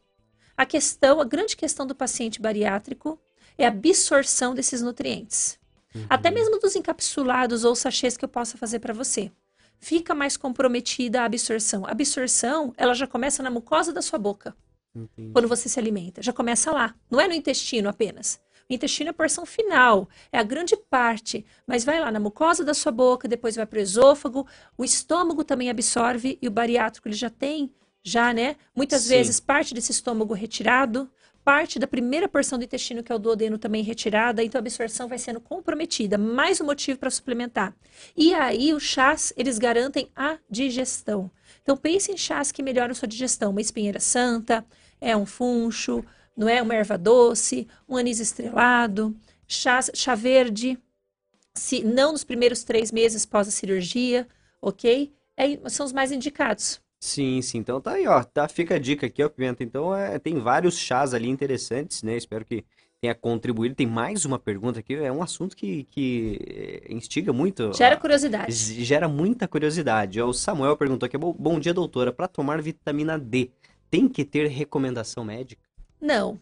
[0.57, 3.21] A questão, a grande questão do paciente bariátrico
[3.59, 5.59] é a absorção desses nutrientes.
[5.95, 6.07] Uhum.
[6.09, 9.31] Até mesmo dos encapsulados ou sachês que eu possa fazer para você.
[9.79, 11.85] Fica mais comprometida a absorção.
[11.85, 14.55] A absorção, ela já começa na mucosa da sua boca.
[14.95, 15.33] Entendi.
[15.33, 16.23] quando você se alimenta.
[16.23, 16.95] Já começa lá.
[17.11, 18.41] Não é no intestino apenas.
[18.69, 22.65] O intestino é a porção final, é a grande parte, mas vai lá na mucosa
[22.65, 24.47] da sua boca, depois vai para o esôfago,
[24.79, 28.55] o estômago também absorve e o bariátrico ele já tem, já, né?
[28.73, 29.09] Muitas Sim.
[29.09, 31.11] vezes parte desse estômago retirado,
[31.45, 35.09] parte da primeira porção do intestino, que é o duodeno, também retirada, então a absorção
[35.09, 36.17] vai sendo comprometida.
[36.17, 37.75] Mais um motivo para suplementar.
[38.17, 41.29] E aí, os chás, eles garantem a digestão.
[41.63, 43.51] Então, pense em chás que melhoram sua digestão.
[43.51, 44.65] Uma espinheira santa,
[45.01, 46.05] é um funcho,
[46.37, 49.15] não é uma erva doce, um anis estrelado,
[49.47, 50.79] chá, chá verde,
[51.55, 54.27] se não nos primeiros três meses pós a cirurgia,
[54.61, 55.13] ok?
[55.37, 56.81] É, são os mais indicados.
[57.01, 57.59] Sim, sim.
[57.59, 58.23] Então tá aí, ó.
[58.23, 59.65] Tá, fica a dica aqui, ó, Pimenta.
[59.65, 62.17] Então é, tem vários chás ali interessantes, né?
[62.17, 62.65] Espero que
[63.01, 63.75] tenha contribuído.
[63.75, 64.95] Tem mais uma pergunta aqui.
[64.95, 67.73] É um assunto que, que eh, instiga muito.
[67.75, 68.53] Gera curiosidade.
[68.85, 70.21] Gera muita curiosidade.
[70.21, 72.13] O Samuel perguntou aqui: Bom dia, doutora.
[72.13, 73.51] Para tomar vitamina D,
[73.91, 75.63] tem que ter recomendação médica?
[76.01, 76.41] Não.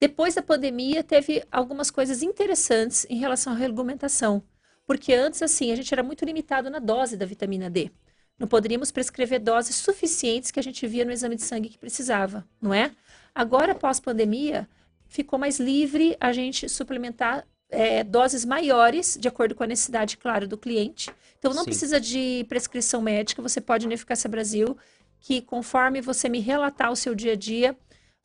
[0.00, 4.42] Depois da pandemia, teve algumas coisas interessantes em relação à regulamentação.
[4.86, 7.90] Porque antes, assim, a gente era muito limitado na dose da vitamina D.
[8.38, 12.46] Não poderíamos prescrever doses suficientes que a gente via no exame de sangue que precisava,
[12.60, 12.92] não é?
[13.34, 14.68] Agora, pós-pandemia,
[15.08, 20.46] ficou mais livre a gente suplementar é, doses maiores, de acordo com a necessidade, claro,
[20.46, 21.10] do cliente.
[21.38, 21.70] Então, não Sim.
[21.70, 24.76] precisa de prescrição médica, você pode no Eficácia Brasil
[25.20, 27.76] que conforme você me relatar o seu dia a dia,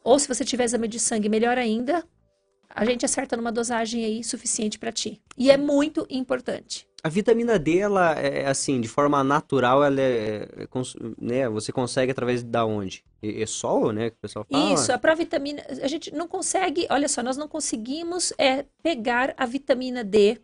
[0.03, 2.03] ou se você tiver exame de sangue, melhor ainda,
[2.69, 5.21] a gente acerta numa dosagem aí suficiente para ti.
[5.37, 6.87] E é muito importante.
[7.03, 10.67] A vitamina D, ela é assim, de forma natural, ela é, é
[11.19, 13.03] né, você consegue através da onde?
[13.21, 14.73] É, sol, né, que o pessoal fala?
[14.73, 19.45] Isso, a provitamina, a gente não consegue, olha só, nós não conseguimos é, pegar a
[19.45, 20.39] vitamina D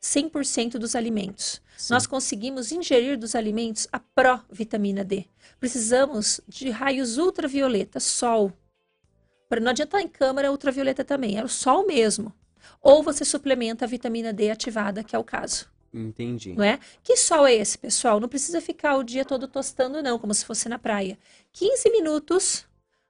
[0.00, 1.60] 100% dos alimentos.
[1.76, 1.94] Sim.
[1.94, 5.26] Nós conseguimos ingerir dos alimentos a pró-vitamina D.
[5.58, 8.52] Precisamos de raios ultravioleta, sol.
[9.50, 12.32] Não adianta estar em câmara ultravioleta também, é o sol mesmo.
[12.80, 15.68] Ou você suplementa a vitamina D ativada, que é o caso.
[15.92, 16.54] Entendi.
[16.54, 16.78] Não é?
[17.02, 18.20] Que sol é esse, pessoal?
[18.20, 21.18] Não precisa ficar o dia todo tostando, não, como se fosse na praia.
[21.52, 22.64] 15 minutos,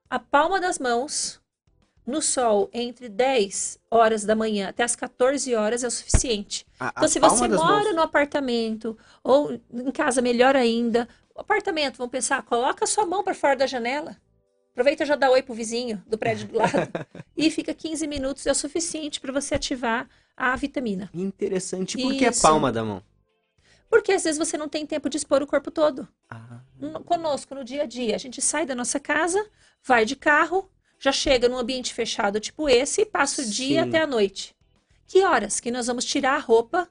[0.08, 1.39] a palma das mãos,
[2.06, 6.66] no sol entre 10 horas da manhã até as 14 horas é o suficiente.
[6.78, 7.94] A- Então, a se você mora mãos.
[7.94, 13.22] no apartamento ou em casa, melhor ainda, o apartamento, vamos pensar, coloca a sua mão
[13.22, 14.16] para fora da janela.
[14.72, 16.70] Aproveita e já dá oi pro vizinho do prédio do lado.
[17.36, 21.10] e fica 15 minutos, é o suficiente para você ativar a vitamina.
[21.12, 21.98] Interessante.
[22.00, 23.02] Por que a palma da mão?
[23.90, 26.08] Porque às vezes você não tem tempo de expor o corpo todo.
[26.30, 29.44] Ah, No- Conosco, no dia a dia, a gente sai da nossa casa,
[29.84, 30.70] vai de carro,
[31.00, 33.88] já chega num ambiente fechado tipo esse e passa o dia Sim.
[33.88, 34.54] até a noite.
[35.06, 36.88] Que horas que nós vamos tirar a roupa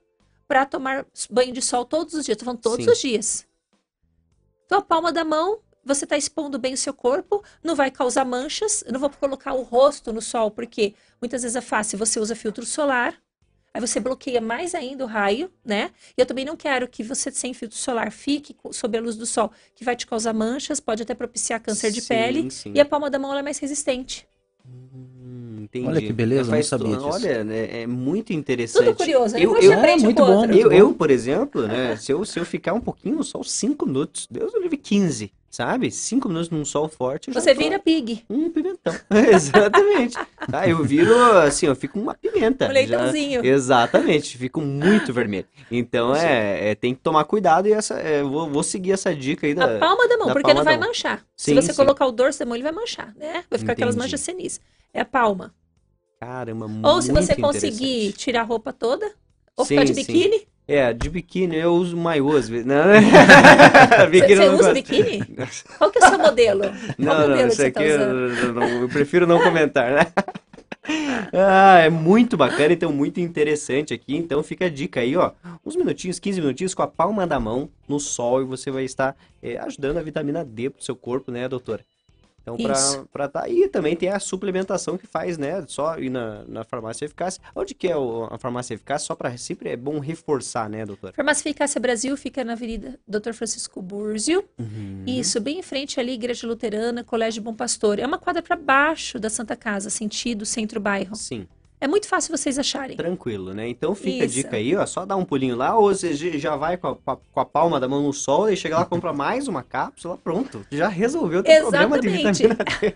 [0.48, 2.38] para tomar banho de sol todos os dias?
[2.38, 2.92] Tô falando todos Sim.
[2.92, 3.48] os dias.
[4.66, 8.26] Então, a palma da mão, você está expondo bem o seu corpo, não vai causar
[8.26, 8.84] manchas.
[8.86, 11.98] Eu não vou colocar o rosto no sol, porque muitas vezes é fácil.
[12.00, 13.16] Você usa filtro solar,
[13.80, 15.92] aí você bloqueia mais ainda o raio, né?
[16.18, 19.26] E eu também não quero que você, sem filtro solar, fique sob a luz do
[19.26, 22.52] sol, que vai te causar manchas, pode até propiciar câncer de sim, pele.
[22.52, 22.74] sim.
[22.76, 24.28] E a palma da mão é mais resistente.
[24.66, 25.19] Hum,
[25.64, 25.88] entendi.
[25.88, 27.06] Olha que beleza, eu não Faz sabia disso.
[27.10, 28.86] Olha, né, é muito interessante.
[28.86, 29.40] Tudo curioso, né?
[29.44, 30.76] Eu- Depois eu- aprende É, muito bom, muito Eu, bom.
[30.76, 34.28] eu, por exemplo, né, se eu, se eu ficar um pouquinho no sol, 5 minutos,
[34.30, 35.90] Deus eu livre 15, sabe?
[35.92, 38.94] 5 minutos num sol forte, eu já Você vira pig, um pimentão.
[39.34, 40.16] Exatamente.
[40.50, 42.66] Tá, eu viro assim, eu fico uma pimenta.
[42.66, 43.46] um já- leitãozinho.
[43.46, 45.46] Exatamente, fico muito vermelho.
[45.72, 49.14] Então é, é, tem que tomar cuidado e essa, é, eu vou, vou seguir essa
[49.14, 49.76] dica aí da.
[49.78, 51.24] A palma da mão, da porque não vai manchar.
[51.36, 51.78] Sim, Se você sim.
[51.78, 53.44] colocar o dorso da mão, ele vai manchar, né?
[53.50, 54.06] Vai ficar aquelas Entendi.
[54.08, 54.60] manchas senis.
[54.94, 55.54] É a palma.
[56.20, 59.10] Caramba, Ou se muito você conseguir tirar a roupa toda,
[59.56, 60.14] ou Sim, ficar de sim.
[60.14, 60.48] biquíni.
[60.68, 62.66] É, de biquíni eu uso maior às vezes.
[62.66, 64.74] Não, Você, biquíni você eu não usa gosto.
[64.74, 65.38] biquíni?
[65.80, 66.62] Qual que é o seu modelo?
[66.62, 68.00] Qual Não, não, modelo que isso aqui tá eu,
[68.38, 70.14] eu não- eu prefiro não comentar, né?
[71.34, 74.16] Ah, é muito bacana, então muito interessante aqui.
[74.16, 75.34] Então fica a dica aí, ó.
[75.64, 79.16] Uns minutinhos, 15 minutinhos com a palma da mão no sol e você vai estar
[79.42, 81.86] eh, ajudando a vitamina D pro seu corpo, né, doutora?
[82.58, 83.08] Então, Isso.
[83.12, 83.48] pra tá.
[83.50, 85.64] E também tem a suplementação que faz, né?
[85.68, 87.42] Só ir na, na farmácia eficácia.
[87.56, 89.08] Onde que é o- a farmácia eficácia?
[89.08, 91.14] Só pra sempre é bom reforçar, né, doutora?
[91.14, 93.34] Farmácia Eficácia Brasil fica na Avenida Dr.
[93.34, 94.44] Francisco Búrzio.
[94.58, 95.04] Uhum.
[95.08, 98.00] Isso, bem em frente ali, Igreja Luterana, Colégio Bom Pastor.
[98.00, 101.16] É uma quadra para baixo da Santa Casa, sentido centro-bairro.
[101.16, 101.48] Sim.
[101.82, 102.98] É muito fácil vocês acharem.
[102.98, 103.68] Tranquilo, né?
[103.68, 104.40] Então fica Isso.
[104.40, 104.86] a dica aí, ó.
[104.86, 107.88] Só dá um pulinho lá, ou você já vai com a, com a palma da
[107.88, 110.66] mão no sol, e chega lá, compra mais uma cápsula, pronto.
[110.72, 112.48] Já resolveu o teu problema de Exatamente.
[112.48, 112.96] vitamina D.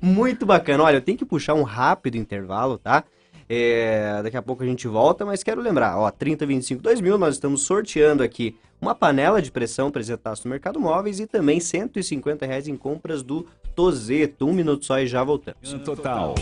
[0.00, 0.84] Muito bacana.
[0.84, 3.04] Olha, eu tenho que puxar um rápido intervalo, tá?
[3.48, 7.62] É, daqui a pouco a gente volta, mas quero lembrar, ó, 3025 2000, nós estamos
[7.62, 12.76] sorteando aqui uma panela de pressão presentaço no Mercado Móveis e também 150 reais em
[12.76, 14.46] compras do Tozeto.
[14.46, 15.72] Um minuto só e já voltamos.
[15.84, 16.34] Total.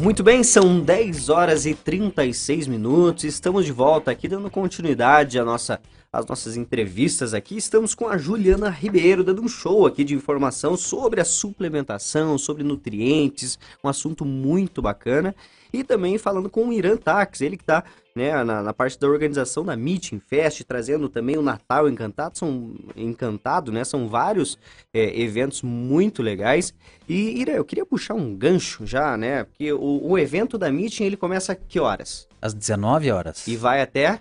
[0.00, 3.22] Muito bem, são 10 horas e 36 minutos.
[3.22, 5.80] Estamos de volta aqui dando continuidade à nossa,
[6.12, 7.56] às nossas entrevistas aqui.
[7.56, 12.64] Estamos com a Juliana Ribeiro dando um show aqui de informação sobre a suplementação, sobre
[12.64, 15.34] nutrientes, um assunto muito bacana.
[15.74, 17.82] E também falando com o Irã Tax, ele que está
[18.14, 22.74] né, na, na parte da organização da Meeting Fest, trazendo também o Natal Encantado, são
[22.96, 23.82] encantado, né?
[23.82, 24.56] São vários
[24.92, 26.72] é, eventos muito legais.
[27.08, 29.44] E Ira, eu queria puxar um gancho já, né?
[29.44, 32.28] Porque o, o evento da Meeting ele começa a que horas?
[32.40, 33.46] Às 19 horas.
[33.48, 34.20] E vai até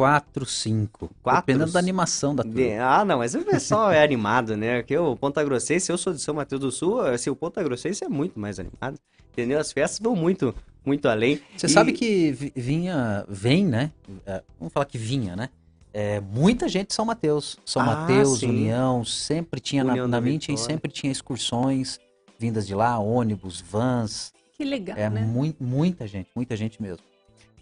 [0.00, 1.10] 4, 5.
[1.22, 1.42] Quatro?
[1.42, 2.58] Dependendo da animação da turma.
[2.80, 4.80] Ah, não, mas o pessoal é animado, né?
[4.80, 8.02] Porque o Ponta Grossense, eu sou de São Mateus do Sul, assim, o Ponta Grossense
[8.02, 8.98] é muito mais animado,
[9.30, 9.60] entendeu?
[9.60, 10.54] As festas vão muito,
[10.84, 11.40] muito além.
[11.56, 13.92] Você E- sabe que vi- vinha, vem, né?
[14.26, 15.48] É, vamos falar que vinha, né?
[15.92, 17.58] É, muita gente de São Mateus.
[17.64, 18.48] São Ah, Mateus, sim.
[18.48, 20.72] União, sempre tinha União na, na Mintin, Vitória.
[20.74, 21.98] sempre tinha excursões
[22.38, 24.32] vindas de lá, ônibus, vans.
[24.56, 25.22] Que legal, É né?
[25.22, 27.04] mui- muita gente, muita gente mesmo.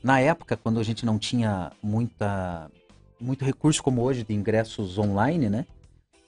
[0.03, 2.71] Na época, quando a gente não tinha muita,
[3.21, 5.67] muito recurso como hoje de ingressos online, né?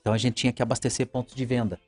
[0.00, 1.78] Então a gente tinha que abastecer pontos de venda.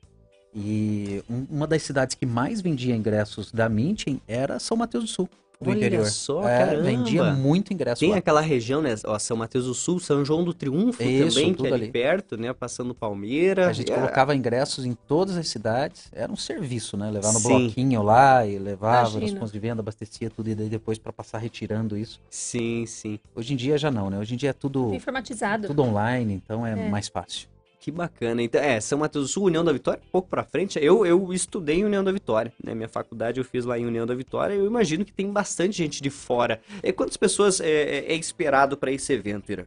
[0.55, 5.11] E um- uma das cidades que mais vendia ingressos da Mintin era São Mateus do
[5.11, 6.05] Sul, do Olha interior.
[6.07, 6.83] só, É, caramba.
[6.83, 8.17] vendia muito ingresso Tem lá.
[8.19, 8.95] aquela região, né?
[9.07, 11.91] Ó, São Mateus do Sul, São João do Triunfo Isso, também, que é ali ali.
[11.93, 12.53] perto, né?
[12.53, 13.69] Passando Palmeira.
[13.69, 16.09] A gente É, colocava ingressos em todas as cidades.
[16.13, 17.11] Era um serviço, né?
[17.11, 17.49] Levar no Sim.
[17.49, 19.39] bloquinho lá e levava nos Imagino.
[19.39, 22.21] pontos de venda, abastecia tudo e daí depois para passar retirando isso.
[22.29, 23.19] Sim, sim.
[23.35, 24.19] Hoje em dia já não, né?
[24.19, 25.69] Hoje em dia é tudo, Informatizado.
[25.69, 26.91] tudo online, então é, É.
[26.91, 27.49] mais fácil.
[27.83, 28.41] Que bacana.
[28.41, 30.79] Então, é, São Mateus do Sul, União da Vitória, pouco pra frente.
[30.81, 32.77] Eu, eu estudei em União da Vitória, né?
[32.77, 34.55] Minha faculdade eu fiz lá em União da Vitória.
[34.55, 36.61] Eu imagino que tem bastante gente de fora.
[36.81, 39.67] E quantas pessoas é, é- é esperado para esse evento, Ira?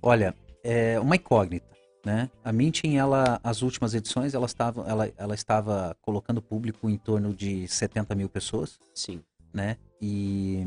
[0.00, 0.34] Olha,
[0.64, 1.66] é uma incógnita,
[2.06, 2.30] né?
[2.42, 7.34] A Mintin, ela, as últimas edições, ela estava, ela, ela estava colocando público em torno
[7.34, 9.20] de 70 mil pessoas, Sim.
[9.52, 9.76] né?
[10.00, 10.64] E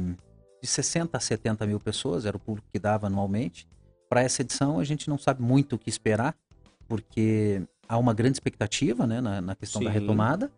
[0.61, 3.67] de 60 a 70 mil pessoas era o público que dava anualmente.
[4.07, 6.35] Para essa edição, a gente não sabe muito o que esperar,
[6.87, 9.99] porque há uma grande expectativa, né, na, na questão da Sim.
[9.99, 10.51] retomada.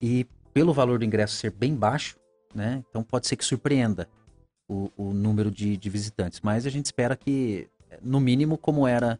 [0.00, 2.16] E pelo valor do ingresso ser bem baixo,
[2.54, 2.84] né?
[2.88, 4.08] Então pode ser que surpreenda
[4.68, 6.40] o, o número de, de, visitantes.
[6.42, 7.68] Mas a gente espera que,
[8.02, 9.18] no mínimo, como era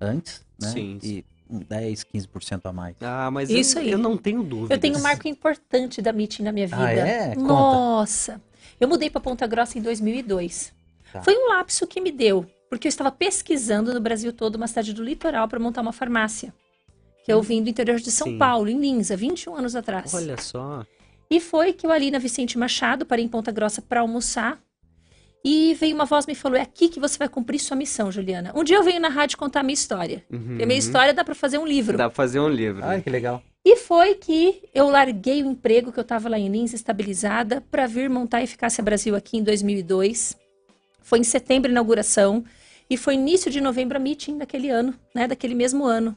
[0.00, 0.68] antes, né?
[0.68, 0.98] Sim.
[1.02, 2.96] E 10, 15% a mais.
[3.00, 3.90] Ah, mas Isso eu, aí.
[3.90, 4.74] eu não tenho dúvida.
[4.74, 6.82] Eu tenho um marco importante da Meeting na minha vida.
[6.82, 7.34] Ah, é?
[7.34, 7.40] Conta.
[7.40, 8.42] Nossa!
[8.78, 10.72] Eu mudei para Ponta Grossa em 2002.
[11.12, 11.22] Tá.
[11.22, 14.92] Foi um lapso que me deu, porque eu estava pesquisando no Brasil todo uma cidade
[14.92, 16.54] do litoral para montar uma farmácia.
[17.24, 18.38] Que eu vim do interior de São Sim.
[18.38, 20.14] Paulo, em Linza, 21 anos atrás.
[20.14, 20.84] Olha só.
[21.30, 24.58] E foi que eu ali na Vicente Machado parei em Ponta Grossa para almoçar.
[25.44, 28.10] E veio uma voz e me falou: É aqui que você vai cumprir sua missão,
[28.10, 28.52] Juliana.
[28.54, 30.24] Um dia eu venho na rádio contar a minha história.
[30.30, 30.56] Uhum.
[30.58, 31.96] E a minha história dá para fazer um livro.
[31.96, 32.84] Dá pra fazer um livro.
[32.84, 33.42] Ai, que legal.
[33.64, 37.86] E foi que eu larguei o emprego que eu estava lá em Lins, estabilizada, para
[37.86, 40.36] vir montar a Eficácia Brasil aqui em 2002.
[41.02, 42.44] Foi em setembro a inauguração
[42.88, 46.16] e foi início de novembro a meeting daquele ano, né, daquele mesmo ano.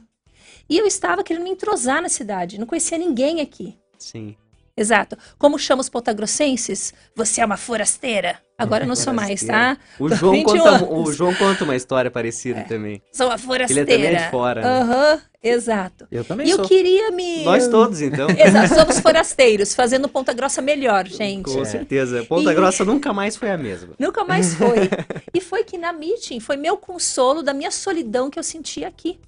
[0.68, 3.76] E eu estava querendo me entrosar na cidade, não conhecia ninguém aqui.
[3.98, 4.36] Sim.
[4.76, 5.18] Exato.
[5.38, 6.94] Como chama os pontagrossenses?
[7.14, 8.38] Você é uma forasteira.
[8.56, 9.76] Agora eu não sou mais, tá?
[9.98, 13.02] O João, 21 conta, o João conta uma história parecida também.
[13.12, 13.84] Sou uma Ele forasteira.
[13.86, 14.60] também é de fora.
[14.62, 14.68] né?
[14.68, 16.06] Aham, exato.
[16.10, 16.66] Eu também E eu sou.
[16.68, 17.44] queria me.
[17.44, 18.28] Nós todos, então.
[18.38, 21.52] Exato, somos forasteiros, fazendo Ponta Grossa melhor, gente.
[21.52, 21.64] Com É.
[21.66, 22.24] certeza.
[22.24, 23.94] Ponta E- Grossa nunca mais foi a mesma.
[23.98, 24.88] Nunca mais foi.
[25.34, 29.20] e foi que na meeting foi meu consolo da minha solidão que eu sentia aqui.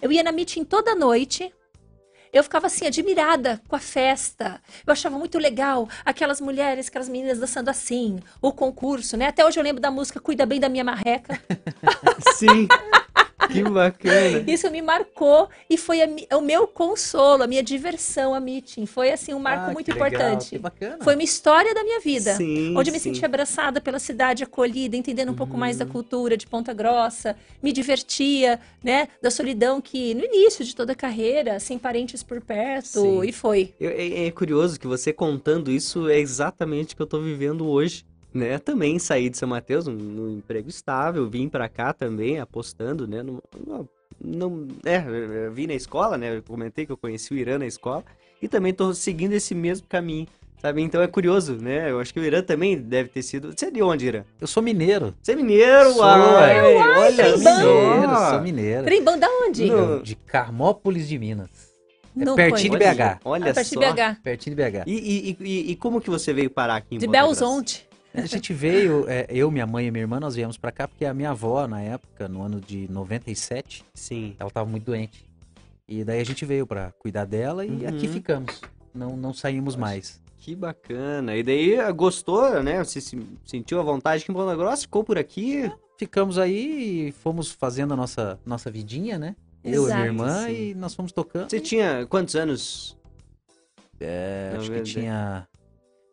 [0.00, 1.52] Eu ia na meeting toda noite.
[2.32, 4.60] Eu ficava assim, admirada com a festa.
[4.86, 9.26] Eu achava muito legal aquelas mulheres, aquelas meninas dançando assim, o concurso, né?
[9.26, 11.40] Até hoje eu lembro da música Cuida Bem da Minha Marreca.
[12.36, 12.68] Sim.
[13.46, 14.44] Que bacana.
[14.46, 18.84] Isso me marcou e foi a o meu consolo, a minha diversão, a meeting.
[18.84, 20.50] Foi assim um marco Ah, muito legal, importante.
[20.50, 20.98] Que bacana.
[21.00, 22.34] Foi uma história da minha vida.
[22.34, 23.14] Sim, onde eu me sim.
[23.14, 27.72] senti abraçada pela cidade, acolhida, entendendo um pouco mais da cultura de Ponta Grossa, me
[27.72, 32.88] divertia, né, da solidão que no início de toda a carreira, sem parentes por perto,
[32.88, 33.22] Sim.
[33.24, 33.74] e foi.
[33.78, 37.66] Eu- é, é curioso que você contando isso é exatamente o que eu tô vivendo
[37.68, 38.04] hoje.
[38.32, 38.58] Né?
[38.58, 43.22] Também saí de São Mateus num, num emprego estável, vim pra cá também apostando, né?
[43.22, 43.88] Numa- numa-
[44.20, 46.36] não, é, vim na escola, né?
[46.36, 48.04] Eu comentei que eu conheci o Irã na escola
[48.42, 50.26] e também tô seguindo esse mesmo caminho,
[50.60, 50.82] sabe?
[50.82, 51.90] Então é curioso, né?
[51.90, 53.52] Eu acho que o Irã também deve ter sido.
[53.56, 54.24] Você é de onde, Irã?
[54.40, 55.14] Eu sou mineiro.
[55.22, 56.58] Você é mineiro, Sou, uai!
[56.58, 56.76] é.
[56.98, 57.56] olha só!
[57.58, 58.84] Mineiro, sou mineiro.
[58.84, 59.64] Trembão da onde?
[59.66, 61.48] No- De Carmópolis de Minas.
[62.20, 62.78] É pertinho de.
[62.78, 63.20] BH.
[63.24, 63.80] Olha A partir só.
[63.80, 64.20] de BH.
[64.22, 64.82] Pertinho de BH.
[64.86, 67.06] E, e, e, e como que você veio parar aqui em De?
[67.06, 67.87] Belzonte.
[68.22, 71.04] A gente veio, é, eu, minha mãe e minha irmã, nós viemos pra cá porque
[71.04, 74.34] a minha avó, na época, no ano de 97, Sim.
[74.38, 75.24] ela tava muito doente.
[75.86, 77.88] E daí a gente veio pra cuidar dela e Uhum.
[77.88, 78.60] aqui ficamos.
[78.94, 80.20] Não, não saímos mais.
[80.38, 81.36] Que bacana.
[81.36, 82.82] E daí gostou, né?
[82.84, 84.82] Você se sentiu à vontade aqui em Ponta Grossa?
[84.82, 85.70] Ficou por aqui?
[85.98, 89.34] Ficamos aí e fomos fazendo a nossa, nossa vidinha, né?
[89.64, 90.52] Eu e Exato, minha irmã sim.
[90.70, 91.50] e nós fomos tocando.
[91.50, 92.96] Você tinha quantos anos?
[94.00, 95.48] É, acho que Noventa- tinha.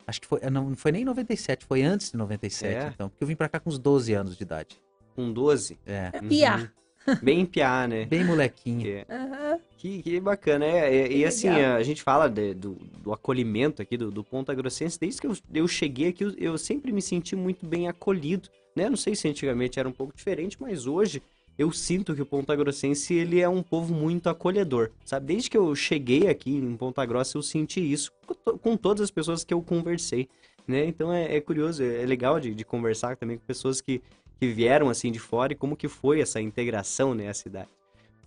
[0.07, 0.39] Acho que foi.
[0.49, 2.91] Não, não foi nem em 97, foi antes de 97, É?
[2.93, 3.09] então.
[3.09, 4.79] Porque eu vim pra cá com uns 12 anos de idade.
[5.15, 5.79] Com 12?
[5.85, 6.11] É.
[6.13, 6.57] É piá.
[6.57, 7.15] Uhum.
[7.21, 8.05] Bem piá, né?
[8.05, 8.87] Bem molequinho.
[8.87, 9.05] É.
[9.09, 9.59] Aham.
[9.77, 10.65] Que, que bacana.
[10.65, 11.75] É, é, e Que assim, legal.
[11.77, 14.99] a gente fala de- do, do acolhimento aqui do, do Ponta Grossense.
[14.99, 18.49] Desde que eu, eu cheguei aqui, eu, eu sempre me senti muito bem acolhido.
[18.75, 18.89] Né?
[18.89, 21.21] Não sei se antigamente era um pouco diferente, mas hoje
[21.57, 24.91] eu sinto que o Ponta Grossense ele é um povo muito acolhedor.
[25.03, 25.27] Sabe?
[25.27, 29.01] Desde que eu cheguei aqui em Ponta Grossa, eu senti isso com, to- com todas
[29.01, 30.27] as pessoas que eu conversei.
[30.67, 30.85] Né?
[30.85, 34.01] Então é, é curioso, é legal de, de conversar também com pessoas que,
[34.39, 37.69] que vieram assim de fora e como que foi essa integração né, cidade.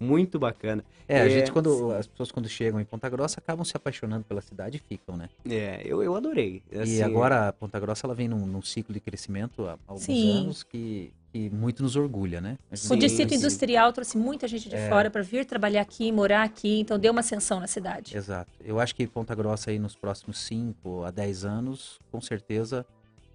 [0.01, 0.85] Muito bacana.
[1.09, 1.31] É, a É.
[1.31, 1.93] gente, quando.
[1.93, 5.29] As pessoas quando chegam em Ponta Grossa acabam se apaixonando pela cidade e ficam, né?
[5.49, 6.63] É, eu, eu adorei.
[6.71, 10.05] e Assim, agora a Ponta Grossa ela vem num, num ciclo de crescimento há, alguns
[10.05, 10.39] Sim.
[10.43, 12.59] anos que, que muito nos orgulha, né?
[12.71, 13.37] A Sim, O distrito sim.
[13.37, 14.89] industrial trouxe muita gente de É.
[14.89, 18.17] fora para vir trabalhar aqui, morar aqui, então deu uma ascensão na cidade.
[18.17, 18.51] Exato.
[18.65, 22.87] Eu acho que Ponta Grossa aí nos próximos 5 a 10 anos, com certeza,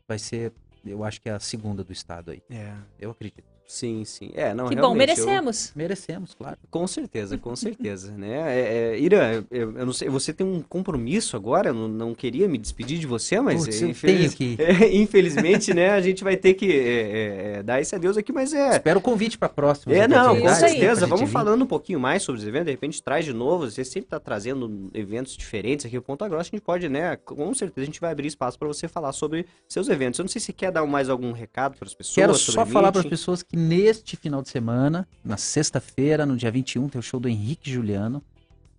[0.08, 0.54] vai ser,
[0.86, 2.42] eu acho que é a segunda do estado aí.
[2.50, 3.44] É, Eu acredito.
[3.66, 4.32] Sim, sim.
[4.34, 5.72] É, não, que bom, realmente, eu- merecemos.
[5.76, 6.58] Merecemos, claro.
[6.70, 8.60] Com certeza, com certeza, né?
[8.60, 12.16] É, é, Ira, eu, eu não sei, você tem um compromisso agora, eu não, não
[12.16, 16.24] queria me despedir de você, mas Putz, é, eu infeliz- é, infelizmente, né, a gente
[16.24, 18.72] vai ter que é, é, é, dar esse adeus aqui, mas é...
[18.72, 19.94] Espero o convite para próxima.
[19.96, 21.08] É, não, com certeza.
[21.08, 21.34] Vamos vir.
[21.34, 23.70] falando um pouquinho mais sobre os eventos, de repente traz de novo.
[23.70, 26.50] Você sempre está trazendo eventos diferentes aqui no Ponta Grossa.
[26.50, 27.16] A gente pode, né?
[27.18, 30.20] Com certeza a gente vai abrir espaço para você falar sobre seus eventos.
[30.20, 32.16] Eu não sei se quer dar mais algum recado para as pessoas.
[32.16, 36.36] Quero sobre só falar para as pessoas que neste final de semana, na sexta-feira, no
[36.36, 38.22] dia 21, tem o show do Henrique Juliano,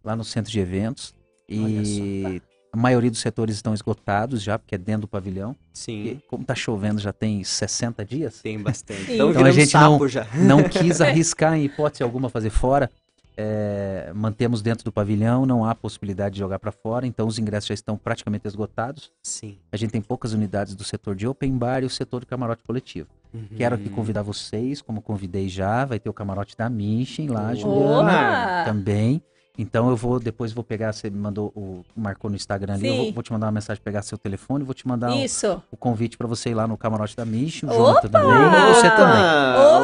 [0.04, 1.14] lá no centro de eventos.
[1.48, 2.40] E
[2.72, 5.54] a maioria dos setores estão esgotados já, porque é dentro do pavilhão.
[5.72, 9.04] Sim, E como tá chovendo já tem 60 dias, tem bastante.
[9.04, 9.14] Sim.
[9.14, 10.26] Então, Então a gente sapo não- já.
[10.34, 12.90] não quis arriscar em hipótese alguma fazer fora.
[13.36, 17.66] é, mantemos dentro do pavilhão, não há possibilidade de jogar para fora, então os ingressos
[17.66, 19.10] já estão praticamente esgotados.
[19.24, 19.58] Sim.
[19.72, 22.62] A gente tem poucas unidades do setor de open bar e o setor de camarote
[22.64, 23.08] coletivo.
[23.34, 23.48] Uhum.
[23.56, 27.54] Quero aqui convidar vocês, como convidei já, vai ter o camarote da Michelin lá, Opa!
[27.56, 29.20] Juliana, também.
[29.56, 32.96] Então eu vou, depois vou pegar, você me mandou, o, marcou no Instagram ali, eu
[32.96, 35.62] vou, vou te mandar uma mensagem, pegar seu telefone, vou te mandar o, Isso.
[35.70, 38.00] o convite para você ir lá no camarote da Michelin, o Opa!
[38.02, 39.22] Jonathan também, e você também.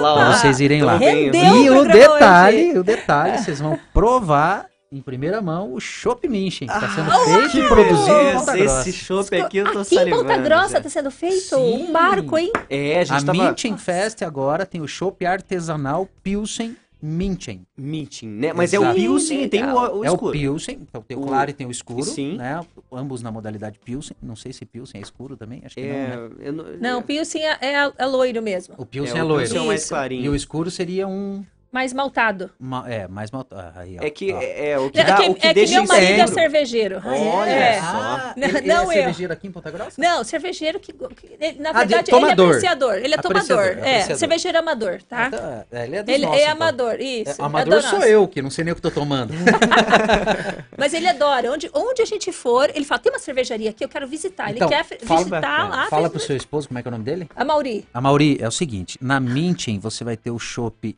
[0.00, 0.96] Lá, Pra vocês irem lá.
[0.96, 2.78] Rendeu E o detalhe, hoje.
[2.78, 7.24] o detalhe, vocês vão provar em primeira mão o Chopp Michelin, que está sendo Ah,
[7.24, 8.88] feito e produzido em Ponta Grossa.
[8.88, 10.22] Esse chopp aqui eu tô Aqui em salivando.
[10.24, 10.80] Ponta Grossa já.
[10.80, 11.56] tá sendo feito Sim.
[11.56, 12.52] um marco, hein?
[12.68, 13.50] É, a gente A tava...
[13.50, 17.62] Minchen Fest agora tem o chopp artesanal Pilsen Minchen.
[17.78, 18.52] Minting, né?
[18.52, 18.96] Mas é o Exato.
[18.96, 20.32] Pilsen e tem o, o é o escuro.
[20.32, 22.36] Pilsen, então tem o O- claro e tem o escuro, Sim.
[22.36, 22.60] né?
[22.92, 24.14] Ambos na modalidade Pilsen.
[24.20, 26.30] Não sei se Pilsen é escuro também, acho que não, É, né?
[26.40, 26.64] eu não...
[26.78, 28.74] Não, Pilsen é, é, é loiro mesmo.
[28.76, 29.42] O Pilsen é, é, o loiro.
[29.44, 30.24] Pilsen é o mais clarinho.
[30.24, 31.42] E o escuro seria um...
[31.72, 32.50] Mais maltado.
[32.58, 33.46] uma- é, mais mal...
[33.52, 34.40] ah, aí, ó, É que ó.
[34.40, 36.26] é, é o que É dá, que, o que é que deixa meu marido é
[36.26, 37.00] cervejeiro.
[37.04, 37.80] Olha É.
[37.80, 37.86] só.
[37.86, 38.90] Ah, Não, ele, ele não é eu.
[39.02, 39.92] cervejeiro aqui em Ponta Grossa?
[39.96, 40.92] Não, cervejeiro que.
[40.92, 42.94] que- ele- na Ah, de- verdade, ele é apreciador.
[42.96, 43.66] Ele é Apreciador, tomador.
[43.66, 44.16] É, apreciador.
[44.18, 45.30] cervejeiro amador, tá?
[45.32, 45.64] Ah.
[45.70, 46.52] É, Ele é dos Ele nossos, é então.
[46.56, 47.42] amador, É, isso.
[47.42, 48.04] amador é sou nosso.
[48.10, 49.32] eu, que não sei nem o que tô tomando.
[50.76, 51.52] Mas ele adora.
[51.52, 54.50] Onde, onde a gente for, ele fala: tem uma cervejaria aqui, eu quero visitar.
[54.50, 55.86] Então, ele quer f- fala- visitar lá.
[55.88, 57.28] Fala pro seu esposo como é que é o nome dele?
[57.34, 57.86] A Mauri.
[57.92, 60.96] A Mauri, é o seguinte, na Minchen você vai ter o chopp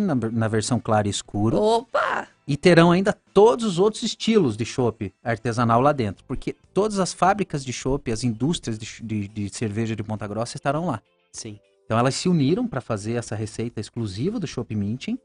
[0.00, 2.26] Na, na versão clara e escuro Opa!
[2.46, 7.12] e terão ainda todos os outros estilos de chopp artesanal lá dentro, porque todas as
[7.12, 11.00] fábricas de chopp, as indústrias de, de- de cerveja de Ponta Grossa estarão lá.
[11.32, 11.58] Sim.
[11.84, 15.18] Então elas se uniram para fazer essa receita exclusiva do chopp Minchen,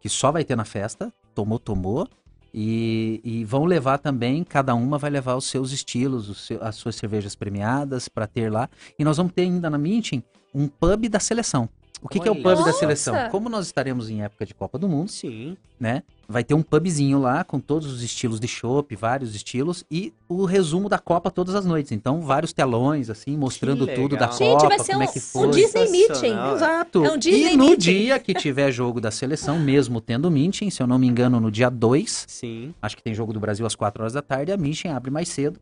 [0.00, 2.08] que só vai ter na festa, tomou, tomou,
[2.54, 6.76] e, e vão levar também, cada uma vai levar os seus estilos, os seu- as
[6.76, 8.68] suas cervejas premiadas para ter lá.
[8.98, 10.22] E nós vamos ter ainda na Minchen
[10.54, 11.68] um pub da seleção.
[12.00, 12.72] O que, que é o pub da Nossa!
[12.74, 13.14] seleção?
[13.30, 15.56] Como nós estaremos em época de Copa do Mundo, Sim.
[15.80, 16.02] né?
[16.28, 20.44] Vai ter um pubzinho lá com todos os estilos de chopp, vários estilos, e o
[20.44, 21.90] resumo da Copa todas as noites.
[21.90, 24.26] Então, vários telões, assim, mostrando Que tudo da.
[24.30, 25.50] Gente, Copa, vai ser como é um- que um foi.
[25.50, 26.36] Disney Meeting.
[26.54, 27.04] Exato.
[27.04, 27.78] É um Disney e no Meeting.
[27.78, 31.50] dia que tiver jogo da seleção, mesmo tendo Minchen, se eu não me engano, no
[31.50, 32.74] dia 2, Sim.
[32.80, 35.28] acho que tem jogo do Brasil às 4 horas da tarde, a Minchen abre mais
[35.30, 35.58] cedo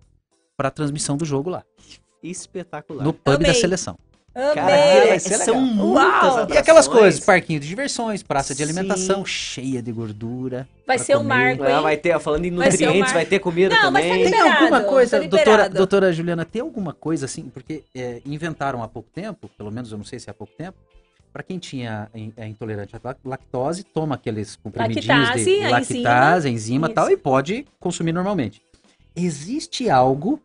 [0.56, 1.62] para transmissão do jogo lá,
[2.22, 3.04] Espetacular.
[3.04, 3.54] no pub da Amei.
[3.54, 3.96] seleção.
[4.36, 4.54] Amei.
[4.54, 6.54] Cara, é- vai ser são muitas.
[6.54, 8.64] E aquelas coisas, parquinho de diversões, praça de Sim.
[8.64, 10.68] alimentação cheia de gordura.
[10.86, 11.28] Vai ser um comer.
[11.34, 11.82] marco, Ah, hein?
[11.82, 14.24] vai ter, falando em Vai nutrientes, mar- vai ter comida Não, mas tá também.
[14.24, 15.74] Tem liberado, alguma coisa, tá doutora, liberado.
[15.74, 19.96] doutora Juliana, tem alguma coisa assim, porque é, inventaram há pouco tempo, pelo menos eu
[19.98, 20.76] não sei se é há pouco tempo,
[21.32, 25.70] para quem tinha in- é intolerante à lac- lactose, toma aqueles comprimidinhos Lactase, de a
[25.70, 26.94] lactase, enzima e Isso.
[26.94, 28.60] tal, e pode consumir normalmente.
[29.14, 30.40] Existe algo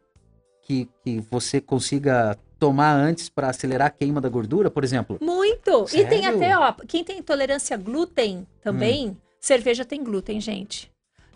[0.63, 5.17] que, que você consiga tomar antes para acelerar a queima da gordura, por exemplo?
[5.19, 5.85] Muito.
[5.91, 6.35] E tem Sério?
[6.38, 9.15] até, ó, quem tem intolerância a glúten também, Hum.
[9.39, 10.91] cerveja tem glúten, gente.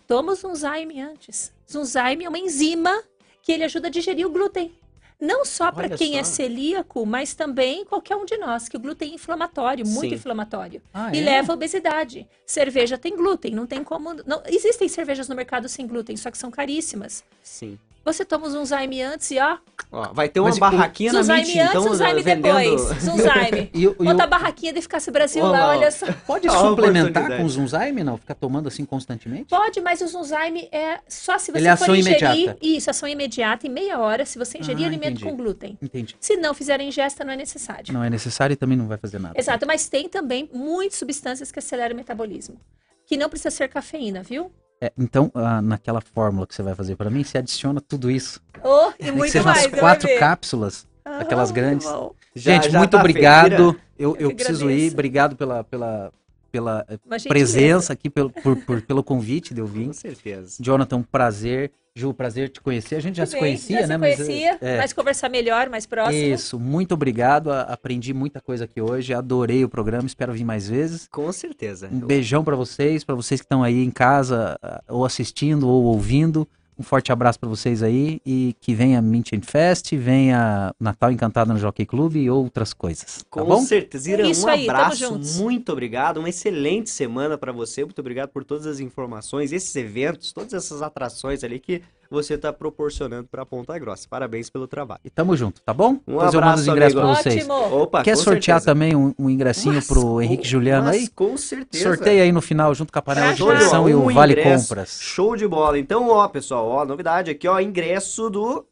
[0.06, 1.52] Toma o Zunzyme antes.
[1.68, 3.02] Zunzyme é uma enzima
[3.42, 4.72] que ele ajuda a digerir o glúten.
[5.20, 6.18] Não só para quem só.
[6.20, 10.14] é celíaco, mas também qualquer um de nós, que o glúten é inflamatório, muito Sim.
[10.14, 10.80] inflamatório.
[10.94, 11.24] Ah, E é?
[11.24, 12.24] leva à obesidade.
[12.46, 14.14] Cerveja tem glúten, não tem como.
[14.24, 17.24] Não, existem cervejas no mercado sem glúten, só que são caríssimas.
[17.42, 17.76] Sim.
[18.06, 19.58] Você toma o Zunzyme antes e ó,
[19.90, 22.42] Ó, vai ter uma Mas o- barraquinha na Mint, antes, então, Zunzyme vendendo...
[22.42, 22.80] depois.
[23.02, 23.70] Zunzyme.
[23.74, 26.06] E, o- e o- Outra barraquinha de ficar Brasil Olha lá, olha só.
[26.26, 28.16] pode a suplementar com Zunzyme, não?
[28.16, 29.46] Ficar tomando assim constantemente?
[29.50, 32.22] Pode, mas o Zunzyme é só se você Ele é for ação ingerir.
[32.22, 32.58] imediata.
[32.62, 35.24] Isso, ação imediata, em meia hora, se você ingerir Ah, alimento entendi.
[35.24, 35.76] com glúten.
[35.82, 36.16] Entendi.
[36.20, 37.92] Se não fizer a ingesta, não é necessário.
[37.92, 39.34] Não é necessário e também não vai fazer nada.
[39.36, 42.56] Exato, mas tem também muitas substâncias que aceleram o metabolismo.
[43.04, 44.52] Que não precisa ser cafeína, viu?
[44.80, 48.40] É, então, ah, naquela fórmula que você vai fazer pra mim, você adiciona tudo isso.
[48.62, 49.66] Oh, e que muito sejam mais.
[49.68, 51.86] quatro cápsulas, Ah, aquelas grandes.
[52.34, 53.74] Já- Gente, já muito tá obrigado.
[53.98, 54.92] Eu, Eu eu que preciso ir.
[54.92, 56.12] Obrigado pela, pela,
[56.52, 56.98] pela eh,
[57.28, 59.86] presença aqui, pelo, por, por- pelo convite de eu vir.
[59.86, 60.56] Com certeza.
[60.60, 61.70] Jonathan, um prazer.
[61.98, 62.96] Ju, prazer te conhecer.
[62.96, 63.94] A gente já Tudo se bem, conhecia, já né?
[63.94, 66.34] Se Mas, conhecia, é, mas conversar melhor, mais próximo.
[66.34, 67.50] Isso, muito obrigado.
[67.50, 69.14] Aprendi muita coisa aqui hoje.
[69.14, 70.06] Adorei o programa.
[70.06, 71.08] Espero vir mais vezes.
[71.10, 71.88] Com certeza.
[71.90, 75.84] Um beijão pra vocês, pra vocês que estão aí em casa, ah, ou assistindo ou
[75.84, 76.46] ouvindo.
[76.78, 81.58] Um forte abraço pra vocês aí e que venha Minchen Fest, venha Natal Encantado no
[81.58, 83.22] Jockey Club e outras coisas.
[83.22, 83.62] Tá Com bom?
[83.62, 84.10] certeza.
[84.10, 86.18] Irã, É isso um aí, abraço, muito obrigado.
[86.18, 87.82] Uma excelente semana pra você.
[87.82, 91.80] Muito obrigado por todas as informações, esses eventos, todas essas atrações ali que
[92.10, 94.06] você está proporcionando pra Ponta Grossa.
[94.08, 95.00] Parabéns pelo trabalho.
[95.04, 95.98] E tamo junto, tá bom?
[96.06, 97.22] Um Depois eu mando os abraço, ingressos pra amigo.
[97.22, 97.48] vocês.
[97.48, 98.64] Opa, Quer com sortear certeza.
[98.66, 101.08] também um, um ingressinho Mas pro com- Henrique Juliano mas aí?
[101.08, 101.84] Com certeza.
[101.84, 103.90] Sorteia aí no final, junto com a panela de bola.
[103.90, 104.68] e o Um Vale ingresso.
[104.68, 104.98] Compras.
[105.00, 105.78] Show de bola.
[105.78, 108.64] Então, ó, pessoal, ó, novidade aqui, ó, ingresso do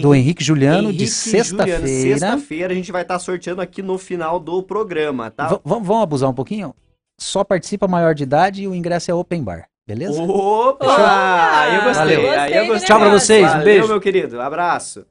[0.00, 1.86] Do Henrique Juliano, Henrique de sexta-feira.
[1.86, 5.48] Sexta-feira a gente vai estar sorteando aqui no final do programa, tá?
[5.48, 6.74] V- vamos abusar um pouquinho?
[7.20, 9.68] só participa maior de idade e o ingresso é open bar.
[9.94, 10.22] Beleza?
[10.22, 10.86] Opa!
[10.86, 12.16] Oh, eu gostei.
[12.16, 12.40] Valeu.
[12.40, 12.86] Aí eu gostei.
[12.86, 13.42] Tchau pra vocês.
[13.42, 13.88] Valeu, um beijo.
[13.88, 14.40] meu querido.
[14.40, 15.04] Abraço.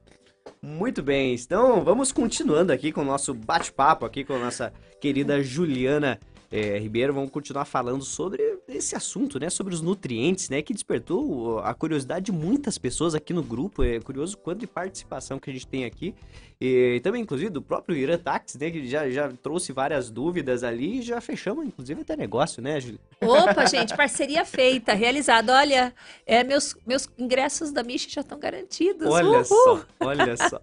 [0.59, 5.41] Muito bem, então vamos continuando aqui com o nosso bate-papo aqui com a nossa querida
[5.41, 6.19] Juliana
[6.51, 9.49] é, Ribeiro, vamos continuar falando sobre esse assunto, né?
[9.49, 10.61] Sobre os nutrientes, né?
[10.61, 13.83] Que despertou a curiosidade de muitas pessoas aqui no grupo.
[13.83, 16.13] É curioso quanto de participação que a gente tem aqui.
[16.63, 18.69] E também, inclusive, do próprio Irã Taxi, né?
[18.69, 22.99] Que já, já trouxe várias dúvidas ali e já fechamos, inclusive, até negócio, né, Júlia?
[23.19, 25.55] Opa, gente, parceria feita, realizada.
[25.55, 25.91] Olha,
[26.23, 29.07] é, meus, meus ingressos da Michi já estão garantidos.
[29.07, 29.43] Olha Uhul.
[29.43, 30.59] só, olha só.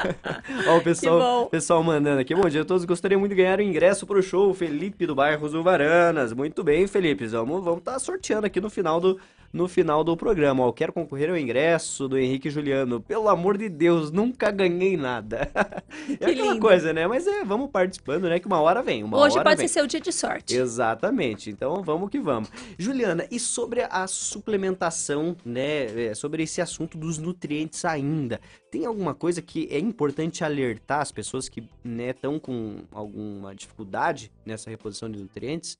[0.68, 2.34] Ó, o pessoal, pessoal mandando aqui.
[2.34, 2.86] Bom dia a todos.
[2.86, 6.32] Gostaria muito de ganhar o ingresso pro show Felipe do bairro Zuvaranas.
[6.32, 7.26] Muito bem, Felipe.
[7.26, 9.20] Vamos estar vamos tá sorteando aqui no final do,
[9.52, 10.64] no final do programa.
[10.64, 13.00] Ó, quero concorrer ao ingresso do Henrique Juliano.
[13.00, 15.50] Pelo amor de Deus, nunca ganhei nada.
[16.20, 16.60] é aquela lindo.
[16.60, 17.06] coisa, né?
[17.06, 18.38] Mas é, vamos participando, né?
[18.38, 19.04] Que uma hora vem.
[19.04, 19.68] Uma Hoje hora pode vem.
[19.68, 20.56] ser seu dia de sorte.
[20.56, 21.50] Exatamente.
[21.50, 22.50] Então vamos que vamos.
[22.78, 26.06] Juliana, e sobre a suplementação, né?
[26.10, 28.40] é, Sobre esse assunto dos nutrientes ainda.
[28.70, 34.70] Tem alguma coisa que é importante alertar as pessoas que estão com alguma dificuldade nessa
[34.70, 35.78] reposição de nutrientes?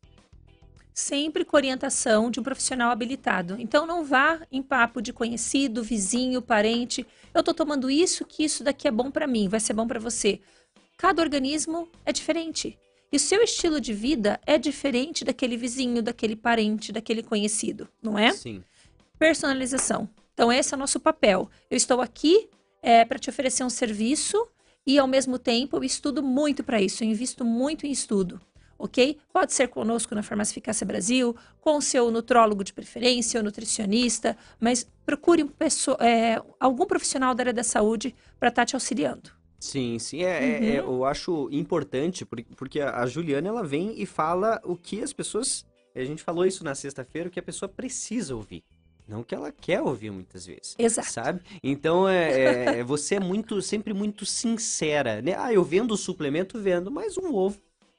[0.98, 3.56] Sempre com orientação de um profissional habilitado.
[3.59, 7.06] Então não vá em papo de conhecido, vizinho, parente.
[7.35, 10.01] Eu tô tomando isso, que isso daqui é bom para mim, vai ser bom para
[10.01, 10.40] você.
[10.97, 12.78] Cada organismo é diferente.
[13.12, 18.18] E o seu estilo de vida é diferente daquele vizinho, daquele parente, daquele conhecido, não
[18.18, 18.32] é?
[18.32, 18.64] Sim.
[19.18, 20.09] Personalização.
[20.32, 21.51] Então, esse é o nosso papel.
[21.70, 22.48] Eu estou aqui
[22.82, 24.48] é, para te oferecer um serviço
[24.86, 27.05] e, ao mesmo tempo, eu estudo muito para isso.
[27.05, 28.40] Eu invisto muito em estudo.
[28.78, 29.19] Ok?
[29.32, 34.36] Pode ser conosco na Farmácia Eficácia Brasil, com o seu nutrólogo de preferência ou nutricionista,
[34.61, 39.31] mas procure um pesso- é, algum profissional da área da saúde para estar te auxiliando.
[39.59, 44.05] Sim, sim, é, é- é- eu acho importante, por- porque a Juliana, ela vem e
[44.05, 47.69] fala o que as pessoas, a gente falou isso na sexta-feira, o que a pessoa
[47.69, 48.62] precisa ouvir,
[49.09, 50.74] não que ela quer ouvir muitas vezes.
[50.78, 51.09] Exato.
[51.11, 51.40] Sabe?
[51.62, 55.35] Então, é, é- você é muito, sempre muito sincera, né?
[55.39, 57.59] Ah, eu vendo o suplemento, vendo, mas o ovo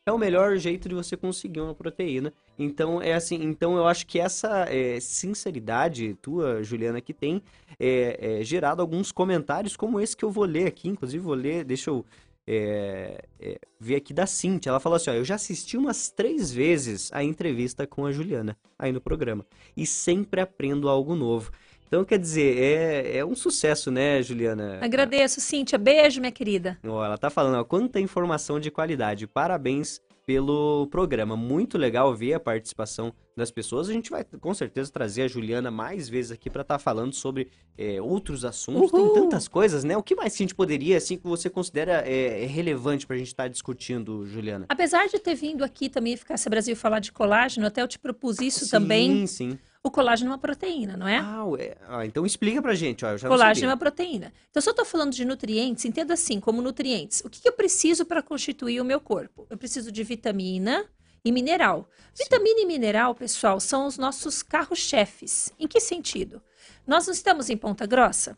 [0.09, 2.33] é o melhor jeito de você conseguir uma proteína.
[2.57, 7.41] Então, é assim, então eu acho que essa é, sinceridade tua, Juliana, que tem
[7.79, 11.65] é, é, gerado alguns comentários como esse que eu vou ler aqui, inclusive vou ler,
[11.65, 12.05] deixa eu
[12.47, 14.69] é, é, ver aqui da Cintia.
[14.69, 18.57] Ela falou assim: ó, eu já assisti umas três vezes a entrevista com a Juliana
[18.79, 21.51] aí no programa e sempre aprendo algo novo.
[21.87, 24.79] Então, quer dizer, é, é um sucesso, né, Juliana?
[24.81, 25.77] Agradeço, Cíntia.
[25.77, 26.77] Beijo, minha querida.
[26.85, 29.25] Ó, ela tá falando, ó, quanta informação de qualidade.
[29.25, 31.37] Parabéns pelo programa.
[31.37, 33.87] Muito legal ver a participação das pessoas.
[33.87, 37.49] A gente vai com certeza trazer a Juliana mais vezes aqui para estar falando sobre
[37.77, 38.91] é, outros assuntos.
[38.91, 39.13] Uhul.
[39.13, 39.95] Tem tantas coisas, né?
[39.95, 43.27] O que mais que a gente poderia, assim, que você considera é, relevante pra gente
[43.27, 44.65] estar discutindo, Juliana?
[44.67, 48.41] Apesar de ter vindo aqui também Eficácia Brasil falar de colágeno, até eu te propus
[48.41, 49.25] isso sim, também.
[49.27, 51.17] Sim, O colágeno é uma proteína, não é?
[51.17, 51.77] Ah, ué.
[51.87, 53.17] Ah, então explica pra gente, ó.
[53.19, 54.33] Colágeno é uma proteína.
[54.49, 57.21] Então, se eu estou falando de nutrientes, entenda assim, como nutrientes.
[57.23, 59.47] O que, que eu preciso para constituir o meu corpo?
[59.49, 60.85] Eu preciso de vitamina
[61.23, 61.89] e mineral.
[62.13, 62.23] Sim.
[62.23, 65.53] Vitamina e mineral, pessoal, são os nossos carros-chefes.
[65.59, 66.41] Em que sentido?
[66.85, 68.37] Nós não estamos em Ponta Grossa,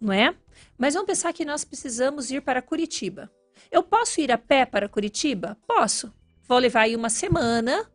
[0.00, 0.34] não é?
[0.76, 3.30] Mas vamos pensar que nós precisamos ir para Curitiba.
[3.70, 5.56] Eu posso ir a pé para Curitiba?
[5.66, 6.12] Posso.
[6.48, 7.88] Vou levar aí uma semana,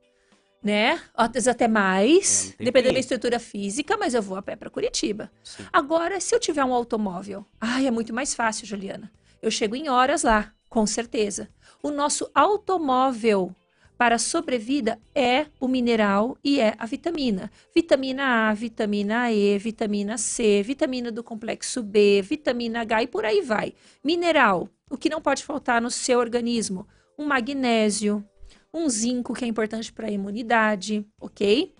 [0.63, 1.01] né?
[1.13, 4.69] Às até É, mais, tem dependendo da estrutura física, mas eu vou a pé para
[4.69, 5.31] Curitiba.
[5.43, 5.65] Sim.
[5.71, 9.11] Agora, se eu tiver um automóvel, ai, é muito mais fácil, Juliana.
[9.41, 11.49] Eu chego em horas lá, com certeza.
[11.81, 13.55] O nosso automóvel
[13.97, 17.51] para a sobrevida é o mineral e é a vitamina.
[17.73, 23.41] Vitamina A, vitamina E, vitamina C, vitamina do complexo B, vitamina H e por aí
[23.41, 23.73] vai.
[24.03, 26.87] Mineral, o que não pode faltar no seu organismo?
[27.17, 28.25] Um magnésio,
[28.73, 31.73] um zinco, que é importante para a imunidade, ok?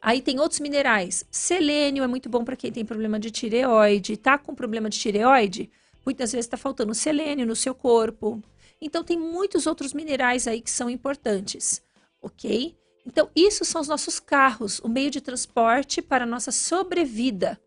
[0.00, 1.24] Aí tem outros minerais.
[1.30, 4.16] Selênio é muito bom para quem tem problema de tireoide.
[4.16, 5.70] Tá com problema de tireoide?
[6.04, 8.42] Muitas vezes está faltando selênio no seu corpo.
[8.80, 11.82] Então tem muitos outros minerais aí que são importantes,
[12.20, 12.76] ok?
[13.06, 17.58] Então isso são os nossos carros, o meio de transporte para a nossa sobrevida.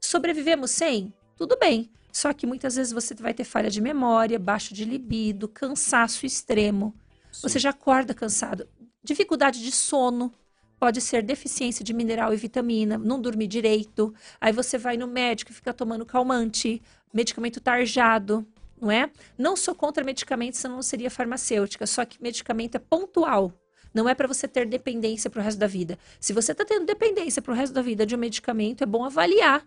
[0.00, 1.12] Sobrevivemos sem?
[1.36, 1.90] Tudo bem.
[2.12, 6.94] Só que muitas vezes você vai ter falha de memória, baixo de libido, cansaço extremo.
[7.42, 8.68] Você já acorda cansado.
[9.02, 10.32] Dificuldade de sono.
[10.78, 14.14] Pode ser deficiência de mineral e vitamina, não dormir direito.
[14.40, 16.82] Aí você vai no médico e fica tomando calmante,
[17.14, 18.46] medicamento tarjado,
[18.78, 19.10] não é?
[19.38, 21.86] Não sou contra medicamentos, senão não seria farmacêutica.
[21.86, 23.52] Só que medicamento é pontual.
[23.94, 25.98] Não é para você ter dependência para o resto da vida.
[26.20, 29.02] Se você está tendo dependência para o resto da vida de um medicamento, é bom
[29.02, 29.66] avaliar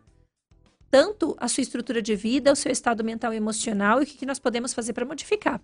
[0.92, 4.18] tanto a sua estrutura de vida, o seu estado mental e emocional e o que,
[4.18, 5.62] que nós podemos fazer para modificar.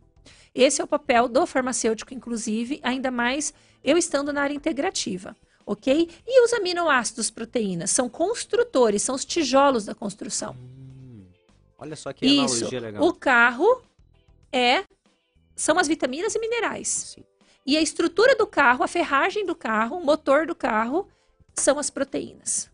[0.53, 3.53] Esse é o papel do farmacêutico, inclusive, ainda mais
[3.83, 5.35] eu estando na área integrativa.
[5.65, 6.09] Ok?
[6.27, 10.55] E os aminoácidos proteínas são construtores, são os tijolos da construção.
[10.55, 11.25] Hum,
[11.77, 12.69] olha só que Isso.
[12.77, 13.03] legal.
[13.03, 13.81] O carro
[14.51, 14.83] é
[15.55, 16.87] são as vitaminas e minerais.
[16.87, 17.23] Sim.
[17.65, 21.07] E a estrutura do carro, a ferragem do carro, o motor do carro
[21.55, 22.69] são as proteínas.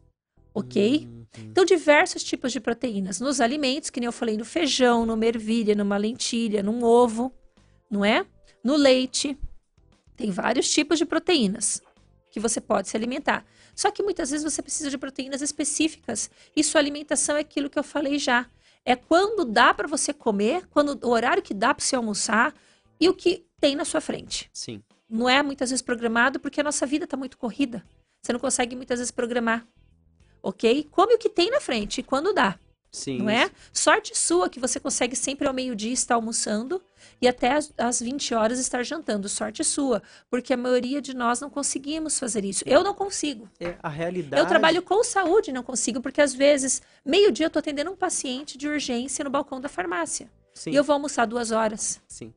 [0.53, 1.07] Ok?
[1.07, 1.26] Hum.
[1.38, 3.22] Então, diversos tipos de proteínas.
[3.22, 7.32] Nos alimentos, que nem eu falei, no feijão, no ervilha, numa lentilha, num ovo,
[7.91, 8.26] não é?
[8.63, 9.38] No leite.
[10.15, 11.81] Tem vários tipos de proteínas
[12.31, 13.45] que você pode se alimentar.
[13.76, 16.30] Só que muitas vezes você precisa de proteínas específicas.
[16.55, 18.49] E sua alimentação é aquilo que eu falei já.
[18.85, 22.53] É quando dá para você comer, quando o horário que dá para você almoçar
[22.99, 24.49] e o que tem na sua frente.
[24.53, 24.81] Sim.
[25.09, 27.84] Não é muitas vezes programado porque a nossa vida está muito corrida.
[28.22, 29.68] Você não consegue muitas vezes programar
[30.41, 30.88] ok?
[30.89, 32.57] Come o que tem na frente e quando dá.
[32.91, 33.19] Sim.
[33.19, 33.49] Não é?
[33.72, 36.81] Sorte sua que você consegue sempre ao meio-dia estar almoçando
[37.22, 39.30] e até às 20 horas estar jantando.
[39.30, 42.63] Sorte sua, porque a maioria de nós não conseguimos fazer isso.
[42.68, 43.49] Eu não consigo.
[43.59, 44.41] É a realidade.
[44.41, 47.95] Eu trabalho com saúde e não consigo, porque às vezes, meio-dia eu estou atendendo um
[47.95, 50.30] paciente de urgência no balcão da farmácia.
[50.53, 50.72] Sim.
[50.72, 52.01] E eu vou almoçar duas horas.
[52.09, 52.34] Sim.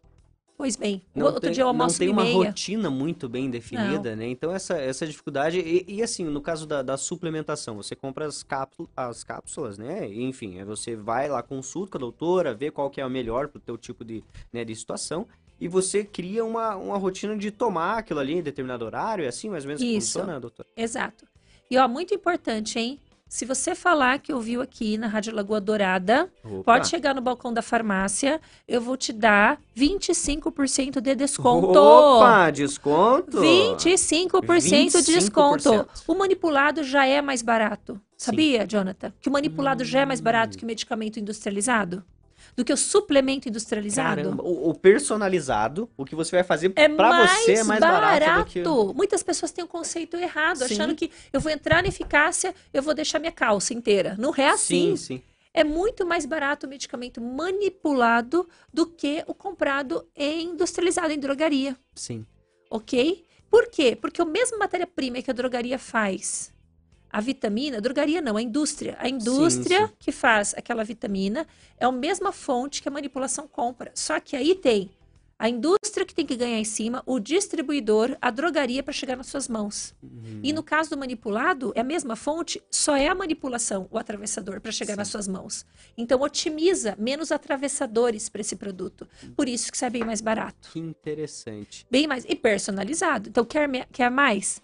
[0.57, 2.37] Pois bem, não outro tem, dia eu almoço Não tem uma meia.
[2.37, 4.17] rotina muito bem definida, não.
[4.17, 4.29] né?
[4.29, 8.45] Então essa, essa dificuldade, e, e assim, no caso da, da, suplementação, você compra as,
[8.45, 10.09] cápsulas, as cápsulas, né?
[10.09, 13.49] E, enfim, você vai lá, consulta com a doutora, vê qual que é o melhor
[13.49, 14.23] pro teu tipo de,
[14.53, 15.27] né, de situação,
[15.61, 19.49] e você cria uma, uma rotina de tomar aquilo ali em determinado horário, é assim
[19.49, 20.19] mais ou menos Isso.
[20.19, 20.69] funciona, doutora?
[20.77, 21.27] Exato.
[21.71, 23.01] E ó, muito importante, hein?
[23.35, 26.63] Se você falar que ouviu aqui na Rádio Lagoa Dourada, Opa.
[26.63, 31.77] pode chegar no balcão da farmácia, eu vou te dar 25% de desconto.
[31.77, 33.39] Opa, desconto?
[33.39, 35.05] 25%, 25%.
[35.05, 35.89] de desconto.
[36.07, 38.01] O manipulado já é mais barato.
[38.17, 38.69] Sabia, Sim.
[38.69, 39.13] Jonathan?
[39.21, 39.87] Que o manipulado hum.
[39.87, 42.05] já é mais barato que o medicamento industrializado?
[42.57, 44.23] Do que o suplemento industrializado.
[44.23, 48.25] Caramba, o, o personalizado, o que você vai fazer é para você é mais barato.
[48.25, 48.51] barato.
[48.51, 48.63] Que...
[48.95, 50.65] Muitas pessoas têm um conceito errado, sim.
[50.75, 54.15] achando que eu vou entrar na eficácia, eu vou deixar minha calça inteira.
[54.19, 54.97] Não é assim.
[54.97, 55.23] Sim, sim.
[55.53, 61.77] É muito mais barato o medicamento manipulado do que o comprado em industrializado em drogaria.
[61.95, 62.27] Sim.
[62.69, 63.25] Ok?
[63.49, 63.95] Por quê?
[63.95, 66.53] Porque a mesma matéria-prima que a drogaria faz
[67.15, 68.97] a vitamina, a drogaria não, a indústria.
[68.99, 69.93] A indústria sim, sim.
[70.01, 71.47] que faz aquela vitamina
[71.79, 73.93] é a mesma fonte que a manipulação compra.
[73.95, 74.91] Só que aí tem
[75.39, 79.29] a indústria que tem que ganhar em cima, o distribuidor, a drogaria para chegar nas
[79.29, 79.95] suas mãos.
[80.03, 80.41] Uhum.
[80.43, 84.61] E no caso do manipulado, é a mesma fonte, só é a manipulação, o atravessador,
[84.61, 84.99] para chegar Sim.
[84.99, 85.65] nas suas mãos.
[85.97, 89.07] Então, otimiza menos atravessadores para esse produto.
[89.37, 90.71] Por isso que sai bem mais barato.
[90.73, 91.87] Que interessante.
[91.89, 92.25] Bem mais.
[92.29, 93.29] E personalizado.
[93.29, 94.61] Então, quer, quer mais?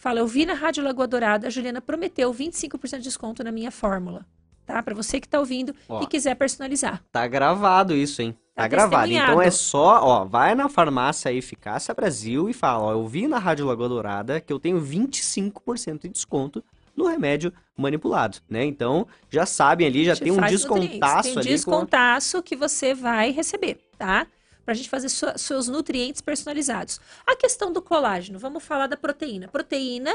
[0.00, 3.70] Fala, eu vi na Rádio Lagoa Dourada, a Juliana prometeu 25% de desconto na minha
[3.70, 4.24] fórmula.
[4.64, 4.82] Tá?
[4.82, 7.04] Para você que tá ouvindo ó, e quiser personalizar.
[7.12, 8.34] Tá gravado isso, hein?
[8.54, 9.12] Tá, tá gravado.
[9.12, 13.38] Então é só, ó, vai na farmácia Eficácia Brasil e fala, ó, eu vi na
[13.38, 16.64] Rádio Lagoa Dourada que eu tenho 25% de desconto
[16.96, 18.64] no remédio manipulado, né?
[18.64, 21.48] Então, já sabem ali, já tem um descontaço tem ali.
[21.48, 22.42] descontaço com...
[22.42, 24.26] que você vai receber, tá?
[24.70, 27.00] Para a gente fazer seus nutrientes personalizados.
[27.26, 29.48] A questão do colágeno, vamos falar da proteína.
[29.48, 30.14] Proteína,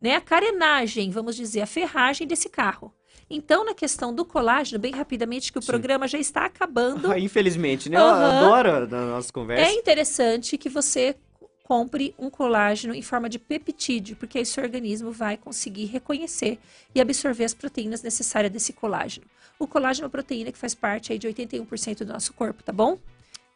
[0.00, 2.94] né, a carenagem, vamos dizer, a ferragem desse carro.
[3.28, 5.66] Então, na questão do colágeno, bem rapidamente, que o Sim.
[5.66, 7.12] programa já está acabando.
[7.12, 7.98] Ah, infelizmente, né?
[7.98, 9.70] Eu adoro a nossa conversa.
[9.70, 11.14] É interessante que você
[11.62, 16.58] compre um colágeno em forma de peptídeo, porque aí seu organismo vai conseguir reconhecer
[16.94, 19.26] e absorver as proteínas necessárias desse colágeno.
[19.58, 22.72] O colágeno é uma proteína que faz parte aí de 81% do nosso corpo, tá
[22.72, 22.98] bom?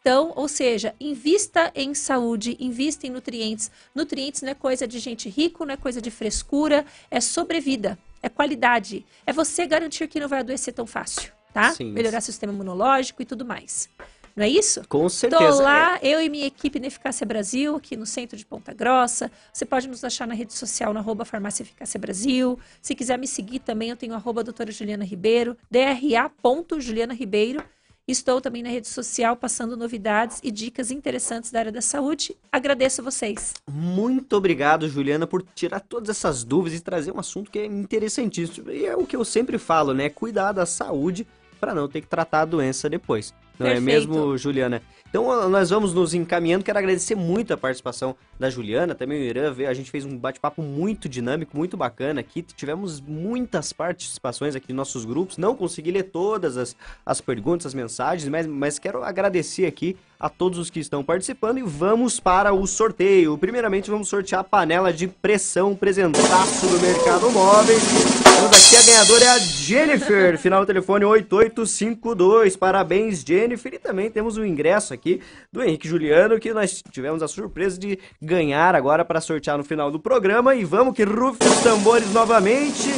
[0.06, 3.70] Então, ou seja, invista em saúde, invista em nutrientes.
[3.94, 8.28] Nutrientes não é coisa de gente rico, não é coisa de frescura, é sobrevida, é
[8.28, 9.06] qualidade.
[9.26, 11.72] É você garantir que não vai adoecer tão fácil, tá?
[11.72, 13.88] Sim, Melhorar seu sistema imunológico e tudo mais.
[14.36, 14.82] Não é isso?
[14.90, 15.42] Com certeza.
[15.42, 16.06] Tô lá, é.
[16.06, 19.32] eu e minha equipe na Eficácia Brasil, aqui no centro de Ponta Grossa.
[19.50, 22.58] Você pode nos achar na rede social, na arroba Farmácia Eficácia Brasil.
[22.82, 27.64] Se quiser me seguir também, eu tenho arroba doutora Juliana Ribeiro, dra.juliana Ribeiro.
[28.06, 32.36] Estou também na rede social passando novidades e dicas interessantes da área da saúde.
[32.52, 33.54] Agradeço a vocês.
[33.70, 38.70] Muito obrigado, Juliana, por tirar todas essas dúvidas e trazer um assunto que é interessantíssimo.
[38.70, 40.10] E é o que eu sempre falo, né?
[40.10, 41.26] Cuidar da saúde
[41.58, 43.32] para não ter que tratar a doença depois.
[43.58, 43.78] Não Perfeito.
[43.78, 44.82] é mesmo, Juliana?
[45.14, 46.64] Então nós vamos nos encaminhando.
[46.64, 49.54] Quero agradecer muito a participação da Juliana, também o Irã.
[49.68, 52.42] A gente fez um bate-papo muito dinâmico, muito bacana aqui.
[52.42, 55.38] Tivemos muitas participações aqui nos nossos grupos.
[55.38, 56.74] Não consegui ler todas as,
[57.06, 61.58] as perguntas, as mensagens, mas, mas quero agradecer aqui a todos os que estão participando
[61.58, 63.36] e vamos para o sorteio.
[63.36, 67.76] Primeiramente, vamos sortear a panela de pressão presentaço do Mercado Móvel.
[67.76, 72.56] Temos aqui a ganhadora é a Jennifer, final do telefone 8852.
[72.56, 73.74] Parabéns, Jennifer.
[73.74, 75.20] E também temos o ingresso aqui
[75.52, 79.90] do Henrique Juliano, que nós tivemos a surpresa de ganhar agora para sortear no final
[79.90, 80.54] do programa.
[80.54, 82.88] E vamos que rufe os tambores novamente.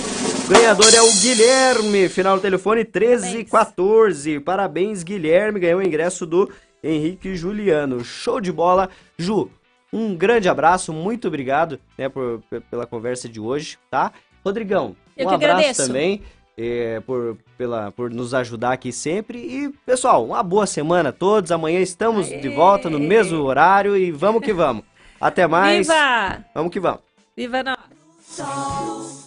[0.48, 4.38] Ganhador é o Guilherme, final do telefone 1314.
[4.38, 6.48] Parabéns, Guilherme, ganhou o ingresso do
[6.86, 8.04] Henrique Juliano.
[8.04, 8.88] Show de bola.
[9.18, 9.50] Ju,
[9.92, 14.12] um grande abraço, muito obrigado né, por, pela conversa de hoje, tá?
[14.44, 15.86] Rodrigão, Eu um abraço agradeço.
[15.86, 16.22] também
[16.56, 19.38] é, por, pela, por nos ajudar aqui sempre.
[19.38, 21.52] E, pessoal, uma boa semana a todos.
[21.52, 22.54] Amanhã estamos de Aê!
[22.54, 24.84] volta no mesmo horário e vamos que vamos.
[25.20, 25.86] Até mais.
[25.86, 26.44] Viva!
[26.54, 27.00] Vamos que vamos.
[27.36, 29.25] Viva nós!